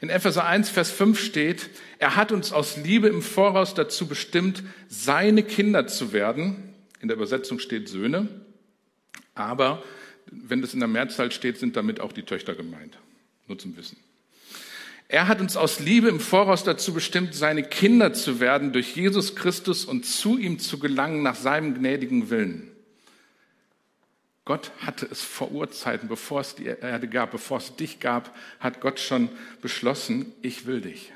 In 0.00 0.10
Epheser 0.10 0.44
1, 0.44 0.68
Vers 0.68 0.90
5 0.90 1.18
steht, 1.18 1.70
er 1.98 2.16
hat 2.16 2.30
uns 2.30 2.52
aus 2.52 2.76
Liebe 2.76 3.08
im 3.08 3.22
Voraus 3.22 3.74
dazu 3.74 4.06
bestimmt, 4.06 4.62
seine 4.88 5.42
Kinder 5.42 5.86
zu 5.86 6.12
werden. 6.12 6.74
In 7.00 7.08
der 7.08 7.16
Übersetzung 7.16 7.58
steht 7.58 7.88
Söhne. 7.88 8.28
Aber 9.34 9.82
wenn 10.26 10.60
das 10.60 10.74
in 10.74 10.80
der 10.80 10.88
Mehrzahl 10.88 11.32
steht, 11.32 11.58
sind 11.58 11.76
damit 11.76 12.00
auch 12.00 12.12
die 12.12 12.22
Töchter 12.22 12.54
gemeint. 12.54 12.98
Nur 13.48 13.58
zum 13.58 13.76
Wissen. 13.76 13.96
Er 15.08 15.28
hat 15.28 15.40
uns 15.40 15.56
aus 15.56 15.78
Liebe 15.78 16.08
im 16.08 16.18
Voraus 16.18 16.64
dazu 16.64 16.92
bestimmt, 16.92 17.34
seine 17.34 17.62
Kinder 17.62 18.12
zu 18.12 18.40
werden 18.40 18.72
durch 18.72 18.96
Jesus 18.96 19.36
Christus 19.36 19.84
und 19.84 20.04
zu 20.04 20.36
ihm 20.36 20.58
zu 20.58 20.78
gelangen 20.78 21.22
nach 21.22 21.36
seinem 21.36 21.74
gnädigen 21.74 22.28
Willen. 22.28 22.72
Gott 24.44 24.72
hatte 24.78 25.06
es 25.10 25.22
vor 25.22 25.50
Urzeiten, 25.52 26.08
bevor 26.08 26.40
es 26.40 26.54
die 26.54 26.66
Erde 26.66 27.08
gab, 27.08 27.32
bevor 27.32 27.58
es 27.58 27.74
dich 27.76 28.00
gab, 28.00 28.34
hat 28.60 28.80
Gott 28.80 29.00
schon 29.00 29.28
beschlossen, 29.60 30.32
ich 30.42 30.66
will 30.66 30.80
dich. 30.80 31.12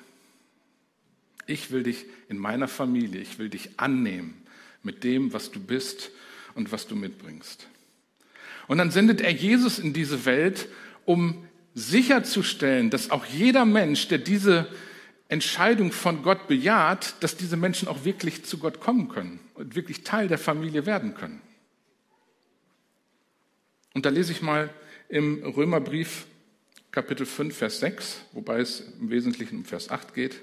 Ich 1.47 1.71
will 1.71 1.83
dich 1.83 2.07
in 2.29 2.39
meiner 2.39 2.69
Familie, 2.69 3.21
ich 3.21 3.39
will 3.39 3.49
dich 3.49 3.71
annehmen 3.77 4.41
mit 4.83 5.05
dem, 5.05 5.33
was 5.33 5.51
du 5.51 5.61
bist 5.61 6.11
und 6.55 6.73
was 6.73 6.87
du 6.87 6.97
mitbringst. 6.97 7.67
Und 8.67 8.79
dann 8.79 8.91
sendet 8.91 9.21
er 9.21 9.33
Jesus 9.33 9.79
in 9.79 9.93
diese 9.93 10.25
Welt, 10.25 10.69
um 11.05 11.47
sicherzustellen, 11.75 12.91
dass 12.91 13.11
auch 13.11 13.25
jeder 13.27 13.65
Mensch, 13.65 14.09
der 14.09 14.19
diese 14.19 14.69
Entscheidung 15.29 15.93
von 15.93 16.23
Gott 16.23 16.49
bejaht, 16.49 17.15
dass 17.21 17.37
diese 17.37 17.57
Menschen 17.57 17.87
auch 17.87 18.05
wirklich 18.05 18.45
zu 18.45 18.59
Gott 18.59 18.81
kommen 18.81 19.09
können 19.09 19.39
und 19.55 19.77
wirklich 19.77 20.03
Teil 20.03 20.27
der 20.27 20.39
Familie 20.39 20.87
werden 20.87 21.15
können. 21.15 21.41
Und 23.95 24.07
da 24.07 24.11
lese 24.11 24.33
ich 24.33 24.43
mal 24.43 24.71
im 25.09 25.43
Römerbrief 25.45 26.27
Kapitel 26.91 27.27
5, 27.27 27.57
Vers 27.57 27.81
6, 27.81 28.21
wobei 28.33 28.59
es 28.61 28.83
im 29.01 29.11
Wesentlichen 29.11 29.59
um 29.59 29.65
Vers 29.65 29.91
8 29.91 30.15
geht. 30.15 30.41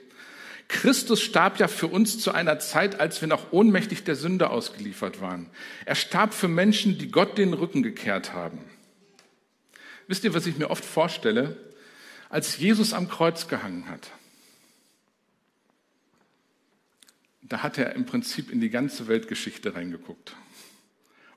Christus 0.70 1.22
starb 1.22 1.60
ja 1.60 1.68
für 1.68 1.88
uns 1.88 2.20
zu 2.20 2.32
einer 2.32 2.60
Zeit, 2.60 3.00
als 3.00 3.22
wir 3.22 3.28
noch 3.28 3.52
ohnmächtig 3.52 4.04
der 4.04 4.16
Sünde 4.16 4.50
ausgeliefert 4.50 5.22
waren. 5.22 5.50
Er 5.86 5.96
starb 5.96 6.34
für 6.34 6.48
Menschen, 6.48 6.98
die 6.98 7.10
Gott 7.10 7.38
den 7.38 7.54
Rücken 7.54 7.84
gekehrt 7.84 8.34
haben. 8.34 8.60
Wisst 10.08 10.24
ihr, 10.24 10.34
was 10.34 10.48
ich 10.48 10.58
mir 10.58 10.70
oft 10.70 10.86
vorstelle? 10.86 11.58
Als 12.30 12.58
Jesus 12.58 12.94
am 12.94 13.08
Kreuz 13.08 13.48
gehangen 13.48 13.90
hat, 13.90 14.12
da 17.42 17.64
hat 17.64 17.78
er 17.78 17.94
im 17.96 18.06
Prinzip 18.06 18.52
in 18.52 18.60
die 18.60 18.70
ganze 18.70 19.08
Weltgeschichte 19.08 19.76
reingeguckt 19.76 20.36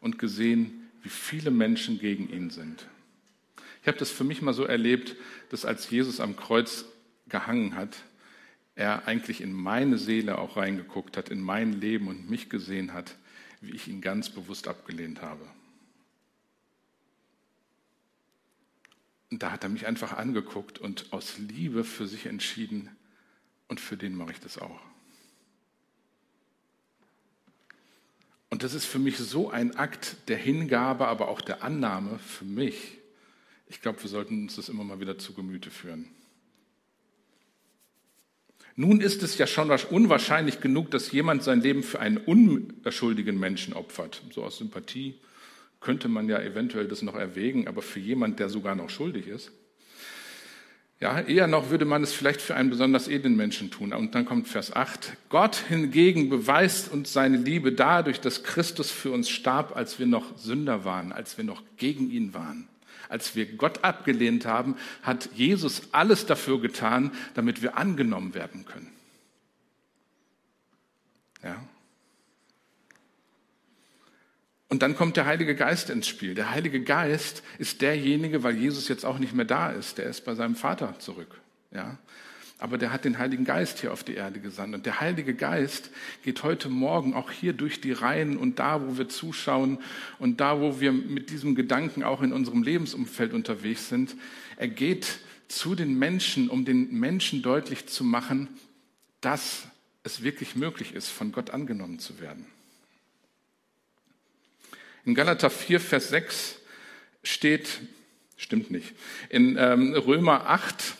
und 0.00 0.18
gesehen, 0.18 0.90
wie 1.02 1.08
viele 1.08 1.50
Menschen 1.50 1.98
gegen 1.98 2.28
ihn 2.28 2.50
sind. 2.50 2.86
Ich 3.82 3.88
habe 3.88 3.98
das 3.98 4.10
für 4.10 4.24
mich 4.24 4.42
mal 4.42 4.52
so 4.52 4.64
erlebt, 4.64 5.16
dass 5.50 5.64
als 5.64 5.88
Jesus 5.88 6.20
am 6.20 6.36
Kreuz 6.36 6.84
gehangen 7.28 7.74
hat, 7.76 7.96
er 8.74 9.06
eigentlich 9.06 9.40
in 9.40 9.52
meine 9.52 9.98
Seele 9.98 10.38
auch 10.38 10.56
reingeguckt 10.56 11.16
hat, 11.16 11.28
in 11.28 11.40
mein 11.40 11.80
Leben 11.80 12.08
und 12.08 12.28
mich 12.28 12.48
gesehen 12.48 12.92
hat, 12.92 13.16
wie 13.60 13.72
ich 13.72 13.88
ihn 13.88 14.00
ganz 14.00 14.30
bewusst 14.30 14.68
abgelehnt 14.68 15.22
habe. 15.22 15.46
Und 19.30 19.42
da 19.42 19.52
hat 19.52 19.62
er 19.62 19.70
mich 19.70 19.86
einfach 19.86 20.16
angeguckt 20.16 20.78
und 20.78 21.12
aus 21.12 21.38
Liebe 21.38 21.84
für 21.84 22.06
sich 22.06 22.26
entschieden, 22.26 22.88
und 23.68 23.78
für 23.78 23.96
den 23.96 24.16
mache 24.16 24.32
ich 24.32 24.40
das 24.40 24.58
auch. 24.58 24.80
Und 28.48 28.64
das 28.64 28.74
ist 28.74 28.84
für 28.84 28.98
mich 28.98 29.16
so 29.16 29.48
ein 29.48 29.76
Akt 29.76 30.16
der 30.26 30.36
Hingabe, 30.36 31.06
aber 31.06 31.28
auch 31.28 31.40
der 31.40 31.62
Annahme 31.62 32.18
für 32.18 32.44
mich. 32.44 32.98
Ich 33.68 33.80
glaube, 33.80 34.02
wir 34.02 34.10
sollten 34.10 34.42
uns 34.42 34.56
das 34.56 34.68
immer 34.68 34.82
mal 34.82 34.98
wieder 34.98 35.18
zu 35.18 35.34
Gemüte 35.34 35.70
führen. 35.70 36.10
Nun 38.74 39.00
ist 39.00 39.22
es 39.22 39.38
ja 39.38 39.46
schon 39.46 39.70
unwahrscheinlich 39.70 40.60
genug, 40.60 40.90
dass 40.90 41.12
jemand 41.12 41.44
sein 41.44 41.60
Leben 41.60 41.84
für 41.84 42.00
einen 42.00 42.16
unschuldigen 42.16 43.38
Menschen 43.38 43.72
opfert. 43.74 44.22
So 44.32 44.42
aus 44.42 44.58
Sympathie 44.58 45.14
könnte 45.80 46.08
man 46.08 46.28
ja 46.28 46.40
eventuell 46.40 46.86
das 46.86 47.02
noch 47.02 47.14
erwägen, 47.14 47.66
aber 47.66 47.82
für 47.82 48.00
jemand, 48.00 48.38
der 48.38 48.48
sogar 48.48 48.74
noch 48.74 48.90
schuldig 48.90 49.26
ist. 49.26 49.50
Ja, 51.00 51.18
eher 51.18 51.46
noch 51.46 51.70
würde 51.70 51.86
man 51.86 52.02
es 52.02 52.12
vielleicht 52.12 52.42
für 52.42 52.54
einen 52.54 52.68
besonders 52.68 53.08
edlen 53.08 53.34
Menschen 53.34 53.70
tun. 53.70 53.94
Und 53.94 54.14
dann 54.14 54.26
kommt 54.26 54.48
Vers 54.48 54.76
8. 54.76 55.16
Gott 55.30 55.56
hingegen 55.56 56.28
beweist 56.28 56.92
uns 56.92 57.10
seine 57.14 57.38
Liebe 57.38 57.72
dadurch, 57.72 58.20
dass 58.20 58.44
Christus 58.44 58.90
für 58.90 59.10
uns 59.10 59.30
starb, 59.30 59.74
als 59.74 59.98
wir 59.98 60.04
noch 60.04 60.36
Sünder 60.36 60.84
waren, 60.84 61.12
als 61.12 61.38
wir 61.38 61.44
noch 61.44 61.62
gegen 61.78 62.10
ihn 62.10 62.34
waren. 62.34 62.68
Als 63.08 63.34
wir 63.34 63.46
Gott 63.46 63.82
abgelehnt 63.82 64.44
haben, 64.44 64.76
hat 65.02 65.30
Jesus 65.34 65.82
alles 65.92 66.26
dafür 66.26 66.60
getan, 66.60 67.12
damit 67.32 67.62
wir 67.62 67.78
angenommen 67.78 68.34
werden 68.34 68.66
können. 68.66 68.92
Ja, 71.42 71.56
und 74.70 74.82
dann 74.82 74.96
kommt 74.96 75.16
der 75.16 75.26
Heilige 75.26 75.56
Geist 75.56 75.90
ins 75.90 76.06
Spiel. 76.06 76.34
Der 76.34 76.52
Heilige 76.52 76.80
Geist 76.80 77.42
ist 77.58 77.82
derjenige, 77.82 78.44
weil 78.44 78.56
Jesus 78.56 78.86
jetzt 78.86 79.04
auch 79.04 79.18
nicht 79.18 79.34
mehr 79.34 79.44
da 79.44 79.70
ist, 79.70 79.98
der 79.98 80.06
ist 80.06 80.24
bei 80.24 80.36
seinem 80.36 80.54
Vater 80.54 80.96
zurück. 81.00 81.40
Ja? 81.74 81.98
Aber 82.58 82.78
der 82.78 82.92
hat 82.92 83.04
den 83.04 83.18
Heiligen 83.18 83.44
Geist 83.44 83.80
hier 83.80 83.92
auf 83.92 84.04
die 84.04 84.14
Erde 84.14 84.38
gesandt. 84.38 84.76
Und 84.76 84.86
der 84.86 85.00
Heilige 85.00 85.34
Geist 85.34 85.90
geht 86.22 86.44
heute 86.44 86.68
Morgen 86.68 87.14
auch 87.14 87.32
hier 87.32 87.52
durch 87.52 87.80
die 87.80 87.90
Reihen 87.90 88.36
und 88.36 88.60
da, 88.60 88.86
wo 88.86 88.96
wir 88.96 89.08
zuschauen 89.08 89.78
und 90.20 90.40
da, 90.40 90.60
wo 90.60 90.78
wir 90.78 90.92
mit 90.92 91.30
diesem 91.30 91.56
Gedanken 91.56 92.04
auch 92.04 92.22
in 92.22 92.32
unserem 92.32 92.62
Lebensumfeld 92.62 93.32
unterwegs 93.32 93.88
sind. 93.88 94.14
Er 94.56 94.68
geht 94.68 95.18
zu 95.48 95.74
den 95.74 95.98
Menschen, 95.98 96.48
um 96.48 96.64
den 96.64 96.92
Menschen 96.92 97.42
deutlich 97.42 97.88
zu 97.88 98.04
machen, 98.04 98.46
dass 99.20 99.66
es 100.04 100.22
wirklich 100.22 100.54
möglich 100.54 100.94
ist, 100.94 101.08
von 101.08 101.32
Gott 101.32 101.50
angenommen 101.50 101.98
zu 101.98 102.20
werden. 102.20 102.46
In 105.04 105.14
Galater 105.14 105.50
4, 105.50 105.80
Vers 105.80 106.08
6 106.10 106.56
steht, 107.22 107.80
stimmt 108.36 108.70
nicht, 108.70 108.94
in 109.28 109.56
ähm, 109.58 109.94
Römer 109.94 110.48
8, 110.48 110.94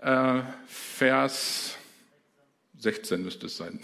äh, 0.00 0.42
Vers 0.66 1.76
16 2.78 3.22
müsste 3.22 3.46
es 3.46 3.56
sein. 3.56 3.80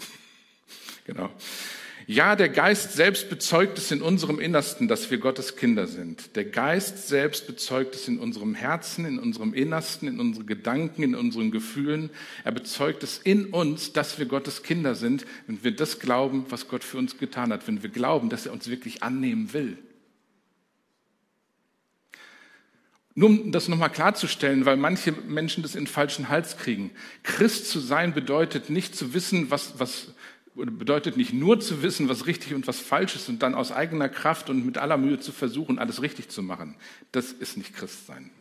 genau. 1.05 1.31
Ja, 2.07 2.35
der 2.35 2.49
Geist 2.49 2.93
selbst 2.93 3.29
bezeugt 3.29 3.79
es 3.79 3.89
in 3.89 4.03
unserem 4.03 4.39
Innersten, 4.39 4.87
dass 4.87 5.09
wir 5.09 5.17
Gottes 5.17 5.55
Kinder 5.55 5.87
sind. 5.87 6.35
Der 6.35 6.45
Geist 6.45 7.07
selbst 7.07 7.47
bezeugt 7.47 7.95
es 7.95 8.07
in 8.07 8.19
unserem 8.19 8.53
Herzen, 8.53 9.05
in 9.05 9.17
unserem 9.17 9.55
Innersten, 9.55 10.07
in 10.07 10.19
unseren 10.19 10.45
Gedanken, 10.45 11.01
in 11.01 11.15
unseren 11.15 11.49
Gefühlen. 11.49 12.11
Er 12.43 12.51
bezeugt 12.51 13.01
es 13.01 13.17
in 13.17 13.47
uns, 13.47 13.91
dass 13.91 14.19
wir 14.19 14.27
Gottes 14.27 14.61
Kinder 14.61 14.93
sind, 14.93 15.25
wenn 15.47 15.63
wir 15.63 15.75
das 15.75 15.99
glauben, 15.99 16.45
was 16.49 16.67
Gott 16.67 16.83
für 16.83 16.99
uns 16.99 17.17
getan 17.17 17.51
hat, 17.51 17.67
wenn 17.67 17.81
wir 17.81 17.89
glauben, 17.89 18.29
dass 18.29 18.45
er 18.45 18.53
uns 18.53 18.67
wirklich 18.67 19.01
annehmen 19.01 19.53
will. 19.53 19.77
Nur 23.17 23.29
um 23.29 23.51
das 23.53 23.69
nochmal 23.69 23.91
klarzustellen, 23.91 24.65
weil 24.65 24.75
manche 24.75 25.13
Menschen 25.13 25.63
das 25.63 25.73
in 25.73 25.87
falschen 25.87 26.27
Hals 26.27 26.57
kriegen. 26.57 26.91
Christ 27.23 27.69
zu 27.69 27.79
sein 27.79 28.13
bedeutet 28.13 28.69
nicht 28.69 28.93
zu 28.93 29.13
wissen, 29.13 29.49
was, 29.49 29.79
was, 29.79 30.13
bedeutet 30.55 31.17
nicht 31.17 31.33
nur 31.33 31.59
zu 31.59 31.83
wissen, 31.83 32.07
was 32.07 32.27
richtig 32.27 32.53
und 32.53 32.65
was 32.67 32.79
falsch 32.79 33.15
ist 33.15 33.27
und 33.27 33.43
dann 33.43 33.55
aus 33.55 33.71
eigener 33.71 34.07
Kraft 34.07 34.49
und 34.49 34.65
mit 34.65 34.77
aller 34.77 34.97
Mühe 34.97 35.19
zu 35.19 35.33
versuchen, 35.33 35.79
alles 35.79 36.01
richtig 36.01 36.29
zu 36.29 36.41
machen. 36.41 36.75
Das 37.11 37.33
ist 37.33 37.57
nicht 37.57 37.75
Christsein. 37.75 38.31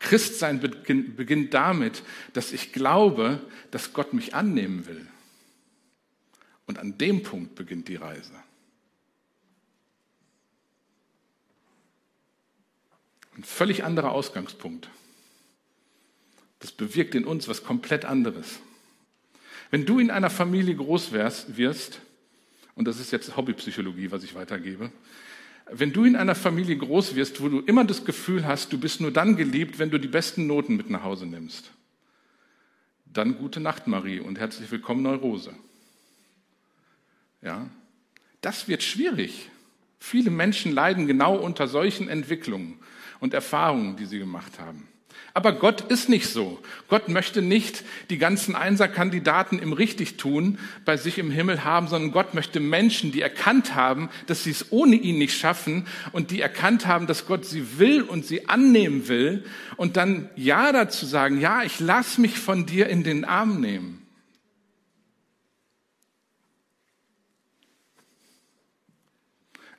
Christsein 0.00 0.60
beginnt 0.60 1.54
damit, 1.54 2.02
dass 2.34 2.52
ich 2.52 2.72
glaube, 2.72 3.40
dass 3.70 3.94
Gott 3.94 4.12
mich 4.12 4.34
annehmen 4.34 4.86
will. 4.86 5.06
Und 6.66 6.78
an 6.78 6.98
dem 6.98 7.22
Punkt 7.22 7.54
beginnt 7.54 7.88
die 7.88 7.96
Reise. 7.96 8.34
Ein 13.34 13.44
völlig 13.44 13.84
anderer 13.84 14.12
Ausgangspunkt. 14.12 14.90
Das 16.58 16.72
bewirkt 16.72 17.14
in 17.14 17.24
uns 17.24 17.48
was 17.48 17.64
komplett 17.64 18.04
anderes. 18.04 18.60
Wenn 19.70 19.84
du 19.84 19.98
in 19.98 20.10
einer 20.10 20.30
Familie 20.30 20.74
groß 20.74 21.12
wirst, 21.12 22.00
und 22.74 22.86
das 22.86 23.00
ist 23.00 23.10
jetzt 23.10 23.36
Hobbypsychologie, 23.36 24.10
was 24.10 24.22
ich 24.24 24.34
weitergebe, 24.34 24.90
wenn 25.70 25.92
du 25.92 26.04
in 26.04 26.16
einer 26.16 26.34
Familie 26.34 26.76
groß 26.76 27.14
wirst, 27.14 27.42
wo 27.42 27.48
du 27.48 27.60
immer 27.60 27.84
das 27.84 28.04
Gefühl 28.04 28.46
hast, 28.46 28.72
du 28.72 28.78
bist 28.78 29.00
nur 29.00 29.10
dann 29.10 29.36
geliebt, 29.36 29.78
wenn 29.78 29.90
du 29.90 29.98
die 29.98 30.08
besten 30.08 30.46
Noten 30.46 30.76
mit 30.76 30.88
nach 30.88 31.02
Hause 31.02 31.26
nimmst, 31.26 31.70
dann 33.12 33.36
gute 33.36 33.60
Nacht, 33.60 33.86
Marie, 33.86 34.20
und 34.20 34.38
herzlich 34.38 34.70
willkommen, 34.70 35.02
Neurose. 35.02 35.54
Ja, 37.42 37.68
das 38.40 38.68
wird 38.68 38.82
schwierig. 38.82 39.50
Viele 39.98 40.30
Menschen 40.30 40.72
leiden 40.72 41.06
genau 41.06 41.36
unter 41.36 41.68
solchen 41.68 42.08
Entwicklungen 42.08 42.78
und 43.20 43.34
Erfahrungen, 43.34 43.96
die 43.96 44.06
sie 44.06 44.18
gemacht 44.18 44.58
haben. 44.58 44.88
Aber 45.38 45.52
Gott 45.52 45.82
ist 45.82 46.08
nicht 46.08 46.26
so. 46.26 46.58
Gott 46.88 47.08
möchte 47.08 47.42
nicht 47.42 47.84
die 48.10 48.18
ganzen 48.18 48.56
Einserkandidaten 48.56 49.60
im 49.60 49.72
Richtigtun 49.72 50.58
bei 50.84 50.96
sich 50.96 51.16
im 51.16 51.30
Himmel 51.30 51.62
haben, 51.62 51.86
sondern 51.86 52.10
Gott 52.10 52.34
möchte 52.34 52.58
Menschen, 52.58 53.12
die 53.12 53.20
erkannt 53.20 53.76
haben, 53.76 54.10
dass 54.26 54.42
sie 54.42 54.50
es 54.50 54.72
ohne 54.72 54.96
ihn 54.96 55.16
nicht 55.16 55.38
schaffen 55.38 55.86
und 56.10 56.32
die 56.32 56.40
erkannt 56.40 56.88
haben, 56.88 57.06
dass 57.06 57.24
Gott 57.24 57.44
sie 57.44 57.78
will 57.78 58.02
und 58.02 58.26
sie 58.26 58.48
annehmen 58.48 59.06
will 59.06 59.44
und 59.76 59.96
dann 59.96 60.28
Ja 60.34 60.72
dazu 60.72 61.06
sagen, 61.06 61.40
ja, 61.40 61.62
ich 61.62 61.78
lass 61.78 62.18
mich 62.18 62.36
von 62.36 62.66
dir 62.66 62.88
in 62.88 63.04
den 63.04 63.24
Arm 63.24 63.60
nehmen. 63.60 64.04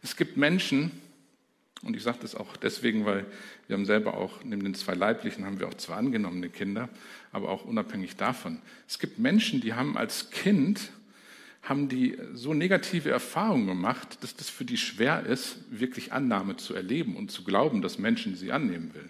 Es 0.02 0.16
gibt 0.16 0.38
Menschen, 0.38 0.94
und 1.84 1.96
ich 1.96 2.04
sage 2.04 2.20
das 2.22 2.36
auch 2.36 2.58
deswegen, 2.58 3.06
weil 3.06 3.26
wir 3.68 3.76
haben 3.76 3.86
selber 3.86 4.16
auch, 4.16 4.44
neben 4.44 4.64
den 4.64 4.76
zwei 4.76 4.96
Leiblichen, 4.96 5.46
haben 5.46 5.60
wir 5.60 5.68
auch 5.68 5.74
zwei 5.76 5.96
angenommene 5.96 6.50
Kinder, 6.50 6.90
aber 7.32 7.50
auch 7.50 7.64
unabhängig 7.64 8.18
davon. 8.18 8.60
Es 8.88 9.00
gibt 9.00 9.18
Menschen, 9.18 9.62
die 9.62 9.74
haben 9.74 9.98
als 9.98 10.30
Kind, 10.30 10.92
haben 11.62 11.88
die 11.88 12.18
so 12.34 12.54
negative 12.54 13.10
Erfahrungen 13.10 13.68
gemacht, 13.68 14.18
dass 14.22 14.36
das 14.36 14.50
für 14.50 14.66
die 14.66 14.78
schwer 14.78 15.26
ist, 15.26 15.58
wirklich 15.70 16.12
Annahme 16.12 16.58
zu 16.58 16.74
erleben 16.74 17.16
und 17.16 17.32
zu 17.32 17.44
glauben, 17.44 17.82
dass 17.82 17.98
Menschen 17.98 18.36
sie 18.36 18.52
annehmen 18.52 18.94
will. 18.94 19.10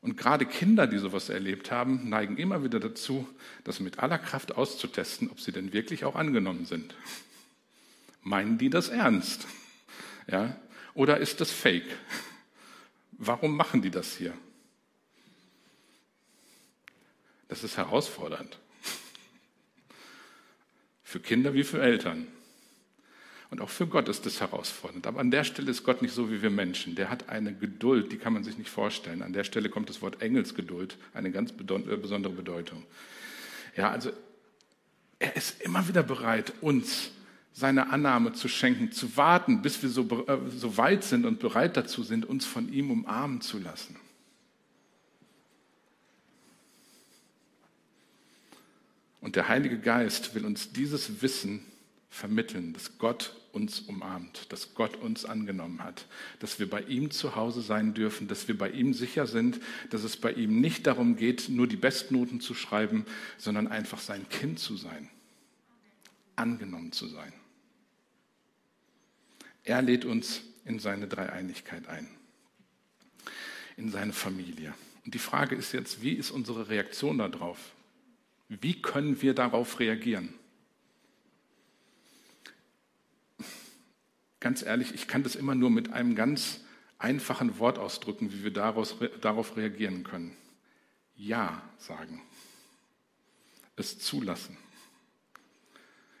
Und 0.00 0.16
gerade 0.18 0.44
Kinder, 0.44 0.86
die 0.86 0.98
sowas 0.98 1.30
erlebt 1.30 1.70
haben, 1.70 2.08
neigen 2.10 2.36
immer 2.36 2.62
wieder 2.62 2.78
dazu, 2.78 3.26
das 3.64 3.80
mit 3.80 4.00
aller 4.00 4.18
Kraft 4.18 4.54
auszutesten, 4.54 5.30
ob 5.30 5.40
sie 5.40 5.50
denn 5.50 5.72
wirklich 5.72 6.04
auch 6.04 6.14
angenommen 6.14 6.66
sind. 6.66 6.94
Meinen 8.22 8.58
die 8.58 8.68
das 8.70 8.90
ernst? 8.90 9.46
Ja? 10.26 10.56
Oder 10.94 11.18
ist 11.18 11.40
das 11.40 11.50
Fake? 11.50 11.86
Warum 13.12 13.56
machen 13.56 13.82
die 13.82 13.90
das 13.90 14.16
hier? 14.16 14.32
Das 17.48 17.62
ist 17.62 17.76
herausfordernd. 17.76 18.58
Für 21.02 21.20
Kinder 21.20 21.54
wie 21.54 21.64
für 21.64 21.80
Eltern. 21.80 22.26
Und 23.50 23.60
auch 23.60 23.70
für 23.70 23.86
Gott 23.86 24.08
ist 24.08 24.26
das 24.26 24.40
herausfordernd. 24.40 25.06
Aber 25.06 25.20
an 25.20 25.30
der 25.30 25.44
Stelle 25.44 25.70
ist 25.70 25.84
Gott 25.84 26.02
nicht 26.02 26.12
so 26.12 26.30
wie 26.30 26.42
wir 26.42 26.50
Menschen. 26.50 26.96
Der 26.96 27.10
hat 27.10 27.28
eine 27.28 27.54
Geduld, 27.54 28.10
die 28.10 28.16
kann 28.16 28.32
man 28.32 28.42
sich 28.42 28.58
nicht 28.58 28.70
vorstellen. 28.70 29.22
An 29.22 29.32
der 29.32 29.44
Stelle 29.44 29.68
kommt 29.68 29.88
das 29.88 30.02
Wort 30.02 30.22
Engelsgeduld, 30.22 30.96
eine 31.12 31.30
ganz 31.30 31.52
äh, 31.52 31.96
besondere 31.96 32.32
Bedeutung. 32.32 32.84
Ja, 33.76 33.90
also 33.90 34.10
er 35.20 35.36
ist 35.36 35.60
immer 35.62 35.86
wieder 35.86 36.02
bereit, 36.02 36.52
uns 36.60 37.10
seine 37.54 37.90
Annahme 37.90 38.32
zu 38.32 38.48
schenken, 38.48 38.90
zu 38.90 39.16
warten, 39.16 39.62
bis 39.62 39.80
wir 39.82 39.88
so, 39.88 40.02
äh, 40.26 40.38
so 40.50 40.76
weit 40.76 41.04
sind 41.04 41.24
und 41.24 41.38
bereit 41.38 41.76
dazu 41.76 42.02
sind, 42.02 42.26
uns 42.26 42.44
von 42.44 42.70
ihm 42.70 42.90
umarmen 42.90 43.40
zu 43.40 43.58
lassen. 43.58 43.96
Und 49.20 49.36
der 49.36 49.48
Heilige 49.48 49.78
Geist 49.78 50.34
will 50.34 50.44
uns 50.44 50.72
dieses 50.72 51.22
Wissen 51.22 51.64
vermitteln, 52.10 52.72
dass 52.74 52.98
Gott 52.98 53.36
uns 53.52 53.80
umarmt, 53.80 54.52
dass 54.52 54.74
Gott 54.74 54.96
uns 54.96 55.24
angenommen 55.24 55.82
hat, 55.82 56.06
dass 56.40 56.58
wir 56.58 56.68
bei 56.68 56.82
ihm 56.82 57.12
zu 57.12 57.36
Hause 57.36 57.62
sein 57.62 57.94
dürfen, 57.94 58.26
dass 58.26 58.48
wir 58.48 58.58
bei 58.58 58.68
ihm 58.70 58.94
sicher 58.94 59.28
sind, 59.28 59.60
dass 59.90 60.02
es 60.02 60.16
bei 60.16 60.32
ihm 60.32 60.60
nicht 60.60 60.88
darum 60.88 61.14
geht, 61.16 61.48
nur 61.48 61.68
die 61.68 61.76
Bestnoten 61.76 62.40
zu 62.40 62.52
schreiben, 62.54 63.06
sondern 63.38 63.68
einfach 63.68 64.00
sein 64.00 64.28
Kind 64.28 64.58
zu 64.58 64.76
sein, 64.76 65.08
angenommen 66.34 66.90
zu 66.90 67.06
sein. 67.06 67.32
Er 69.64 69.82
lädt 69.82 70.04
uns 70.04 70.42
in 70.64 70.78
seine 70.78 71.08
Dreieinigkeit 71.08 71.88
ein, 71.88 72.08
in 73.76 73.90
seine 73.90 74.12
Familie. 74.12 74.74
Und 75.04 75.14
die 75.14 75.18
Frage 75.18 75.56
ist 75.56 75.72
jetzt, 75.72 76.02
wie 76.02 76.12
ist 76.12 76.30
unsere 76.30 76.68
Reaktion 76.68 77.18
darauf? 77.18 77.58
Wie 78.48 78.80
können 78.80 79.20
wir 79.20 79.34
darauf 79.34 79.80
reagieren? 79.80 80.34
Ganz 84.40 84.62
ehrlich, 84.62 84.94
ich 84.94 85.08
kann 85.08 85.22
das 85.22 85.36
immer 85.36 85.54
nur 85.54 85.70
mit 85.70 85.92
einem 85.92 86.14
ganz 86.14 86.60
einfachen 86.98 87.58
Wort 87.58 87.78
ausdrücken, 87.78 88.32
wie 88.32 88.44
wir 88.44 88.52
daraus, 88.52 88.96
darauf 89.22 89.56
reagieren 89.56 90.04
können. 90.04 90.36
Ja 91.16 91.62
sagen. 91.78 92.20
Es 93.76 93.98
zulassen. 93.98 94.56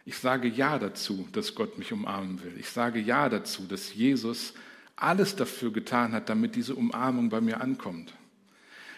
Ich 0.06 0.18
sage 0.18 0.48
Ja 0.48 0.78
dazu, 0.78 1.28
dass 1.32 1.54
Gott 1.54 1.78
mich 1.78 1.92
umarmen 1.92 2.42
will. 2.42 2.54
Ich 2.58 2.68
sage 2.68 3.00
Ja 3.00 3.28
dazu, 3.28 3.66
dass 3.66 3.94
Jesus 3.94 4.54
alles 4.96 5.34
dafür 5.36 5.72
getan 5.72 6.12
hat, 6.12 6.28
damit 6.28 6.56
diese 6.56 6.74
Umarmung 6.74 7.30
bei 7.30 7.40
mir 7.40 7.60
ankommt. 7.60 8.12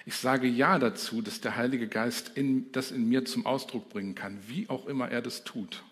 Ich 0.04 0.16
sage 0.16 0.46
Ja 0.46 0.78
dazu, 0.78 1.22
dass 1.22 1.40
der 1.40 1.56
Heilige 1.56 1.88
Geist 1.88 2.32
in, 2.34 2.70
das 2.72 2.90
in 2.90 3.08
mir 3.08 3.24
zum 3.24 3.46
Ausdruck 3.46 3.88
bringen 3.88 4.14
kann, 4.14 4.38
wie 4.46 4.68
auch 4.68 4.86
immer 4.86 5.08
er 5.08 5.22
das 5.22 5.44
tut. 5.44 5.82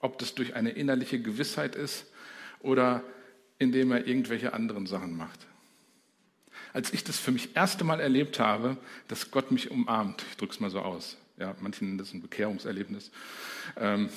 Ob 0.00 0.18
das 0.18 0.34
durch 0.34 0.54
eine 0.54 0.70
innerliche 0.70 1.20
Gewissheit 1.20 1.74
ist 1.74 2.06
oder 2.60 3.02
indem 3.58 3.92
er 3.92 4.06
irgendwelche 4.06 4.52
anderen 4.52 4.86
Sachen 4.86 5.16
macht. 5.16 5.46
Als 6.72 6.92
ich 6.92 7.04
das 7.04 7.18
für 7.18 7.32
mich 7.32 7.56
erste 7.56 7.84
Mal 7.84 8.00
erlebt 8.00 8.38
habe, 8.38 8.76
dass 9.08 9.30
Gott 9.30 9.50
mich 9.50 9.70
umarmt, 9.70 10.24
ich 10.30 10.36
drücke 10.36 10.52
es 10.52 10.60
mal 10.60 10.70
so 10.70 10.80
aus, 10.80 11.16
ja, 11.38 11.54
manche 11.60 11.84
nennen 11.84 11.98
das 11.98 12.12
ein 12.12 12.22
Bekehrungserlebnis. 12.22 13.10
Ähm, 13.76 14.08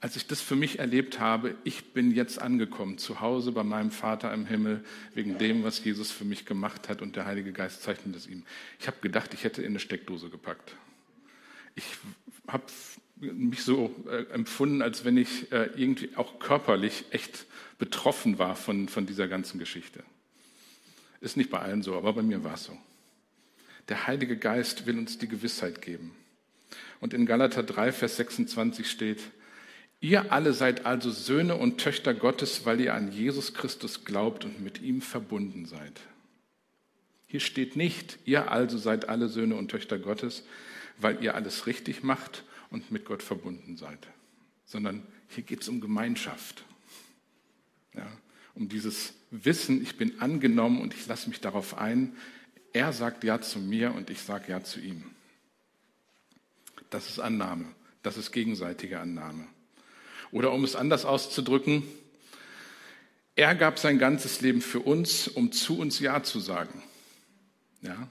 als 0.00 0.14
ich 0.14 0.26
das 0.26 0.40
für 0.40 0.54
mich 0.54 0.78
erlebt 0.78 1.18
habe, 1.18 1.56
ich 1.64 1.92
bin 1.92 2.12
jetzt 2.12 2.40
angekommen, 2.40 2.98
zu 2.98 3.20
Hause 3.20 3.50
bei 3.50 3.64
meinem 3.64 3.90
Vater 3.90 4.32
im 4.32 4.46
Himmel, 4.46 4.84
wegen 5.14 5.38
dem, 5.38 5.64
was 5.64 5.82
Jesus 5.82 6.12
für 6.12 6.24
mich 6.24 6.46
gemacht 6.46 6.88
hat 6.88 7.02
und 7.02 7.16
der 7.16 7.26
Heilige 7.26 7.52
Geist 7.52 7.82
zeichnet 7.82 8.14
es 8.14 8.28
ihm. 8.28 8.44
Ich 8.78 8.86
habe 8.86 8.98
gedacht, 9.00 9.34
ich 9.34 9.42
hätte 9.42 9.62
in 9.62 9.72
eine 9.72 9.80
Steckdose 9.80 10.30
gepackt. 10.30 10.76
Ich 11.74 11.84
habe 12.46 12.64
mich 13.16 13.64
so 13.64 13.94
äh, 14.08 14.32
empfunden, 14.32 14.82
als 14.82 15.04
wenn 15.04 15.16
ich 15.16 15.50
äh, 15.50 15.70
irgendwie 15.74 16.10
auch 16.16 16.38
körperlich 16.38 17.06
echt 17.10 17.46
betroffen 17.78 18.38
war 18.38 18.54
von, 18.54 18.88
von 18.88 19.06
dieser 19.06 19.26
ganzen 19.26 19.58
Geschichte. 19.58 20.04
Ist 21.20 21.36
nicht 21.36 21.50
bei 21.50 21.58
allen 21.58 21.82
so, 21.82 21.96
aber 21.96 22.12
bei 22.12 22.22
mir 22.22 22.44
war 22.44 22.54
es 22.54 22.64
so. 22.64 22.78
Der 23.88 24.06
Heilige 24.06 24.36
Geist 24.36 24.86
will 24.86 24.98
uns 24.98 25.18
die 25.18 25.28
Gewissheit 25.28 25.82
geben. 25.82 26.14
Und 27.00 27.14
in 27.14 27.26
Galater 27.26 27.62
3, 27.62 27.92
Vers 27.92 28.16
26 28.16 28.90
steht, 28.90 29.20
Ihr 30.00 30.30
alle 30.32 30.52
seid 30.52 30.86
also 30.86 31.10
Söhne 31.10 31.56
und 31.56 31.78
Töchter 31.78 32.14
Gottes, 32.14 32.64
weil 32.64 32.80
ihr 32.80 32.94
an 32.94 33.10
Jesus 33.10 33.52
Christus 33.52 34.04
glaubt 34.04 34.44
und 34.44 34.60
mit 34.60 34.80
ihm 34.80 35.02
verbunden 35.02 35.66
seid. 35.66 36.00
Hier 37.26 37.40
steht 37.40 37.74
nicht, 37.74 38.18
ihr 38.24 38.50
also 38.50 38.78
seid 38.78 39.08
alle 39.08 39.28
Söhne 39.28 39.56
und 39.56 39.70
Töchter 39.70 39.98
Gottes, 39.98 40.44
weil 40.98 41.22
ihr 41.22 41.34
alles 41.34 41.66
richtig 41.66 42.02
macht 42.04 42.44
und 42.70 42.92
mit 42.92 43.04
Gott 43.04 43.22
verbunden 43.22 43.76
seid, 43.76 43.98
sondern 44.64 45.02
hier 45.28 45.42
geht 45.42 45.62
es 45.62 45.68
um 45.68 45.80
Gemeinschaft. 45.80 46.64
Ja, 47.94 48.06
um 48.54 48.68
dieses 48.68 49.14
Wissen, 49.30 49.82
ich 49.82 49.96
bin 49.96 50.20
angenommen 50.20 50.80
und 50.80 50.94
ich 50.94 51.06
lasse 51.06 51.28
mich 51.28 51.40
darauf 51.40 51.76
ein. 51.76 52.16
Er 52.72 52.92
sagt 52.92 53.24
Ja 53.24 53.40
zu 53.40 53.58
mir 53.58 53.94
und 53.94 54.10
ich 54.10 54.20
sage 54.20 54.52
Ja 54.52 54.62
zu 54.62 54.80
ihm. 54.80 55.04
Das 56.90 57.08
ist 57.08 57.18
Annahme, 57.18 57.66
das 58.02 58.16
ist 58.16 58.32
gegenseitige 58.32 59.00
Annahme. 59.00 59.46
Oder 60.30 60.52
um 60.52 60.64
es 60.64 60.76
anders 60.76 61.04
auszudrücken, 61.04 61.82
er 63.34 63.54
gab 63.54 63.78
sein 63.78 63.98
ganzes 63.98 64.40
Leben 64.40 64.60
für 64.60 64.80
uns, 64.80 65.28
um 65.28 65.52
zu 65.52 65.78
uns 65.78 66.00
Ja 66.00 66.22
zu 66.22 66.40
sagen. 66.40 66.82
Ja? 67.82 68.08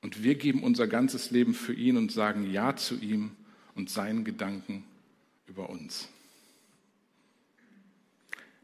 Und 0.00 0.22
wir 0.22 0.36
geben 0.36 0.62
unser 0.62 0.86
ganzes 0.86 1.32
Leben 1.32 1.54
für 1.54 1.74
ihn 1.74 1.96
und 1.96 2.12
sagen 2.12 2.50
Ja 2.50 2.76
zu 2.76 2.94
ihm 2.96 3.32
und 3.74 3.90
seinen 3.90 4.24
Gedanken 4.24 4.84
über 5.46 5.68
uns. 5.68 6.08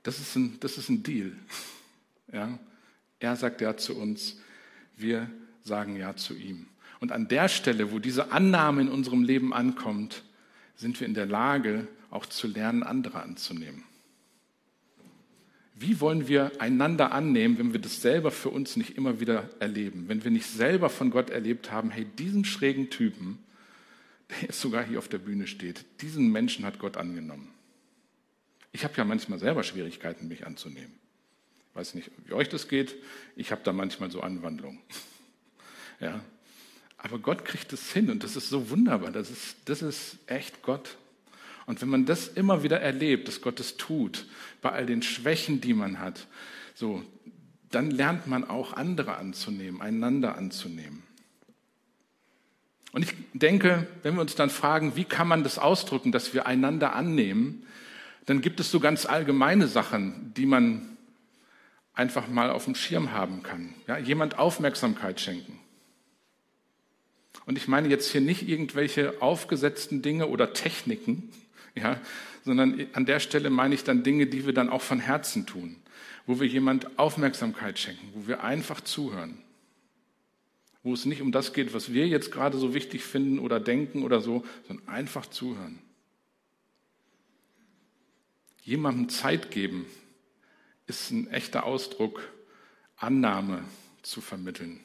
Das 0.04 0.20
ist 0.20 0.36
ein, 0.36 0.58
das 0.60 0.78
ist 0.78 0.88
ein 0.88 1.02
Deal. 1.02 1.32
Ja? 2.32 2.58
Er 3.18 3.36
sagt 3.36 3.60
Ja 3.60 3.76
zu 3.76 3.96
uns, 3.96 4.38
wir 4.96 5.30
sagen 5.64 5.96
Ja 5.96 6.16
zu 6.16 6.34
ihm. 6.34 6.66
Und 7.02 7.10
an 7.10 7.26
der 7.26 7.48
Stelle, 7.48 7.90
wo 7.90 7.98
diese 7.98 8.30
Annahme 8.30 8.80
in 8.82 8.88
unserem 8.88 9.24
Leben 9.24 9.52
ankommt, 9.52 10.22
sind 10.76 11.00
wir 11.00 11.06
in 11.08 11.14
der 11.14 11.26
Lage, 11.26 11.88
auch 12.12 12.26
zu 12.26 12.46
lernen, 12.46 12.84
andere 12.84 13.24
anzunehmen. 13.24 13.82
Wie 15.74 16.00
wollen 16.00 16.28
wir 16.28 16.52
einander 16.60 17.10
annehmen, 17.10 17.58
wenn 17.58 17.72
wir 17.72 17.80
das 17.80 18.02
selber 18.02 18.30
für 18.30 18.50
uns 18.50 18.76
nicht 18.76 18.96
immer 18.96 19.18
wieder 19.18 19.50
erleben? 19.58 20.04
Wenn 20.06 20.22
wir 20.22 20.30
nicht 20.30 20.46
selber 20.46 20.88
von 20.88 21.10
Gott 21.10 21.30
erlebt 21.30 21.72
haben, 21.72 21.90
hey, 21.90 22.04
diesen 22.04 22.44
schrägen 22.44 22.88
Typen, 22.88 23.40
der 24.30 24.42
jetzt 24.42 24.60
sogar 24.60 24.84
hier 24.84 25.00
auf 25.00 25.08
der 25.08 25.18
Bühne 25.18 25.48
steht, 25.48 25.84
diesen 26.02 26.30
Menschen 26.30 26.64
hat 26.64 26.78
Gott 26.78 26.96
angenommen. 26.96 27.48
Ich 28.70 28.84
habe 28.84 28.94
ja 28.96 29.04
manchmal 29.04 29.40
selber 29.40 29.64
Schwierigkeiten, 29.64 30.28
mich 30.28 30.46
anzunehmen. 30.46 30.92
Ich 31.68 31.74
weiß 31.74 31.94
nicht, 31.94 32.12
wie 32.26 32.34
euch 32.34 32.48
das 32.48 32.68
geht. 32.68 32.94
Ich 33.34 33.50
habe 33.50 33.62
da 33.64 33.72
manchmal 33.72 34.12
so 34.12 34.20
Anwandlungen. 34.20 34.78
Ja. 36.00 36.20
Aber 37.02 37.18
Gott 37.18 37.44
kriegt 37.44 37.72
es 37.72 37.92
hin 37.92 38.10
und 38.10 38.22
das 38.22 38.36
ist 38.36 38.48
so 38.48 38.70
wunderbar. 38.70 39.10
Das 39.10 39.30
ist, 39.30 39.56
das 39.64 39.82
ist 39.82 40.18
echt 40.26 40.62
Gott. 40.62 40.96
Und 41.66 41.80
wenn 41.82 41.88
man 41.88 42.06
das 42.06 42.28
immer 42.28 42.62
wieder 42.62 42.80
erlebt, 42.80 43.28
dass 43.28 43.40
Gott 43.40 43.58
es 43.60 43.76
tut, 43.76 44.26
bei 44.60 44.70
all 44.70 44.86
den 44.86 45.02
Schwächen, 45.02 45.60
die 45.60 45.74
man 45.74 45.98
hat, 45.98 46.26
so, 46.74 47.02
dann 47.70 47.90
lernt 47.90 48.26
man 48.26 48.44
auch 48.48 48.74
andere 48.74 49.16
anzunehmen, 49.16 49.80
einander 49.80 50.36
anzunehmen. 50.36 51.02
Und 52.92 53.02
ich 53.02 53.14
denke, 53.32 53.86
wenn 54.02 54.14
wir 54.14 54.20
uns 54.20 54.34
dann 54.34 54.50
fragen, 54.50 54.94
wie 54.96 55.04
kann 55.04 55.26
man 55.26 55.42
das 55.42 55.58
ausdrücken, 55.58 56.12
dass 56.12 56.34
wir 56.34 56.46
einander 56.46 56.94
annehmen, 56.94 57.66
dann 58.26 58.40
gibt 58.40 58.60
es 58.60 58.70
so 58.70 58.78
ganz 58.78 59.06
allgemeine 59.06 59.66
Sachen, 59.66 60.32
die 60.36 60.46
man 60.46 60.96
einfach 61.94 62.28
mal 62.28 62.50
auf 62.50 62.66
dem 62.66 62.74
Schirm 62.74 63.12
haben 63.12 63.42
kann. 63.42 63.74
Ja, 63.86 63.98
jemand 63.98 64.38
Aufmerksamkeit 64.38 65.20
schenken. 65.20 65.58
Und 67.46 67.58
ich 67.58 67.68
meine 67.68 67.88
jetzt 67.88 68.10
hier 68.10 68.20
nicht 68.20 68.48
irgendwelche 68.48 69.20
aufgesetzten 69.20 70.02
Dinge 70.02 70.28
oder 70.28 70.52
Techniken, 70.52 71.32
ja, 71.74 72.00
sondern 72.44 72.86
an 72.92 73.06
der 73.06 73.20
Stelle 73.20 73.50
meine 73.50 73.74
ich 73.74 73.84
dann 73.84 74.02
Dinge, 74.02 74.26
die 74.26 74.46
wir 74.46 74.52
dann 74.52 74.68
auch 74.68 74.82
von 74.82 75.00
Herzen 75.00 75.46
tun, 75.46 75.76
wo 76.26 76.40
wir 76.40 76.46
jemand 76.46 76.98
Aufmerksamkeit 76.98 77.78
schenken, 77.78 78.08
wo 78.14 78.26
wir 78.28 78.44
einfach 78.44 78.80
zuhören, 78.80 79.38
wo 80.82 80.92
es 80.92 81.04
nicht 81.04 81.22
um 81.22 81.32
das 81.32 81.52
geht, 81.52 81.74
was 81.74 81.92
wir 81.92 82.06
jetzt 82.06 82.32
gerade 82.32 82.58
so 82.58 82.74
wichtig 82.74 83.02
finden 83.02 83.38
oder 83.38 83.60
denken 83.60 84.02
oder 84.02 84.20
so, 84.20 84.44
sondern 84.66 84.88
einfach 84.88 85.26
zuhören. 85.26 85.78
Jemandem 88.64 89.08
Zeit 89.08 89.50
geben 89.50 89.86
ist 90.86 91.10
ein 91.10 91.28
echter 91.28 91.64
Ausdruck, 91.64 92.20
Annahme 92.96 93.64
zu 94.02 94.20
vermitteln. 94.20 94.80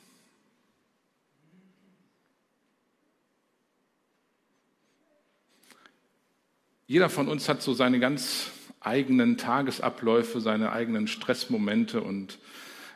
Jeder 6.87 7.09
von 7.09 7.27
uns 7.27 7.49
hat 7.49 7.61
so 7.61 7.73
seine 7.73 7.99
ganz 7.99 8.49
eigenen 8.79 9.37
Tagesabläufe, 9.37 10.39
seine 10.39 10.71
eigenen 10.71 11.09
Stressmomente 11.09 12.01
und 12.01 12.39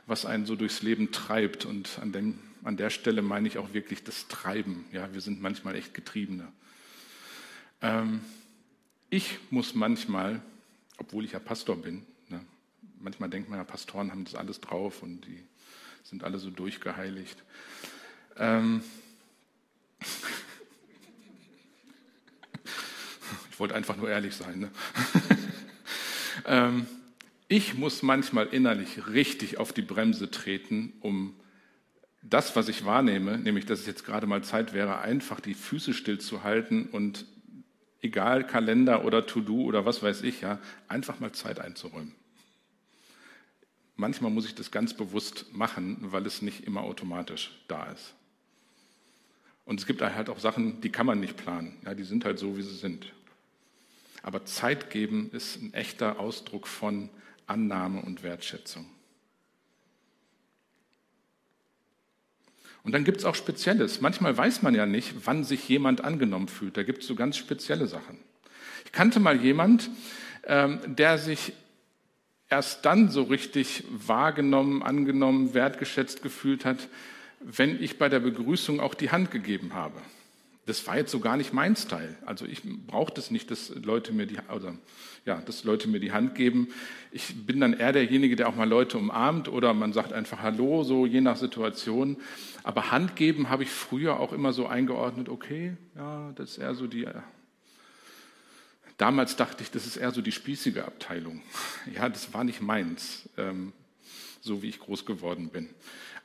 was 0.07 0.25
einen 0.25 0.45
so 0.45 0.55
durchs 0.55 0.81
Leben 0.81 1.11
treibt. 1.11 1.65
Und 1.65 1.99
an, 2.01 2.13
dem, 2.13 2.39
an 2.63 2.77
der 2.77 2.89
Stelle 2.89 3.21
meine 3.21 3.49
ich 3.49 3.57
auch 3.57 3.73
wirklich 3.73 4.01
das 4.05 4.29
Treiben. 4.29 4.85
Ja, 4.93 5.13
wir 5.13 5.19
sind 5.19 5.41
manchmal 5.41 5.75
echt 5.75 5.93
Getriebene. 5.93 6.47
Ähm, 7.81 8.21
ich 9.09 9.39
muss 9.49 9.75
manchmal, 9.75 10.41
obwohl 10.97 11.25
ich 11.25 11.33
ja 11.33 11.39
Pastor 11.39 11.75
bin, 11.75 12.05
ne, 12.29 12.39
manchmal 13.01 13.29
denkt 13.29 13.49
man 13.49 13.59
ja, 13.59 13.65
Pastoren 13.65 14.09
haben 14.11 14.23
das 14.23 14.35
alles 14.35 14.61
drauf 14.61 15.03
und 15.03 15.25
die 15.25 15.43
sind 16.03 16.23
alle 16.23 16.39
so 16.39 16.49
durchgeheiligt. 16.49 17.43
Ähm, 18.37 18.83
wollte 23.61 23.75
einfach 23.75 23.95
nur 23.95 24.09
ehrlich 24.09 24.35
sein. 24.35 24.59
Ne? 24.59 24.71
ähm, 26.45 26.87
ich 27.47 27.75
muss 27.75 28.01
manchmal 28.01 28.47
innerlich 28.47 29.07
richtig 29.07 29.59
auf 29.59 29.71
die 29.71 29.83
Bremse 29.83 30.31
treten, 30.31 30.93
um 30.99 31.35
das, 32.23 32.55
was 32.55 32.69
ich 32.69 32.85
wahrnehme, 32.85 33.37
nämlich 33.37 33.67
dass 33.67 33.81
es 33.81 33.85
jetzt 33.85 34.03
gerade 34.03 34.25
mal 34.25 34.43
Zeit 34.43 34.73
wäre, 34.73 34.99
einfach 34.99 35.39
die 35.39 35.53
Füße 35.53 35.93
stillzuhalten 35.93 36.87
und 36.87 37.25
egal 38.01 38.47
Kalender 38.47 39.05
oder 39.05 39.27
To-Do 39.27 39.61
oder 39.61 39.85
was 39.85 40.01
weiß 40.01 40.23
ich, 40.23 40.41
ja, 40.41 40.59
einfach 40.87 41.19
mal 41.19 41.31
Zeit 41.31 41.59
einzuräumen. 41.59 42.15
Manchmal 43.95 44.31
muss 44.31 44.45
ich 44.45 44.55
das 44.55 44.71
ganz 44.71 44.95
bewusst 44.95 45.53
machen, 45.53 45.97
weil 46.01 46.25
es 46.25 46.41
nicht 46.41 46.65
immer 46.65 46.81
automatisch 46.81 47.51
da 47.67 47.91
ist. 47.91 48.15
Und 49.65 49.79
es 49.79 49.85
gibt 49.85 50.01
halt 50.01 50.29
auch 50.31 50.39
Sachen, 50.39 50.81
die 50.81 50.91
kann 50.91 51.05
man 51.05 51.19
nicht 51.19 51.37
planen. 51.37 51.77
Ja, 51.85 51.93
die 51.93 52.03
sind 52.03 52.25
halt 52.25 52.39
so, 52.39 52.57
wie 52.57 52.63
sie 52.63 52.75
sind. 52.75 53.13
Aber 54.23 54.45
Zeit 54.45 54.89
geben 54.89 55.29
ist 55.33 55.61
ein 55.61 55.73
echter 55.73 56.19
Ausdruck 56.19 56.67
von 56.67 57.09
Annahme 57.47 58.01
und 58.01 58.23
Wertschätzung. 58.23 58.85
Und 62.83 62.93
dann 62.93 63.03
gibt 63.03 63.19
es 63.19 63.25
auch 63.25 63.35
Spezielles. 63.35 64.01
Manchmal 64.01 64.35
weiß 64.35 64.63
man 64.63 64.73
ja 64.73 64.85
nicht, 64.85 65.13
wann 65.25 65.43
sich 65.43 65.67
jemand 65.69 66.03
angenommen 66.03 66.47
fühlt. 66.47 66.77
Da 66.77 66.83
gibt 66.83 67.01
es 67.01 67.07
so 67.07 67.15
ganz 67.15 67.37
spezielle 67.37 67.87
Sachen. 67.87 68.17
Ich 68.85 68.91
kannte 68.91 69.19
mal 69.19 69.39
jemand, 69.39 69.89
ähm, 70.45 70.79
der 70.87 71.17
sich 71.17 71.53
erst 72.49 72.85
dann 72.85 73.09
so 73.09 73.23
richtig 73.23 73.83
wahrgenommen, 73.89 74.81
angenommen, 74.81 75.53
wertgeschätzt 75.53 76.23
gefühlt 76.23 76.65
hat, 76.65 76.89
wenn 77.39 77.81
ich 77.81 77.97
bei 77.97 78.09
der 78.09 78.19
Begrüßung 78.19 78.79
auch 78.79 78.93
die 78.93 79.11
Hand 79.11 79.31
gegeben 79.31 79.73
habe. 79.73 80.01
Das 80.71 80.87
war 80.87 80.95
jetzt 80.95 81.11
so 81.11 81.19
gar 81.19 81.35
nicht 81.35 81.51
mein 81.51 81.75
Style. 81.75 82.15
Also 82.25 82.45
ich 82.45 82.61
brauche 82.63 83.13
das 83.13 83.29
nicht, 83.29 83.51
dass 83.51 83.75
Leute 83.75 84.13
mir 84.13 84.25
die, 84.25 84.37
also, 84.47 84.71
ja, 85.25 85.41
dass 85.41 85.65
Leute 85.65 85.89
mir 85.89 85.99
die 85.99 86.13
Hand 86.13 86.33
geben. 86.33 86.69
Ich 87.11 87.45
bin 87.45 87.59
dann 87.59 87.73
eher 87.73 87.91
derjenige, 87.91 88.37
der 88.37 88.47
auch 88.47 88.55
mal 88.55 88.69
Leute 88.69 88.97
umarmt 88.97 89.49
oder 89.49 89.73
man 89.73 89.91
sagt 89.91 90.13
einfach 90.13 90.39
Hallo, 90.39 90.85
so 90.85 91.05
je 91.05 91.19
nach 91.19 91.35
Situation. 91.35 92.15
Aber 92.63 92.89
Hand 92.89 93.17
geben 93.17 93.49
habe 93.49 93.63
ich 93.63 93.69
früher 93.69 94.17
auch 94.17 94.31
immer 94.31 94.53
so 94.53 94.65
eingeordnet, 94.65 95.27
okay, 95.27 95.75
ja, 95.97 96.31
das 96.35 96.51
ist 96.51 96.59
eher 96.59 96.73
so 96.73 96.87
die, 96.87 97.05
damals 98.95 99.35
dachte 99.35 99.63
ich, 99.63 99.71
das 99.71 99.85
ist 99.85 99.97
eher 99.97 100.11
so 100.11 100.21
die 100.21 100.31
spießige 100.31 100.85
Abteilung. 100.85 101.41
Ja, 101.93 102.07
das 102.07 102.33
war 102.33 102.45
nicht 102.45 102.61
meins, 102.61 103.27
ähm, 103.37 103.73
so 104.41 104.61
wie 104.61 104.69
ich 104.69 104.79
groß 104.79 105.05
geworden 105.05 105.49
bin. 105.49 105.69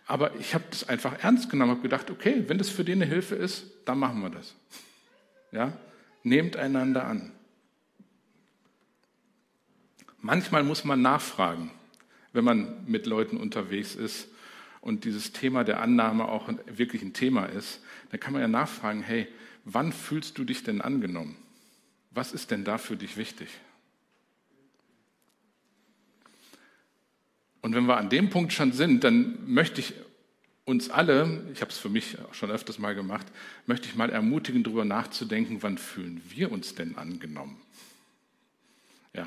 Aber 0.06 0.34
ich 0.36 0.54
habe 0.54 0.64
das 0.70 0.88
einfach 0.88 1.22
ernst 1.22 1.50
genommen, 1.50 1.72
habe 1.72 1.82
gedacht, 1.82 2.10
okay, 2.10 2.44
wenn 2.46 2.58
das 2.58 2.70
für 2.70 2.84
den 2.84 3.02
eine 3.02 3.10
Hilfe 3.10 3.34
ist, 3.34 3.66
dann 3.84 3.98
machen 3.98 4.20
wir 4.22 4.30
das. 4.30 4.54
Ja? 5.52 5.72
Nehmt 6.22 6.56
einander 6.56 7.06
an. 7.06 7.32
Manchmal 10.20 10.64
muss 10.64 10.84
man 10.84 11.02
nachfragen, 11.02 11.70
wenn 12.32 12.44
man 12.44 12.84
mit 12.86 13.06
Leuten 13.06 13.36
unterwegs 13.36 13.94
ist 13.94 14.28
und 14.80 15.04
dieses 15.04 15.32
Thema 15.32 15.64
der 15.64 15.80
Annahme 15.80 16.28
auch 16.28 16.48
wirklich 16.66 17.02
ein 17.02 17.12
Thema 17.12 17.46
ist, 17.46 17.80
dann 18.10 18.20
kann 18.20 18.32
man 18.32 18.42
ja 18.42 18.48
nachfragen, 18.48 19.02
hey, 19.02 19.28
wann 19.64 19.92
fühlst 19.92 20.38
du 20.38 20.44
dich 20.44 20.62
denn 20.62 20.80
angenommen? 20.80 21.36
Was 22.10 22.32
ist 22.32 22.50
denn 22.50 22.64
da 22.64 22.78
für 22.78 22.96
dich 22.96 23.16
wichtig? 23.16 23.48
Und 27.66 27.74
wenn 27.74 27.86
wir 27.86 27.96
an 27.96 28.10
dem 28.10 28.30
Punkt 28.30 28.52
schon 28.52 28.70
sind, 28.70 29.02
dann 29.02 29.38
möchte 29.44 29.80
ich 29.80 29.94
uns 30.66 30.88
alle, 30.88 31.42
ich 31.52 31.62
habe 31.62 31.72
es 31.72 31.78
für 31.78 31.88
mich 31.88 32.16
schon 32.30 32.48
öfters 32.48 32.78
mal 32.78 32.94
gemacht, 32.94 33.26
möchte 33.66 33.88
ich 33.88 33.96
mal 33.96 34.08
ermutigen, 34.08 34.62
darüber 34.62 34.84
nachzudenken, 34.84 35.64
wann 35.64 35.76
fühlen 35.76 36.22
wir 36.28 36.52
uns 36.52 36.76
denn 36.76 36.96
angenommen? 36.96 37.60
Ja, 39.14 39.26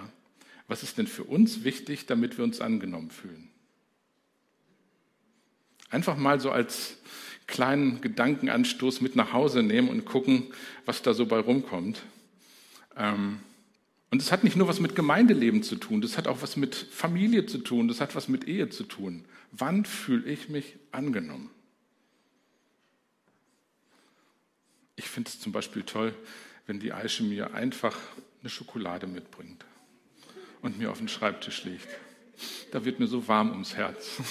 was 0.69 0.83
ist 0.83 0.97
denn 0.97 1.07
für 1.07 1.25
uns 1.25 1.65
wichtig, 1.65 2.05
damit 2.05 2.37
wir 2.37 2.45
uns 2.45 2.61
angenommen 2.61 3.11
fühlen? 3.11 3.49
Einfach 5.89 6.15
mal 6.15 6.39
so 6.39 6.49
als 6.49 6.95
kleinen 7.45 7.99
Gedankenanstoß 7.99 9.01
mit 9.01 9.17
nach 9.17 9.33
Hause 9.33 9.63
nehmen 9.63 9.89
und 9.89 10.05
gucken, 10.05 10.43
was 10.85 11.01
da 11.01 11.13
so 11.13 11.25
bei 11.25 11.39
rumkommt. 11.39 12.03
Ähm, 12.95 13.41
und 14.11 14.21
es 14.21 14.31
hat 14.31 14.43
nicht 14.43 14.55
nur 14.55 14.67
was 14.67 14.79
mit 14.79 14.95
Gemeindeleben 14.95 15.61
zu 15.61 15.75
tun, 15.75 16.01
das 16.01 16.17
hat 16.17 16.27
auch 16.27 16.41
was 16.41 16.57
mit 16.57 16.75
Familie 16.75 17.45
zu 17.45 17.59
tun, 17.59 17.87
das 17.87 18.01
hat 18.01 18.15
was 18.15 18.27
mit 18.27 18.47
Ehe 18.47 18.69
zu 18.69 18.83
tun. 18.83 19.25
Wann 19.51 19.85
fühle 19.85 20.29
ich 20.29 20.49
mich 20.49 20.77
angenommen? 20.91 21.51
Ich 24.95 25.05
finde 25.05 25.29
es 25.29 25.39
zum 25.39 25.51
Beispiel 25.51 25.83
toll, 25.83 26.13
wenn 26.65 26.79
die 26.79 26.91
Aische 26.91 27.23
mir 27.23 27.53
einfach 27.53 27.97
eine 28.41 28.49
Schokolade 28.49 29.07
mitbringt 29.07 29.63
und 30.61 30.77
mir 30.77 30.91
auf 30.91 30.97
den 30.97 31.07
Schreibtisch 31.07 31.63
legt. 31.63 31.87
Da 32.71 32.85
wird 32.85 32.99
mir 32.99 33.07
so 33.07 33.27
warm 33.27 33.51
ums 33.51 33.75
Herz. 33.75 34.17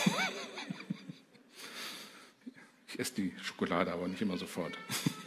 Ich 2.91 2.99
esse 2.99 3.15
die 3.15 3.33
Schokolade 3.43 3.93
aber 3.93 4.09
nicht 4.09 4.23
immer 4.23 4.39
sofort. 4.39 4.77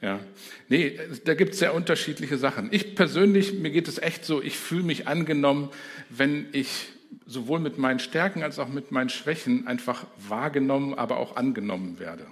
Ja, 0.00 0.20
nee, 0.68 0.98
da 1.24 1.34
gibt 1.34 1.54
es 1.54 1.58
sehr 1.58 1.74
unterschiedliche 1.74 2.38
Sachen. 2.38 2.68
Ich 2.70 2.94
persönlich, 2.94 3.54
mir 3.54 3.70
geht 3.70 3.88
es 3.88 3.98
echt 3.98 4.24
so, 4.24 4.40
ich 4.40 4.56
fühle 4.56 4.84
mich 4.84 5.08
angenommen, 5.08 5.70
wenn 6.08 6.46
ich 6.52 6.90
sowohl 7.26 7.58
mit 7.58 7.78
meinen 7.78 7.98
Stärken 7.98 8.42
als 8.42 8.58
auch 8.58 8.68
mit 8.68 8.92
meinen 8.92 9.08
Schwächen 9.08 9.66
einfach 9.66 10.06
wahrgenommen, 10.16 10.94
aber 10.94 11.18
auch 11.18 11.36
angenommen 11.36 11.98
werde. 11.98 12.26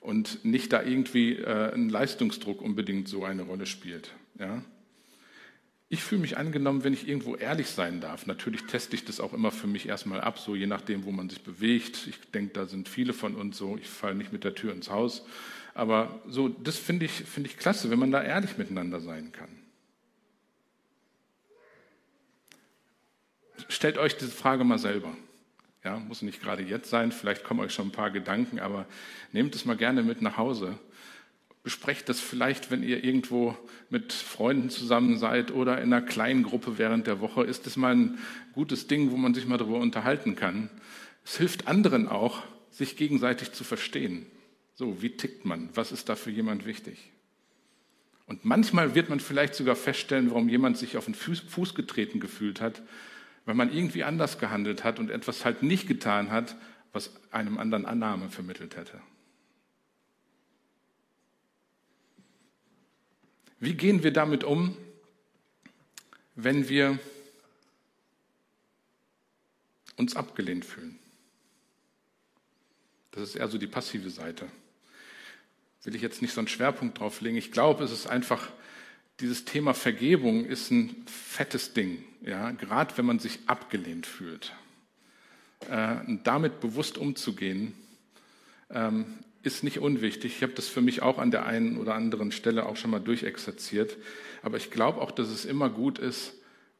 Und 0.00 0.44
nicht 0.44 0.72
da 0.72 0.82
irgendwie 0.82 1.36
äh, 1.36 1.74
ein 1.74 1.88
Leistungsdruck 1.88 2.62
unbedingt 2.62 3.08
so 3.08 3.24
eine 3.24 3.42
Rolle 3.42 3.66
spielt. 3.66 4.12
Ja? 4.38 4.62
Ich 5.88 6.02
fühle 6.02 6.20
mich 6.20 6.38
angenommen, 6.38 6.84
wenn 6.84 6.94
ich 6.94 7.08
irgendwo 7.08 7.34
ehrlich 7.34 7.66
sein 7.66 8.00
darf. 8.00 8.26
Natürlich 8.26 8.62
teste 8.62 8.94
ich 8.94 9.04
das 9.04 9.18
auch 9.18 9.34
immer 9.34 9.50
für 9.50 9.66
mich 9.66 9.88
erstmal 9.88 10.20
ab, 10.20 10.38
so 10.38 10.54
je 10.54 10.66
nachdem, 10.66 11.04
wo 11.04 11.10
man 11.10 11.28
sich 11.28 11.42
bewegt. 11.42 12.06
Ich 12.08 12.16
denke, 12.30 12.52
da 12.54 12.66
sind 12.66 12.88
viele 12.88 13.12
von 13.12 13.34
uns 13.34 13.58
so. 13.58 13.76
Ich 13.76 13.88
falle 13.88 14.14
nicht 14.14 14.32
mit 14.32 14.44
der 14.44 14.54
Tür 14.54 14.72
ins 14.72 14.88
Haus. 14.88 15.26
Aber 15.74 16.20
so, 16.26 16.48
das 16.48 16.76
finde 16.76 17.06
ich, 17.06 17.12
finde 17.12 17.48
ich 17.48 17.56
klasse, 17.56 17.90
wenn 17.90 17.98
man 17.98 18.10
da 18.10 18.22
ehrlich 18.22 18.58
miteinander 18.58 19.00
sein 19.00 19.32
kann. 19.32 19.48
Stellt 23.68 23.98
euch 23.98 24.16
diese 24.16 24.30
Frage 24.30 24.64
mal 24.64 24.78
selber. 24.78 25.14
Ja, 25.84 25.98
muss 25.98 26.22
nicht 26.22 26.42
gerade 26.42 26.62
jetzt 26.62 26.90
sein, 26.90 27.10
vielleicht 27.10 27.44
kommen 27.44 27.60
euch 27.60 27.72
schon 27.72 27.88
ein 27.88 27.92
paar 27.92 28.10
Gedanken, 28.10 28.58
aber 28.58 28.86
nehmt 29.32 29.54
es 29.54 29.64
mal 29.64 29.76
gerne 29.76 30.02
mit 30.02 30.20
nach 30.20 30.36
Hause. 30.36 30.78
Besprecht 31.62 32.08
das 32.08 32.20
vielleicht, 32.20 32.70
wenn 32.70 32.82
ihr 32.82 33.02
irgendwo 33.04 33.56
mit 33.88 34.12
Freunden 34.12 34.70
zusammen 34.70 35.18
seid 35.18 35.50
oder 35.50 35.80
in 35.80 35.92
einer 35.92 36.02
kleinen 36.02 36.42
Gruppe 36.42 36.78
während 36.78 37.06
der 37.06 37.20
Woche. 37.20 37.44
Ist 37.44 37.66
das 37.66 37.76
mal 37.76 37.94
ein 37.94 38.18
gutes 38.52 38.86
Ding, 38.88 39.10
wo 39.10 39.16
man 39.16 39.34
sich 39.34 39.46
mal 39.46 39.58
darüber 39.58 39.78
unterhalten 39.78 40.36
kann? 40.36 40.70
Es 41.24 41.36
hilft 41.36 41.66
anderen 41.66 42.08
auch, 42.08 42.42
sich 42.70 42.96
gegenseitig 42.96 43.52
zu 43.52 43.64
verstehen. 43.64 44.26
So, 44.80 45.02
wie 45.02 45.10
tickt 45.10 45.44
man? 45.44 45.68
Was 45.74 45.92
ist 45.92 46.08
da 46.08 46.16
für 46.16 46.30
jemand 46.30 46.64
wichtig? 46.64 47.10
Und 48.24 48.46
manchmal 48.46 48.94
wird 48.94 49.10
man 49.10 49.20
vielleicht 49.20 49.54
sogar 49.54 49.76
feststellen, 49.76 50.30
warum 50.30 50.48
jemand 50.48 50.78
sich 50.78 50.96
auf 50.96 51.04
den 51.04 51.14
Fuß 51.14 51.74
getreten 51.74 52.18
gefühlt 52.18 52.62
hat, 52.62 52.80
weil 53.44 53.54
man 53.54 53.70
irgendwie 53.70 54.04
anders 54.04 54.38
gehandelt 54.38 54.82
hat 54.82 54.98
und 54.98 55.10
etwas 55.10 55.44
halt 55.44 55.62
nicht 55.62 55.86
getan 55.86 56.30
hat, 56.30 56.56
was 56.94 57.12
einem 57.30 57.58
anderen 57.58 57.84
Annahme 57.84 58.30
vermittelt 58.30 58.74
hätte. 58.74 59.02
Wie 63.58 63.74
gehen 63.74 64.02
wir 64.02 64.14
damit 64.14 64.44
um, 64.44 64.78
wenn 66.36 66.70
wir 66.70 66.98
uns 69.98 70.16
abgelehnt 70.16 70.64
fühlen? 70.64 70.98
Das 73.10 73.24
ist 73.24 73.34
eher 73.34 73.48
so 73.48 73.58
die 73.58 73.66
passive 73.66 74.08
Seite 74.08 74.48
will 75.84 75.94
ich 75.94 76.02
jetzt 76.02 76.22
nicht 76.22 76.32
so 76.32 76.40
einen 76.40 76.48
Schwerpunkt 76.48 76.98
drauf 76.98 77.20
legen. 77.20 77.36
Ich 77.36 77.52
glaube, 77.52 77.84
es 77.84 77.92
ist 77.92 78.06
einfach, 78.06 78.48
dieses 79.20 79.44
Thema 79.44 79.74
Vergebung 79.74 80.44
ist 80.44 80.70
ein 80.70 81.04
fettes 81.06 81.72
Ding, 81.72 82.04
ja, 82.22 82.50
gerade 82.52 82.96
wenn 82.96 83.06
man 83.06 83.18
sich 83.18 83.40
abgelehnt 83.46 84.06
fühlt. 84.06 84.52
Äh, 85.68 85.96
damit 86.24 86.60
bewusst 86.60 86.98
umzugehen, 86.98 87.74
ähm, 88.70 89.18
ist 89.42 89.64
nicht 89.64 89.78
unwichtig. 89.78 90.36
Ich 90.36 90.42
habe 90.42 90.52
das 90.52 90.68
für 90.68 90.80
mich 90.82 91.02
auch 91.02 91.18
an 91.18 91.30
der 91.30 91.46
einen 91.46 91.78
oder 91.78 91.94
anderen 91.94 92.32
Stelle 92.32 92.66
auch 92.66 92.76
schon 92.76 92.90
mal 92.90 93.00
durchexerziert. 93.00 93.96
Aber 94.42 94.58
ich 94.58 94.70
glaube 94.70 95.00
auch, 95.00 95.10
dass 95.10 95.28
es 95.28 95.44
immer 95.44 95.70
gut 95.70 95.98
ist, 95.98 96.34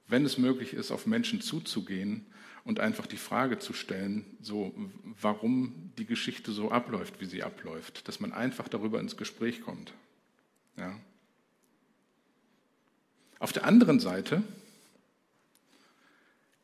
wenn 0.07 0.25
es 0.25 0.39
möglich 0.39 0.75
ist, 0.75 0.91
auf 0.91 1.07
Menschen 1.07 1.41
zuzugehen 1.41 2.27
und 2.65 2.81
einfach 2.81 3.07
die 3.07 3.17
Frage 3.17 3.59
zu 3.59 3.73
stellen, 3.73 4.25
so, 4.41 4.75
warum 5.21 5.93
die 5.99 6.07
Geschichte 6.07 6.53
so 6.53 6.71
abläuft, 6.71 7.21
wie 7.21 7.27
sie 7.27 7.43
abläuft, 7.43 8.07
dass 8.09 8.21
man 8.21 8.33
einfach 8.33 8.69
darüber 8.69 9.01
ins 9.01 9.17
Gespräch 9.17 9.63
kommt. 9.63 9.93
Ja. 10.77 10.99
Auf 13.39 13.53
der 13.53 13.65
anderen 13.65 14.01
Seite 14.01 14.43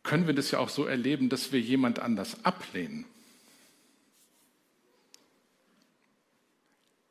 können 0.03 0.27
wir 0.27 0.35
das 0.35 0.51
ja 0.51 0.59
auch 0.59 0.69
so 0.69 0.85
erleben, 0.85 1.29
dass 1.29 1.53
wir 1.53 1.61
jemand 1.61 1.99
anders 1.99 2.45
ablehnen. 2.45 3.05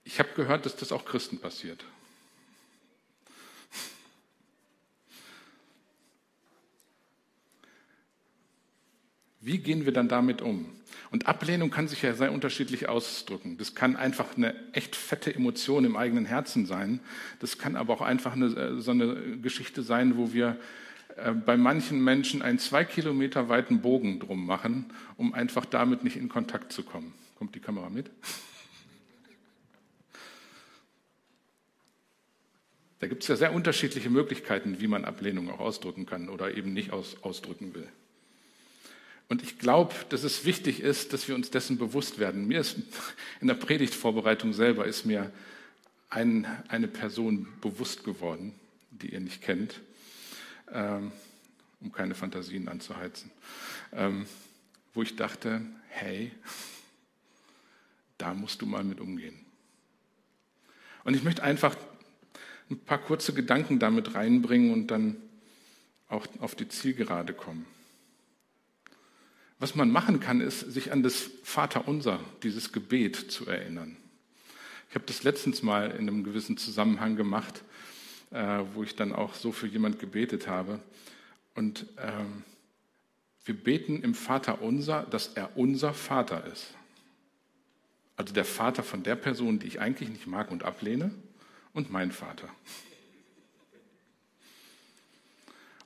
Ich 0.04 0.20
habe 0.20 0.30
gehört, 0.36 0.66
dass 0.66 0.76
das 0.76 0.92
auch 0.92 1.04
Christen 1.04 1.40
passiert. 1.40 1.84
Wie 9.46 9.60
gehen 9.60 9.86
wir 9.86 9.94
dann 9.94 10.08
damit 10.08 10.42
um? 10.42 10.66
Und 11.12 11.28
Ablehnung 11.28 11.70
kann 11.70 11.88
sich 11.88 12.02
ja 12.02 12.16
sehr 12.16 12.32
unterschiedlich 12.32 12.90
ausdrücken. 12.90 13.60
Das 13.60 13.76
kann 13.76 13.96
einfach 13.96 14.36
eine 14.36 14.56
echt 14.74 14.96
fette 14.96 15.36
Emotion 15.36 15.86
im 15.86 15.96
eigenen 15.96 16.26
Herzen 16.26 16.66
sein. 16.66 17.00
Das 17.40 17.60
kann 17.60 17.76
aber 17.76 17.94
auch 17.94 18.02
einfach 18.02 18.34
eine, 18.34 18.48
äh, 18.48 18.82
so 18.82 18.90
eine 18.90 19.38
Geschichte 19.38 19.84
sein, 19.84 20.18
wo 20.18 20.34
wir 20.34 20.58
äh, 21.16 21.32
bei 21.32 21.58
manchen 21.58 22.04
Menschen 22.04 22.42
einen 22.42 22.58
zwei 22.58 22.84
Kilometer 22.86 23.48
weiten 23.48 23.82
Bogen 23.82 24.20
drum 24.20 24.48
machen, 24.48 24.86
um 25.16 25.36
einfach 25.36 25.66
damit 25.66 26.04
nicht 26.04 26.18
in 26.18 26.28
Kontakt 26.28 26.74
zu 26.74 26.82
kommen. 26.82 27.14
Kommt 27.38 27.54
die 27.54 27.60
Kamera 27.60 27.92
mit? 27.92 28.10
Da 32.98 33.06
gibt 33.06 33.22
es 33.22 33.28
ja 33.28 33.36
sehr 33.36 33.54
unterschiedliche 33.54 34.10
Möglichkeiten, 34.10 34.82
wie 34.82 34.88
man 34.88 35.06
Ablehnung 35.06 35.52
auch 35.52 35.60
ausdrücken 35.60 36.08
kann 36.08 36.30
oder 36.30 36.58
eben 36.58 36.74
nicht 36.74 36.92
aus, 36.92 37.18
ausdrücken 37.22 37.76
will. 37.76 37.88
Und 39.28 39.42
ich 39.42 39.58
glaube, 39.58 39.94
dass 40.10 40.24
es 40.24 40.46
wichtig 40.46 40.82
ist, 40.82 41.14
dass 41.14 41.28
wir 41.28 41.36
uns 41.36 41.50
dessen 41.50 41.78
bewusst 41.78 42.20
werden. 42.20 42.48
Mir 42.48 42.60
ist 42.60 42.78
in 43.42 43.48
der 43.48 43.56
Predigtvorbereitung 43.56 44.54
selber 44.54 44.86
ist 44.86 45.06
mir 45.06 45.32
ein, 46.10 46.46
eine 46.68 46.88
Person 46.88 47.48
bewusst 47.60 48.04
geworden, 48.04 48.54
die 48.92 49.14
ihr 49.14 49.20
nicht 49.20 49.42
kennt, 49.42 49.82
ähm, 50.72 51.12
um 51.82 51.92
keine 51.92 52.14
Fantasien 52.14 52.68
anzuheizen, 52.68 53.32
ähm, 53.94 54.28
wo 54.94 55.02
ich 55.02 55.16
dachte, 55.16 55.62
hey, 55.90 56.32
da 58.18 58.34
musst 58.34 58.62
du 58.62 58.66
mal 58.66 58.84
mit 58.84 59.00
umgehen. 59.00 59.40
Und 61.04 61.16
ich 61.16 61.24
möchte 61.24 61.44
einfach 61.44 61.76
ein 62.70 62.80
paar 62.80 63.00
kurze 63.00 63.34
Gedanken 63.34 63.80
damit 63.80 64.16
reinbringen 64.16 64.72
und 64.72 64.88
dann 64.88 65.18
auch 66.08 66.26
auf 66.40 66.56
die 66.56 66.68
Zielgerade 66.68 67.34
kommen. 67.34 67.66
Was 69.60 69.76
man 69.76 69.90
machen 69.90 70.20
kann, 70.20 70.42
ist, 70.42 70.60
sich 70.60 70.92
an 70.92 71.02
das 71.02 71.30
Vaterunser, 71.44 72.20
dieses 72.44 72.74
Gebet 72.74 73.16
zu 73.16 73.48
erinnern. 73.48 73.96
Ich 74.90 74.96
habe 74.96 75.06
das 75.06 75.24
letztens 75.24 75.64
mal 75.64 75.92
in 75.92 76.10
einem 76.10 76.24
gewissen 76.24 76.58
Zusammenhang 76.58 77.16
gemacht, 77.16 77.64
äh, 78.32 78.64
wo 78.74 78.84
ich 78.84 78.96
dann 78.96 79.14
auch 79.14 79.34
so 79.34 79.52
für 79.52 79.68
jemand 79.68 80.00
gebetet 80.00 80.48
habe. 80.48 80.80
Und 81.54 81.86
ähm, 81.98 82.44
wir 83.46 83.56
beten 83.56 84.02
im 84.02 84.14
Vaterunser, 84.14 85.06
dass 85.10 85.30
er 85.36 85.56
unser 85.58 85.94
Vater 85.94 86.46
ist. 86.52 86.74
Also 88.18 88.34
der 88.34 88.46
Vater 88.46 88.84
von 88.84 89.04
der 89.04 89.16
Person, 89.16 89.60
die 89.60 89.68
ich 89.68 89.80
eigentlich 89.80 90.10
nicht 90.10 90.28
mag 90.28 90.52
und 90.52 90.64
ablehne, 90.64 91.12
und 91.74 91.92
mein 91.92 92.12
Vater. 92.12 92.50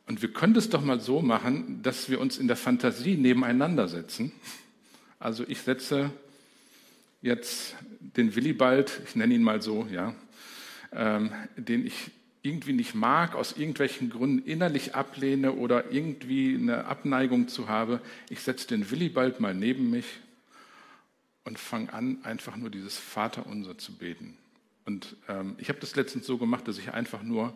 Und 0.10 0.24
wir 0.24 0.34
können 0.34 0.55
das 0.55 0.70
doch 0.70 0.84
mal 0.84 0.99
so 0.99 1.22
machen, 1.22 1.84
dass 1.84 2.10
wir 2.10 2.20
uns 2.20 2.39
in 2.39 2.47
der 2.47 2.57
Fantasie 2.57 3.16
nebeneinander 3.16 3.88
setzen. 3.88 4.32
Also 5.20 5.45
ich 5.47 5.60
setze 5.62 6.10
jetzt 7.22 7.76
den 7.99 8.36
Willibald, 8.36 9.01
ich 9.05 9.16
nenne 9.16 9.36
ihn 9.36 9.43
mal 9.43 9.62
so, 9.62 9.88
ja, 9.91 10.16
ähm, 10.91 11.30
den 11.57 11.86
ich 11.86 12.10
irgendwie 12.41 12.74
nicht 12.74 12.95
mag, 12.95 13.36
aus 13.36 13.55
irgendwelchen 13.55 14.10
Gründen 14.10 14.39
innerlich 14.47 14.95
ablehne 14.95 15.53
oder 15.53 15.91
irgendwie 15.91 16.55
eine 16.55 16.86
Abneigung 16.86 17.47
zu 17.47 17.70
habe. 17.70 18.01
Ich 18.32 18.39
setze 18.39 18.68
den 18.68 18.89
Willibald 18.89 19.39
mal 19.39 19.53
neben 19.53 19.91
mich 19.91 20.07
und 21.43 21.60
fang 21.60 21.89
an, 21.89 22.18
einfach 22.24 22.55
nur 22.55 22.72
dieses 22.72 22.97
Vaterunser 22.97 23.78
zu 23.78 23.93
beten. 23.93 24.39
Und 24.86 25.18
ähm, 25.28 25.53
ich 25.60 25.70
habe 25.70 25.80
das 25.80 25.95
letztens 25.95 26.26
so 26.26 26.39
gemacht, 26.39 26.68
dass 26.68 26.80
ich 26.80 26.93
einfach 26.93 27.22
nur 27.22 27.55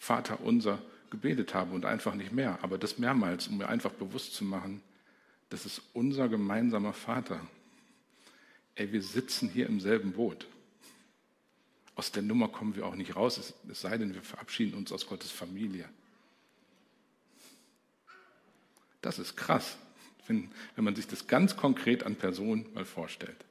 Vaterunser 0.00 0.82
gebetet 1.10 1.54
habe 1.54 1.74
und 1.74 1.84
einfach 1.84 2.14
nicht 2.14 2.32
mehr. 2.32 2.58
Aber 2.62 2.78
das 2.78 2.98
mehrmals, 2.98 3.48
um 3.48 3.58
mir 3.58 3.68
einfach 3.68 3.92
bewusst 3.92 4.34
zu 4.34 4.44
machen, 4.44 4.82
das 5.50 5.66
ist 5.66 5.82
unser 5.94 6.28
gemeinsamer 6.28 6.92
Vater. 6.92 7.40
Ey, 8.74 8.92
wir 8.92 9.02
sitzen 9.02 9.48
hier 9.48 9.66
im 9.66 9.80
selben 9.80 10.12
Boot. 10.12 10.46
Aus 11.94 12.12
der 12.12 12.22
Nummer 12.22 12.48
kommen 12.48 12.76
wir 12.76 12.86
auch 12.86 12.94
nicht 12.94 13.16
raus, 13.16 13.54
es 13.68 13.80
sei 13.80 13.98
denn, 13.98 14.14
wir 14.14 14.22
verabschieden 14.22 14.74
uns 14.76 14.92
aus 14.92 15.06
Gottes 15.06 15.32
Familie. 15.32 15.88
Das 19.00 19.18
ist 19.18 19.36
krass, 19.36 19.78
wenn, 20.26 20.50
wenn 20.76 20.84
man 20.84 20.94
sich 20.94 21.08
das 21.08 21.26
ganz 21.26 21.56
konkret 21.56 22.04
an 22.04 22.14
Personen 22.14 22.66
mal 22.74 22.84
vorstellt. 22.84 23.44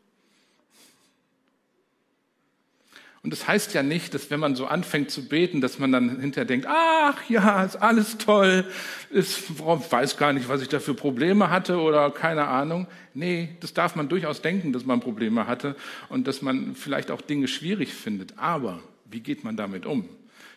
Und 3.28 3.32
das 3.32 3.46
heißt 3.46 3.74
ja 3.74 3.84
nicht, 3.84 4.14
dass 4.14 4.32
wenn 4.32 4.40
man 4.40 4.56
so 4.56 4.68
anfängt 4.68 5.12
zu 5.12 5.28
beten, 5.28 5.60
dass 5.60 5.80
man 5.80 5.92
dann 5.92 6.22
hinterher 6.22 6.46
denkt, 6.46 6.66
ach 6.66 7.30
ja, 7.30 7.62
ist 7.62 7.76
alles 7.76 8.18
toll, 8.18 8.64
ist, 9.10 9.60
weiß 9.60 10.16
gar 10.16 10.32
nicht, 10.32 10.48
was 10.48 10.62
ich 10.62 10.70
da 10.70 10.80
für 10.80 10.94
Probleme 10.94 11.50
hatte 11.50 11.82
oder 11.82 12.10
keine 12.12 12.48
Ahnung. 12.48 12.88
Nee, 13.14 13.50
das 13.60 13.74
darf 13.74 13.98
man 13.98 14.08
durchaus 14.08 14.42
denken, 14.42 14.72
dass 14.72 14.86
man 14.86 15.02
Probleme 15.02 15.46
hatte 15.46 15.76
und 16.08 16.26
dass 16.26 16.42
man 16.42 16.74
vielleicht 16.74 17.12
auch 17.12 17.20
Dinge 17.20 17.50
schwierig 17.50 17.94
findet. 17.94 18.38
Aber 18.38 18.80
wie 19.12 19.20
geht 19.20 19.44
man 19.44 19.58
damit 19.58 19.86
um? 19.86 20.08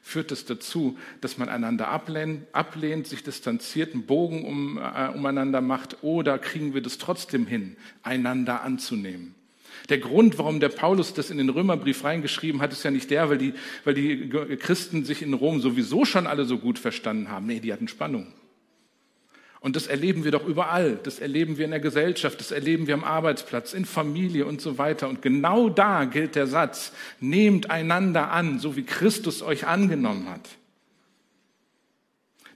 Führt 0.01 0.31
es 0.31 0.45
das 0.45 0.59
dazu, 0.59 0.97
dass 1.21 1.39
man 1.39 1.49
einander 1.49 1.89
ablehnt, 1.89 2.47
ablehnt 2.53 3.09
sich 3.09 3.25
distanziert, 3.25 3.95
einen 3.95 4.07
Bogen 4.07 4.45
um, 4.45 4.79
äh, 4.79 5.09
umeinander 5.09 5.61
macht 5.61 6.05
oder 6.05 6.39
kriegen 6.39 6.73
wir 6.73 6.83
das 6.83 6.99
trotzdem 6.99 7.49
hin, 7.49 7.77
einander 8.05 8.63
anzunehmen? 8.63 9.35
Der 9.89 9.99
Grund, 9.99 10.39
warum 10.39 10.61
der 10.61 10.69
Paulus 10.69 11.15
das 11.15 11.31
in 11.31 11.39
den 11.39 11.49
Römerbrief 11.49 12.05
reingeschrieben 12.05 12.61
hat, 12.61 12.73
ist 12.73 12.85
ja 12.85 12.91
nicht 12.91 13.11
der, 13.11 13.31
weil 13.31 13.39
die, 13.39 13.55
weil 13.85 13.95
die 13.95 14.29
Christen 14.57 15.05
sich 15.05 15.23
in 15.23 15.35
Rom 15.35 15.61
sowieso 15.61 16.05
schon 16.05 16.27
alle 16.27 16.45
so 16.45 16.59
gut 16.59 16.79
verstanden 16.79 17.31
haben. 17.31 17.47
Nee, 17.47 17.61
die 17.61 17.73
hatten 17.73 17.89
Spannung. 17.89 18.27
Und 19.61 19.77
das 19.77 19.87
erleben 19.87 20.25
wir 20.25 20.31
doch 20.31 20.47
überall. 20.47 20.99
Das 21.03 21.19
erleben 21.19 21.59
wir 21.59 21.67
in 21.67 21.71
der 21.71 21.81
Gesellschaft, 21.81 22.41
das 22.41 22.51
erleben 22.51 22.87
wir 22.87 22.95
am 22.95 23.05
Arbeitsplatz, 23.05 23.75
in 23.75 23.85
Familie 23.85 24.47
und 24.47 24.61
so 24.61 24.79
weiter. 24.79 25.09
Und 25.09 25.21
genau 25.21 25.69
da 25.69 26.05
gilt 26.07 26.35
der 26.35 26.47
Satz, 26.47 26.93
nehmt 27.21 27.71
einander 27.71 28.31
an, 28.31 28.59
so 28.59 28.77
wie 28.77 28.85
Christus 28.85 29.43
euch 29.43 29.67
angenommen 29.67 30.31
hat. 30.31 30.49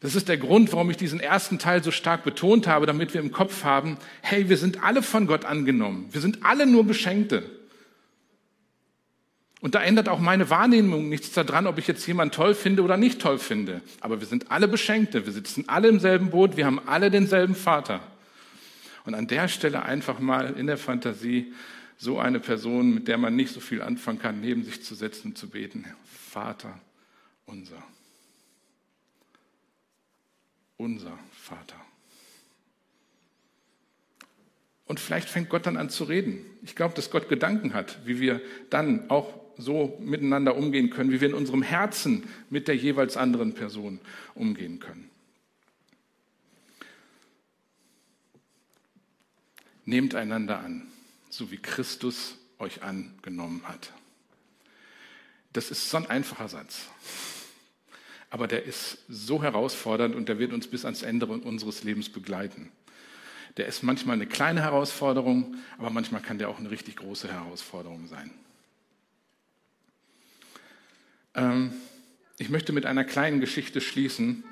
Das 0.05 0.15
ist 0.15 0.29
der 0.29 0.37
Grund, 0.37 0.71
warum 0.75 0.91
ich 0.91 0.99
diesen 0.99 1.19
ersten 1.19 1.59
Teil 1.59 1.83
so 1.83 1.91
stark 1.91 2.25
betont 2.25 2.67
habe, 2.67 2.85
damit 2.85 3.15
wir 3.15 3.23
im 3.23 3.33
Kopf 3.33 3.65
haben, 3.65 3.97
hey, 4.21 4.51
wir 4.51 4.59
sind 4.59 4.85
alle 4.85 5.03
von 5.03 5.27
Gott 5.27 5.47
angenommen. 5.47 6.11
Wir 6.13 6.21
sind 6.21 6.45
alle 6.45 6.67
nur 6.67 6.85
Beschenkte. 6.85 7.43
Und 9.63 9.75
da 9.75 9.83
ändert 9.83 10.11
auch 10.11 10.19
meine 10.19 10.51
Wahrnehmung 10.51 11.09
nichts 11.09 11.33
daran, 11.33 11.67
ob 11.67 11.79
ich 11.79 11.87
jetzt 11.87 12.07
jemanden 12.07 12.35
toll 12.35 12.55
finde 12.55 12.83
oder 12.83 12.99
nicht 12.99 13.19
toll 13.19 13.39
finde. 13.39 13.81
Aber 14.03 14.21
wir 14.21 14.27
sind 14.27 14.51
alle 14.51 14.69
Beschenkte. 14.69 15.25
Wir 15.25 15.33
sitzen 15.33 15.71
alle 15.71 15.89
im 15.89 15.99
selben 15.99 16.29
Boot. 16.29 16.59
Wir 16.59 16.67
haben 16.67 16.87
alle 16.87 17.11
denselben 17.11 17.55
Vater. 17.55 18.01
Und 19.07 19.15
an 19.15 19.27
der 19.27 19.49
Stelle 19.49 19.85
einfach 19.85 20.19
mal 20.19 20.53
in 20.59 20.67
der 20.67 20.77
Fantasie 20.77 21.55
so 21.97 22.19
eine 22.19 22.41
Person, 22.41 22.93
mit 22.93 23.09
der 23.09 23.17
man 23.17 23.37
nicht 23.37 23.55
so 23.55 23.61
viel 23.61 23.81
anfangen 23.81 24.19
kann, 24.19 24.43
neben 24.43 24.65
sich 24.65 24.85
zu 24.85 24.95
setzen 24.95 25.29
und 25.29 25.39
zu 25.39 25.49
beten. 25.49 25.87
Vater 26.31 26.79
unser 27.47 27.83
unser 30.77 31.19
Vater. 31.33 31.81
Und 34.87 35.01
vielleicht 35.01 35.29
fängt 35.29 35.49
Gott 35.49 35.67
dann 35.67 35.77
an 35.77 35.89
zu 35.89 36.05
reden. 36.05 36.45
Ich 36.63 36.77
glaube, 36.77 36.95
dass 36.95 37.11
Gott 37.11 37.29
Gedanken 37.29 37.75
hat, 37.75 38.07
wie 38.07 38.21
wir 38.21 38.41
dann 38.71 39.09
auch 39.11 39.41
so 39.57 39.99
miteinander 40.01 40.57
umgehen 40.57 40.91
können, 40.91 41.11
wie 41.11 41.21
wir 41.21 41.29
in 41.29 41.35
unserem 41.35 41.63
Herzen 41.63 42.29
mit 42.51 42.69
der 42.69 42.77
jeweils 42.77 43.17
anderen 43.17 43.55
Person 43.55 44.01
umgehen 44.35 44.81
können. 44.81 45.11
Nehmt 49.87 50.15
einander 50.15 50.61
an, 50.61 50.87
so 51.31 51.51
wie 51.51 51.59
Christus 51.59 52.37
euch 52.59 52.83
angenommen 52.83 53.63
hat. 53.65 53.93
Das 55.53 55.71
ist 55.71 55.89
so 55.89 55.99
ein 55.99 56.07
einfacher 56.07 56.49
Satz 56.49 56.89
aber 58.35 58.49
der 58.49 58.65
ist 58.65 58.99
so 59.09 59.45
herausfordernd 59.45 60.17
und 60.17 60.29
der 60.29 60.41
wird 60.41 60.53
uns 60.53 60.67
bis 60.67 60.85
ans 60.85 61.05
Ende 61.05 61.25
unseres 61.25 61.85
Lebens 61.85 62.09
begleiten. 62.09 62.73
Der 63.59 63.67
ist 63.67 63.85
manchmal 63.85 64.15
eine 64.15 64.27
kleine 64.27 64.61
Herausforderung, 64.61 65.55
aber 65.79 65.91
manchmal 65.91 66.21
kann 66.21 66.39
der 66.39 66.49
auch 66.49 66.59
eine 66.59 66.69
richtig 66.73 66.97
große 66.97 67.31
Herausforderung 67.31 68.09
sein. 68.09 68.33
Ähm, 71.37 71.75
ich 72.37 72.51
möchte 72.51 72.73
mit 72.73 72.87
einer 72.87 73.05
kleinen 73.05 73.39
Geschichte 73.39 73.81
schließen, 73.81 74.43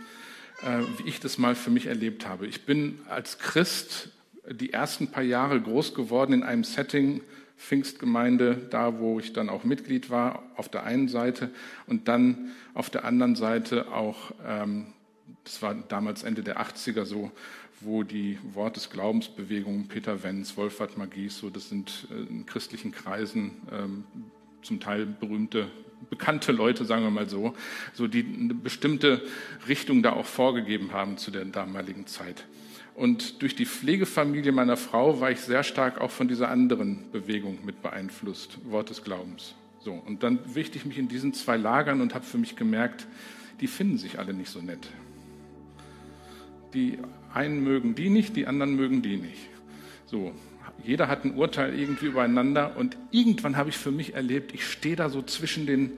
äh, 0.62 0.82
wie 0.98 1.08
ich 1.08 1.18
das 1.18 1.36
mal 1.36 1.56
für 1.56 1.70
mich 1.70 1.86
erlebt 1.86 2.28
habe. 2.28 2.46
Ich 2.46 2.64
bin 2.64 3.00
als 3.08 3.40
Christ 3.40 4.10
die 4.48 4.72
ersten 4.72 5.08
paar 5.08 5.24
Jahre 5.24 5.60
groß 5.60 5.96
geworden 5.96 6.34
in 6.34 6.42
einem 6.44 6.62
Setting, 6.62 7.20
Pfingstgemeinde, 7.62 8.56
da 8.70 8.98
wo 8.98 9.20
ich 9.20 9.32
dann 9.32 9.48
auch 9.48 9.62
Mitglied 9.62 10.10
war, 10.10 10.42
auf 10.56 10.68
der 10.68 10.82
einen 10.82 11.08
Seite 11.08 11.50
und 11.86 12.08
dann 12.08 12.50
auf 12.74 12.90
der 12.90 13.04
anderen 13.04 13.36
Seite 13.36 13.92
auch, 13.92 14.32
ähm, 14.44 14.86
das 15.44 15.62
war 15.62 15.74
damals 15.74 16.24
Ende 16.24 16.42
der 16.42 16.60
80er 16.60 17.04
so, 17.04 17.30
wo 17.80 18.02
die 18.02 18.38
Wort 18.54 18.76
des 18.76 18.90
Glaubensbewegungen, 18.90 19.86
Peter 19.86 20.22
Wenz, 20.24 20.56
Wolfhard 20.56 20.98
Magies, 20.98 21.38
so 21.38 21.50
das 21.50 21.68
sind 21.68 22.08
äh, 22.10 22.28
in 22.28 22.46
christlichen 22.46 22.90
Kreisen 22.90 23.52
ähm, 23.70 24.04
zum 24.62 24.80
Teil 24.80 25.06
berühmte, 25.06 25.68
bekannte 26.10 26.50
Leute, 26.50 26.84
sagen 26.84 27.04
wir 27.04 27.10
mal 27.10 27.28
so, 27.28 27.54
so 27.94 28.08
die 28.08 28.24
eine 28.24 28.54
bestimmte 28.54 29.22
Richtung 29.68 30.02
da 30.02 30.12
auch 30.12 30.26
vorgegeben 30.26 30.92
haben 30.92 31.16
zu 31.16 31.30
der 31.30 31.44
damaligen 31.44 32.06
Zeit. 32.08 32.44
Und 32.94 33.40
durch 33.40 33.56
die 33.56 33.66
Pflegefamilie 33.66 34.52
meiner 34.52 34.76
Frau 34.76 35.20
war 35.20 35.30
ich 35.30 35.40
sehr 35.40 35.62
stark 35.62 36.00
auch 36.00 36.10
von 36.10 36.28
dieser 36.28 36.50
anderen 36.50 37.10
Bewegung 37.10 37.58
mit 37.64 37.82
beeinflusst, 37.82 38.58
Wort 38.70 38.90
des 38.90 39.02
Glaubens. 39.02 39.54
So, 39.80 39.92
und 39.92 40.22
dann 40.22 40.38
wichte 40.54 40.78
ich 40.78 40.84
mich 40.84 40.98
in 40.98 41.08
diesen 41.08 41.32
zwei 41.32 41.56
Lagern 41.56 42.00
und 42.00 42.14
habe 42.14 42.24
für 42.24 42.38
mich 42.38 42.54
gemerkt, 42.54 43.06
die 43.60 43.66
finden 43.66 43.98
sich 43.98 44.18
alle 44.18 44.34
nicht 44.34 44.50
so 44.50 44.60
nett. 44.60 44.86
Die 46.74 46.98
einen 47.32 47.64
mögen 47.64 47.94
die 47.94 48.10
nicht, 48.10 48.36
die 48.36 48.46
anderen 48.46 48.76
mögen 48.76 49.02
die 49.02 49.16
nicht. 49.16 49.48
So, 50.06 50.32
jeder 50.84 51.08
hat 51.08 51.24
ein 51.24 51.34
Urteil 51.34 51.78
irgendwie 51.78 52.06
übereinander 52.06 52.76
und 52.76 52.96
irgendwann 53.10 53.56
habe 53.56 53.70
ich 53.70 53.76
für 53.76 53.90
mich 53.90 54.14
erlebt, 54.14 54.54
ich 54.54 54.66
stehe 54.66 54.96
da 54.96 55.08
so 55.08 55.22
zwischen 55.22 55.66
den, 55.66 55.92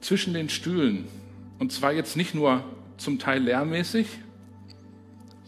zwischen 0.00 0.34
den 0.34 0.48
Stühlen. 0.48 1.06
Und 1.58 1.72
zwar 1.72 1.92
jetzt 1.92 2.16
nicht 2.16 2.34
nur 2.34 2.64
zum 2.96 3.18
Teil 3.18 3.42
lehrmäßig, 3.42 4.06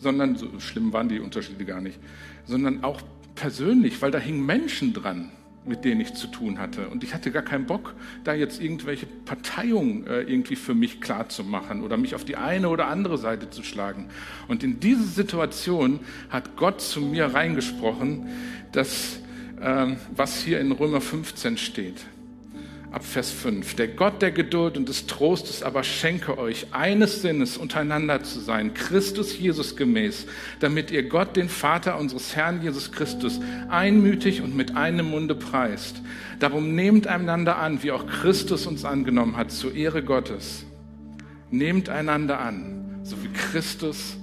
sondern 0.00 0.36
so 0.36 0.48
schlimm 0.58 0.92
waren 0.92 1.08
die 1.08 1.20
Unterschiede 1.20 1.64
gar 1.64 1.80
nicht, 1.80 1.98
sondern 2.46 2.82
auch 2.82 3.00
persönlich, 3.34 4.00
weil 4.02 4.10
da 4.10 4.18
hingen 4.18 4.44
Menschen 4.44 4.92
dran, 4.92 5.30
mit 5.64 5.84
denen 5.84 6.00
ich 6.00 6.14
zu 6.14 6.26
tun 6.26 6.58
hatte. 6.58 6.88
Und 6.88 7.04
ich 7.04 7.14
hatte 7.14 7.30
gar 7.30 7.42
keinen 7.42 7.66
Bock, 7.66 7.94
da 8.24 8.34
jetzt 8.34 8.60
irgendwelche 8.60 9.06
Parteiungen 9.06 10.06
äh, 10.06 10.22
irgendwie 10.22 10.56
für 10.56 10.74
mich 10.74 11.00
klar 11.00 11.28
zu 11.28 11.44
machen 11.44 11.82
oder 11.82 11.96
mich 11.96 12.14
auf 12.14 12.24
die 12.24 12.36
eine 12.36 12.68
oder 12.70 12.88
andere 12.88 13.18
Seite 13.18 13.50
zu 13.50 13.62
schlagen. 13.62 14.08
Und 14.48 14.64
in 14.64 14.80
diese 14.80 15.04
Situation 15.04 16.00
hat 16.30 16.56
Gott 16.56 16.80
zu 16.80 17.00
mir 17.00 17.26
reingesprochen, 17.26 18.26
dass, 18.72 19.20
äh, 19.60 19.96
was 20.16 20.42
hier 20.42 20.60
in 20.60 20.72
Römer 20.72 21.00
15 21.00 21.58
steht 21.58 22.06
ab 22.90 23.04
Vers 23.04 23.30
5. 23.30 23.74
Der 23.76 23.88
Gott 23.88 24.20
der 24.20 24.32
Geduld 24.32 24.76
und 24.76 24.88
des 24.88 25.06
Trostes 25.06 25.62
aber 25.62 25.84
schenke 25.84 26.38
euch, 26.38 26.66
eines 26.72 27.22
Sinnes 27.22 27.56
untereinander 27.56 28.22
zu 28.22 28.40
sein, 28.40 28.74
Christus 28.74 29.38
Jesus 29.38 29.76
gemäß, 29.76 30.26
damit 30.58 30.90
ihr 30.90 31.08
Gott, 31.08 31.36
den 31.36 31.48
Vater 31.48 31.98
unseres 31.98 32.34
Herrn 32.34 32.62
Jesus 32.62 32.90
Christus, 32.90 33.40
einmütig 33.68 34.42
und 34.42 34.56
mit 34.56 34.76
einem 34.76 35.10
Munde 35.10 35.36
preist. 35.36 36.02
Darum 36.40 36.74
nehmt 36.74 37.06
einander 37.06 37.58
an, 37.58 37.82
wie 37.82 37.92
auch 37.92 38.06
Christus 38.06 38.66
uns 38.66 38.84
angenommen 38.84 39.36
hat, 39.36 39.52
zur 39.52 39.74
Ehre 39.74 40.02
Gottes. 40.02 40.64
Nehmt 41.50 41.88
einander 41.88 42.40
an, 42.40 43.00
so 43.04 43.22
wie 43.22 43.28
Christus 43.28 44.16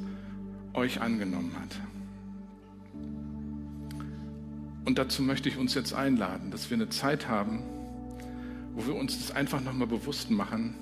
euch 0.73 0.99
angenommen 1.01 1.55
hat. 1.55 1.75
Und 4.85 4.97
dazu 4.97 5.21
möchte 5.21 5.49
ich 5.49 5.57
uns 5.57 5.73
jetzt 5.73 5.93
einladen, 5.93 6.51
dass 6.51 6.69
wir 6.69 6.75
eine 6.75 6.89
Zeit 6.89 7.27
haben, 7.27 7.63
wo 8.77 8.85
wir 8.85 8.95
uns 8.95 9.17
das 9.17 9.35
einfach 9.35 9.59
nochmal 9.59 9.87
bewusst 9.87 10.29
machen, 10.29 10.75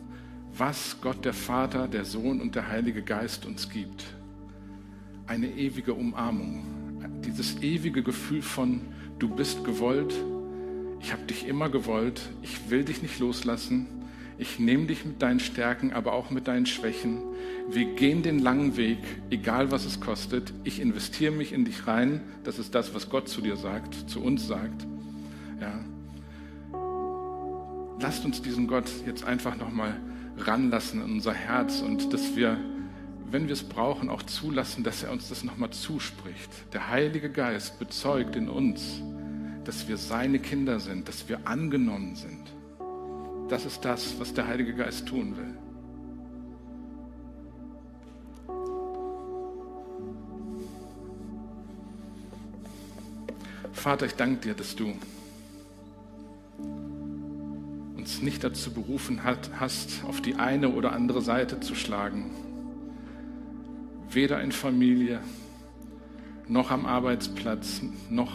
was 0.57 0.97
Gott 0.99 1.23
der 1.23 1.33
Vater, 1.33 1.87
der 1.87 2.03
Sohn 2.03 2.41
und 2.41 2.53
der 2.53 2.67
Heilige 2.67 3.01
Geist 3.01 3.45
uns 3.45 3.69
gibt. 3.69 4.03
Eine 5.27 5.47
ewige 5.47 5.93
Umarmung, 5.93 6.65
dieses 7.25 7.61
ewige 7.61 8.03
Gefühl 8.03 8.41
von, 8.41 8.81
du 9.17 9.29
bist 9.29 9.63
gewollt, 9.63 10.13
ich 10.99 11.13
habe 11.13 11.23
dich 11.23 11.47
immer 11.47 11.69
gewollt, 11.69 12.21
ich 12.41 12.69
will 12.69 12.83
dich 12.83 13.01
nicht 13.01 13.19
loslassen, 13.19 13.87
Ich 14.37 14.59
nehme 14.59 14.87
dich 14.87 15.05
mit 15.05 15.21
deinen 15.21 15.39
Stärken, 15.39 15.93
aber 15.93 16.11
auch 16.11 16.29
mit 16.29 16.49
deinen 16.49 16.65
Schwächen. 16.65 17.19
Wir 17.69 17.85
gehen 17.85 18.21
den 18.21 18.39
langen 18.39 18.75
Weg, 18.75 18.97
egal 19.29 19.71
was 19.71 19.85
es 19.85 20.01
kostet. 20.01 20.53
Ich 20.65 20.81
investiere 20.81 21.31
mich 21.31 21.53
in 21.53 21.63
dich 21.63 21.87
rein. 21.87 22.19
Das 22.43 22.59
ist 22.59 22.75
das, 22.75 22.93
was 22.93 23.09
Gott 23.09 23.29
zu 23.29 23.39
dir 23.39 23.55
sagt, 23.55 24.09
zu 24.09 24.21
uns 24.21 24.45
sagt. 24.45 24.85
Lasst 28.05 28.23
uns 28.23 28.39
diesen 28.39 28.67
Gott 28.67 28.87
jetzt 29.07 29.23
einfach 29.23 29.57
nochmal 29.57 29.99
ranlassen 30.37 31.01
in 31.01 31.13
unser 31.13 31.33
Herz 31.33 31.81
und 31.81 32.13
dass 32.13 32.35
wir, 32.35 32.55
wenn 33.31 33.47
wir 33.47 33.53
es 33.53 33.63
brauchen, 33.63 34.11
auch 34.11 34.21
zulassen, 34.21 34.83
dass 34.83 35.01
er 35.01 35.11
uns 35.11 35.29
das 35.29 35.43
nochmal 35.43 35.71
zuspricht. 35.71 36.51
Der 36.71 36.91
Heilige 36.91 37.31
Geist 37.31 37.79
bezeugt 37.79 38.35
in 38.35 38.47
uns, 38.47 39.01
dass 39.63 39.87
wir 39.87 39.97
seine 39.97 40.37
Kinder 40.37 40.79
sind, 40.79 41.07
dass 41.07 41.27
wir 41.29 41.47
angenommen 41.47 42.15
sind. 42.15 42.53
Das 43.49 43.65
ist 43.65 43.83
das, 43.83 44.19
was 44.19 44.35
der 44.35 44.45
Heilige 44.45 44.75
Geist 44.75 45.07
tun 45.07 45.35
will. 45.35 45.55
Vater, 53.73 54.05
ich 54.05 54.13
danke 54.13 54.41
dir, 54.41 54.53
dass 54.53 54.75
du 54.75 54.93
uns 58.05 58.21
nicht 58.21 58.43
dazu 58.43 58.71
berufen 58.71 59.21
hast, 59.23 60.03
auf 60.07 60.21
die 60.21 60.35
eine 60.35 60.69
oder 60.69 60.91
andere 60.91 61.23
Seite 61.23 61.59
zu 61.59 61.73
schlagen. 61.73 62.29
Weder 64.11 64.41
in 64.41 64.51
Familie, 64.51 65.21
noch 66.47 66.69
am 66.69 66.85
Arbeitsplatz, 66.85 67.81
noch 68.11 68.31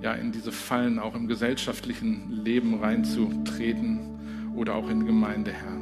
ja, 0.00 0.12
in 0.12 0.30
diese 0.30 0.52
Fallen 0.52 1.00
auch 1.00 1.16
im 1.16 1.26
gesellschaftlichen 1.26 2.30
Leben 2.30 2.78
reinzutreten 2.78 4.54
oder 4.54 4.76
auch 4.76 4.88
in 4.88 5.04
Gemeinde, 5.06 5.50
Herr. 5.50 5.76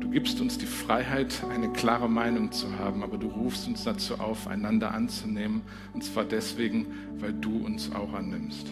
Du 0.00 0.10
gibst 0.10 0.40
uns 0.40 0.58
die 0.58 0.66
Freiheit, 0.66 1.44
eine 1.54 1.72
klare 1.72 2.10
Meinung 2.10 2.50
zu 2.50 2.76
haben, 2.80 3.04
aber 3.04 3.16
du 3.16 3.28
rufst 3.28 3.68
uns 3.68 3.84
dazu 3.84 4.18
auf, 4.18 4.48
einander 4.48 4.92
anzunehmen, 4.92 5.62
und 5.94 6.02
zwar 6.02 6.24
deswegen, 6.24 6.86
weil 7.20 7.32
du 7.32 7.64
uns 7.64 7.94
auch 7.94 8.12
annimmst. 8.12 8.66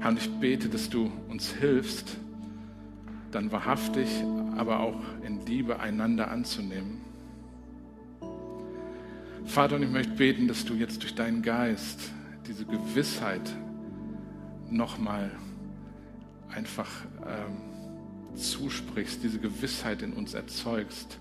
Herr, 0.00 0.10
und 0.10 0.18
ich 0.18 0.30
bete, 0.38 0.68
dass 0.68 0.88
du 0.88 1.10
uns 1.28 1.52
hilfst, 1.52 2.16
dann 3.32 3.50
wahrhaftig, 3.50 4.08
aber 4.56 4.80
auch 4.80 5.00
in 5.24 5.44
Liebe 5.46 5.80
einander 5.80 6.30
anzunehmen. 6.30 7.00
Vater, 9.44 9.76
und 9.76 9.82
ich 9.82 9.90
möchte 9.90 10.12
beten, 10.12 10.48
dass 10.48 10.64
du 10.64 10.74
jetzt 10.74 11.02
durch 11.02 11.14
deinen 11.14 11.42
Geist 11.42 12.10
diese 12.46 12.64
Gewissheit 12.64 13.52
nochmal 14.70 15.30
einfach 16.50 16.90
ähm, 17.26 18.36
zusprichst, 18.36 19.22
diese 19.22 19.38
Gewissheit 19.38 20.02
in 20.02 20.12
uns 20.12 20.34
erzeugst, 20.34 21.18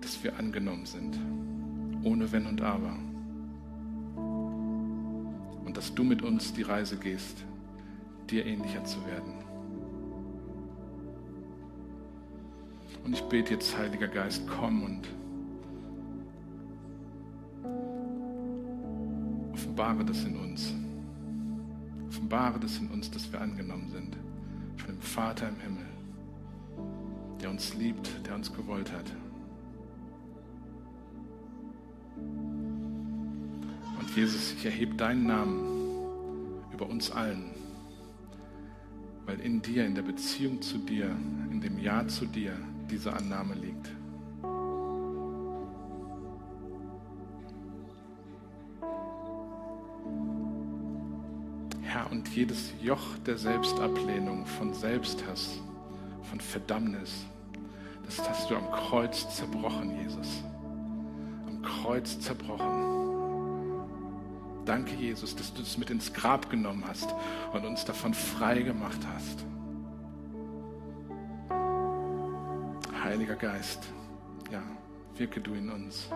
dass 0.00 0.22
wir 0.22 0.38
angenommen 0.38 0.86
sind, 0.86 1.18
ohne 2.02 2.30
Wenn 2.32 2.46
und 2.46 2.60
Aber. 2.60 2.96
Und 5.70 5.76
dass 5.76 5.94
du 5.94 6.02
mit 6.02 6.20
uns 6.22 6.52
die 6.52 6.62
Reise 6.62 6.96
gehst, 6.96 7.44
dir 8.28 8.44
ähnlicher 8.44 8.82
zu 8.82 8.98
werden. 9.06 9.34
Und 13.04 13.12
ich 13.12 13.22
bete 13.28 13.54
jetzt, 13.54 13.78
Heiliger 13.78 14.08
Geist, 14.08 14.42
komm 14.48 14.82
und 14.82 15.08
offenbare 19.52 20.04
das 20.04 20.24
in 20.24 20.36
uns. 20.38 20.74
Offenbare 22.08 22.58
das 22.58 22.76
in 22.78 22.88
uns, 22.88 23.08
dass 23.08 23.32
wir 23.32 23.40
angenommen 23.40 23.90
sind 23.92 24.16
von 24.76 24.96
dem 24.96 25.00
Vater 25.00 25.50
im 25.50 25.60
Himmel, 25.60 25.86
der 27.40 27.48
uns 27.48 27.74
liebt, 27.74 28.26
der 28.26 28.34
uns 28.34 28.52
gewollt 28.52 28.90
hat. 28.92 29.12
Jesus, 34.14 34.54
ich 34.54 34.64
erhebe 34.64 34.94
deinen 34.94 35.26
Namen 35.26 36.62
über 36.72 36.88
uns 36.88 37.10
allen, 37.10 37.50
weil 39.26 39.40
in 39.40 39.62
dir, 39.62 39.86
in 39.86 39.94
der 39.94 40.02
Beziehung 40.02 40.60
zu 40.60 40.78
dir, 40.78 41.14
in 41.50 41.60
dem 41.60 41.78
Ja 41.78 42.06
zu 42.06 42.26
dir 42.26 42.56
diese 42.88 43.12
Annahme 43.12 43.54
liegt. 43.54 43.90
und 52.10 52.28
jedes 52.28 52.72
Joch 52.82 53.18
der 53.24 53.38
Selbstablehnung, 53.38 54.44
von 54.44 54.74
Selbsthass, 54.74 55.58
von 56.22 56.40
Verdammnis, 56.40 57.24
das 58.04 58.28
hast 58.28 58.50
du 58.50 58.56
am 58.56 58.70
Kreuz 58.70 59.36
zerbrochen, 59.36 59.96
Jesus. 60.02 60.42
Am 61.46 61.62
Kreuz 61.62 62.18
zerbrochen. 62.18 63.09
Danke, 64.64 64.94
Jesus, 64.94 65.34
dass 65.34 65.52
du 65.52 65.62
es 65.62 65.78
mit 65.78 65.90
ins 65.90 66.12
Grab 66.12 66.50
genommen 66.50 66.84
hast 66.86 67.14
und 67.52 67.64
uns 67.64 67.84
davon 67.84 68.14
frei 68.14 68.62
gemacht 68.62 69.00
hast. 69.14 69.44
Heiliger 73.02 73.36
Geist, 73.36 73.88
ja, 74.52 74.62
wirke 75.16 75.40
du 75.40 75.54
in 75.54 75.70
uns. 75.70 76.08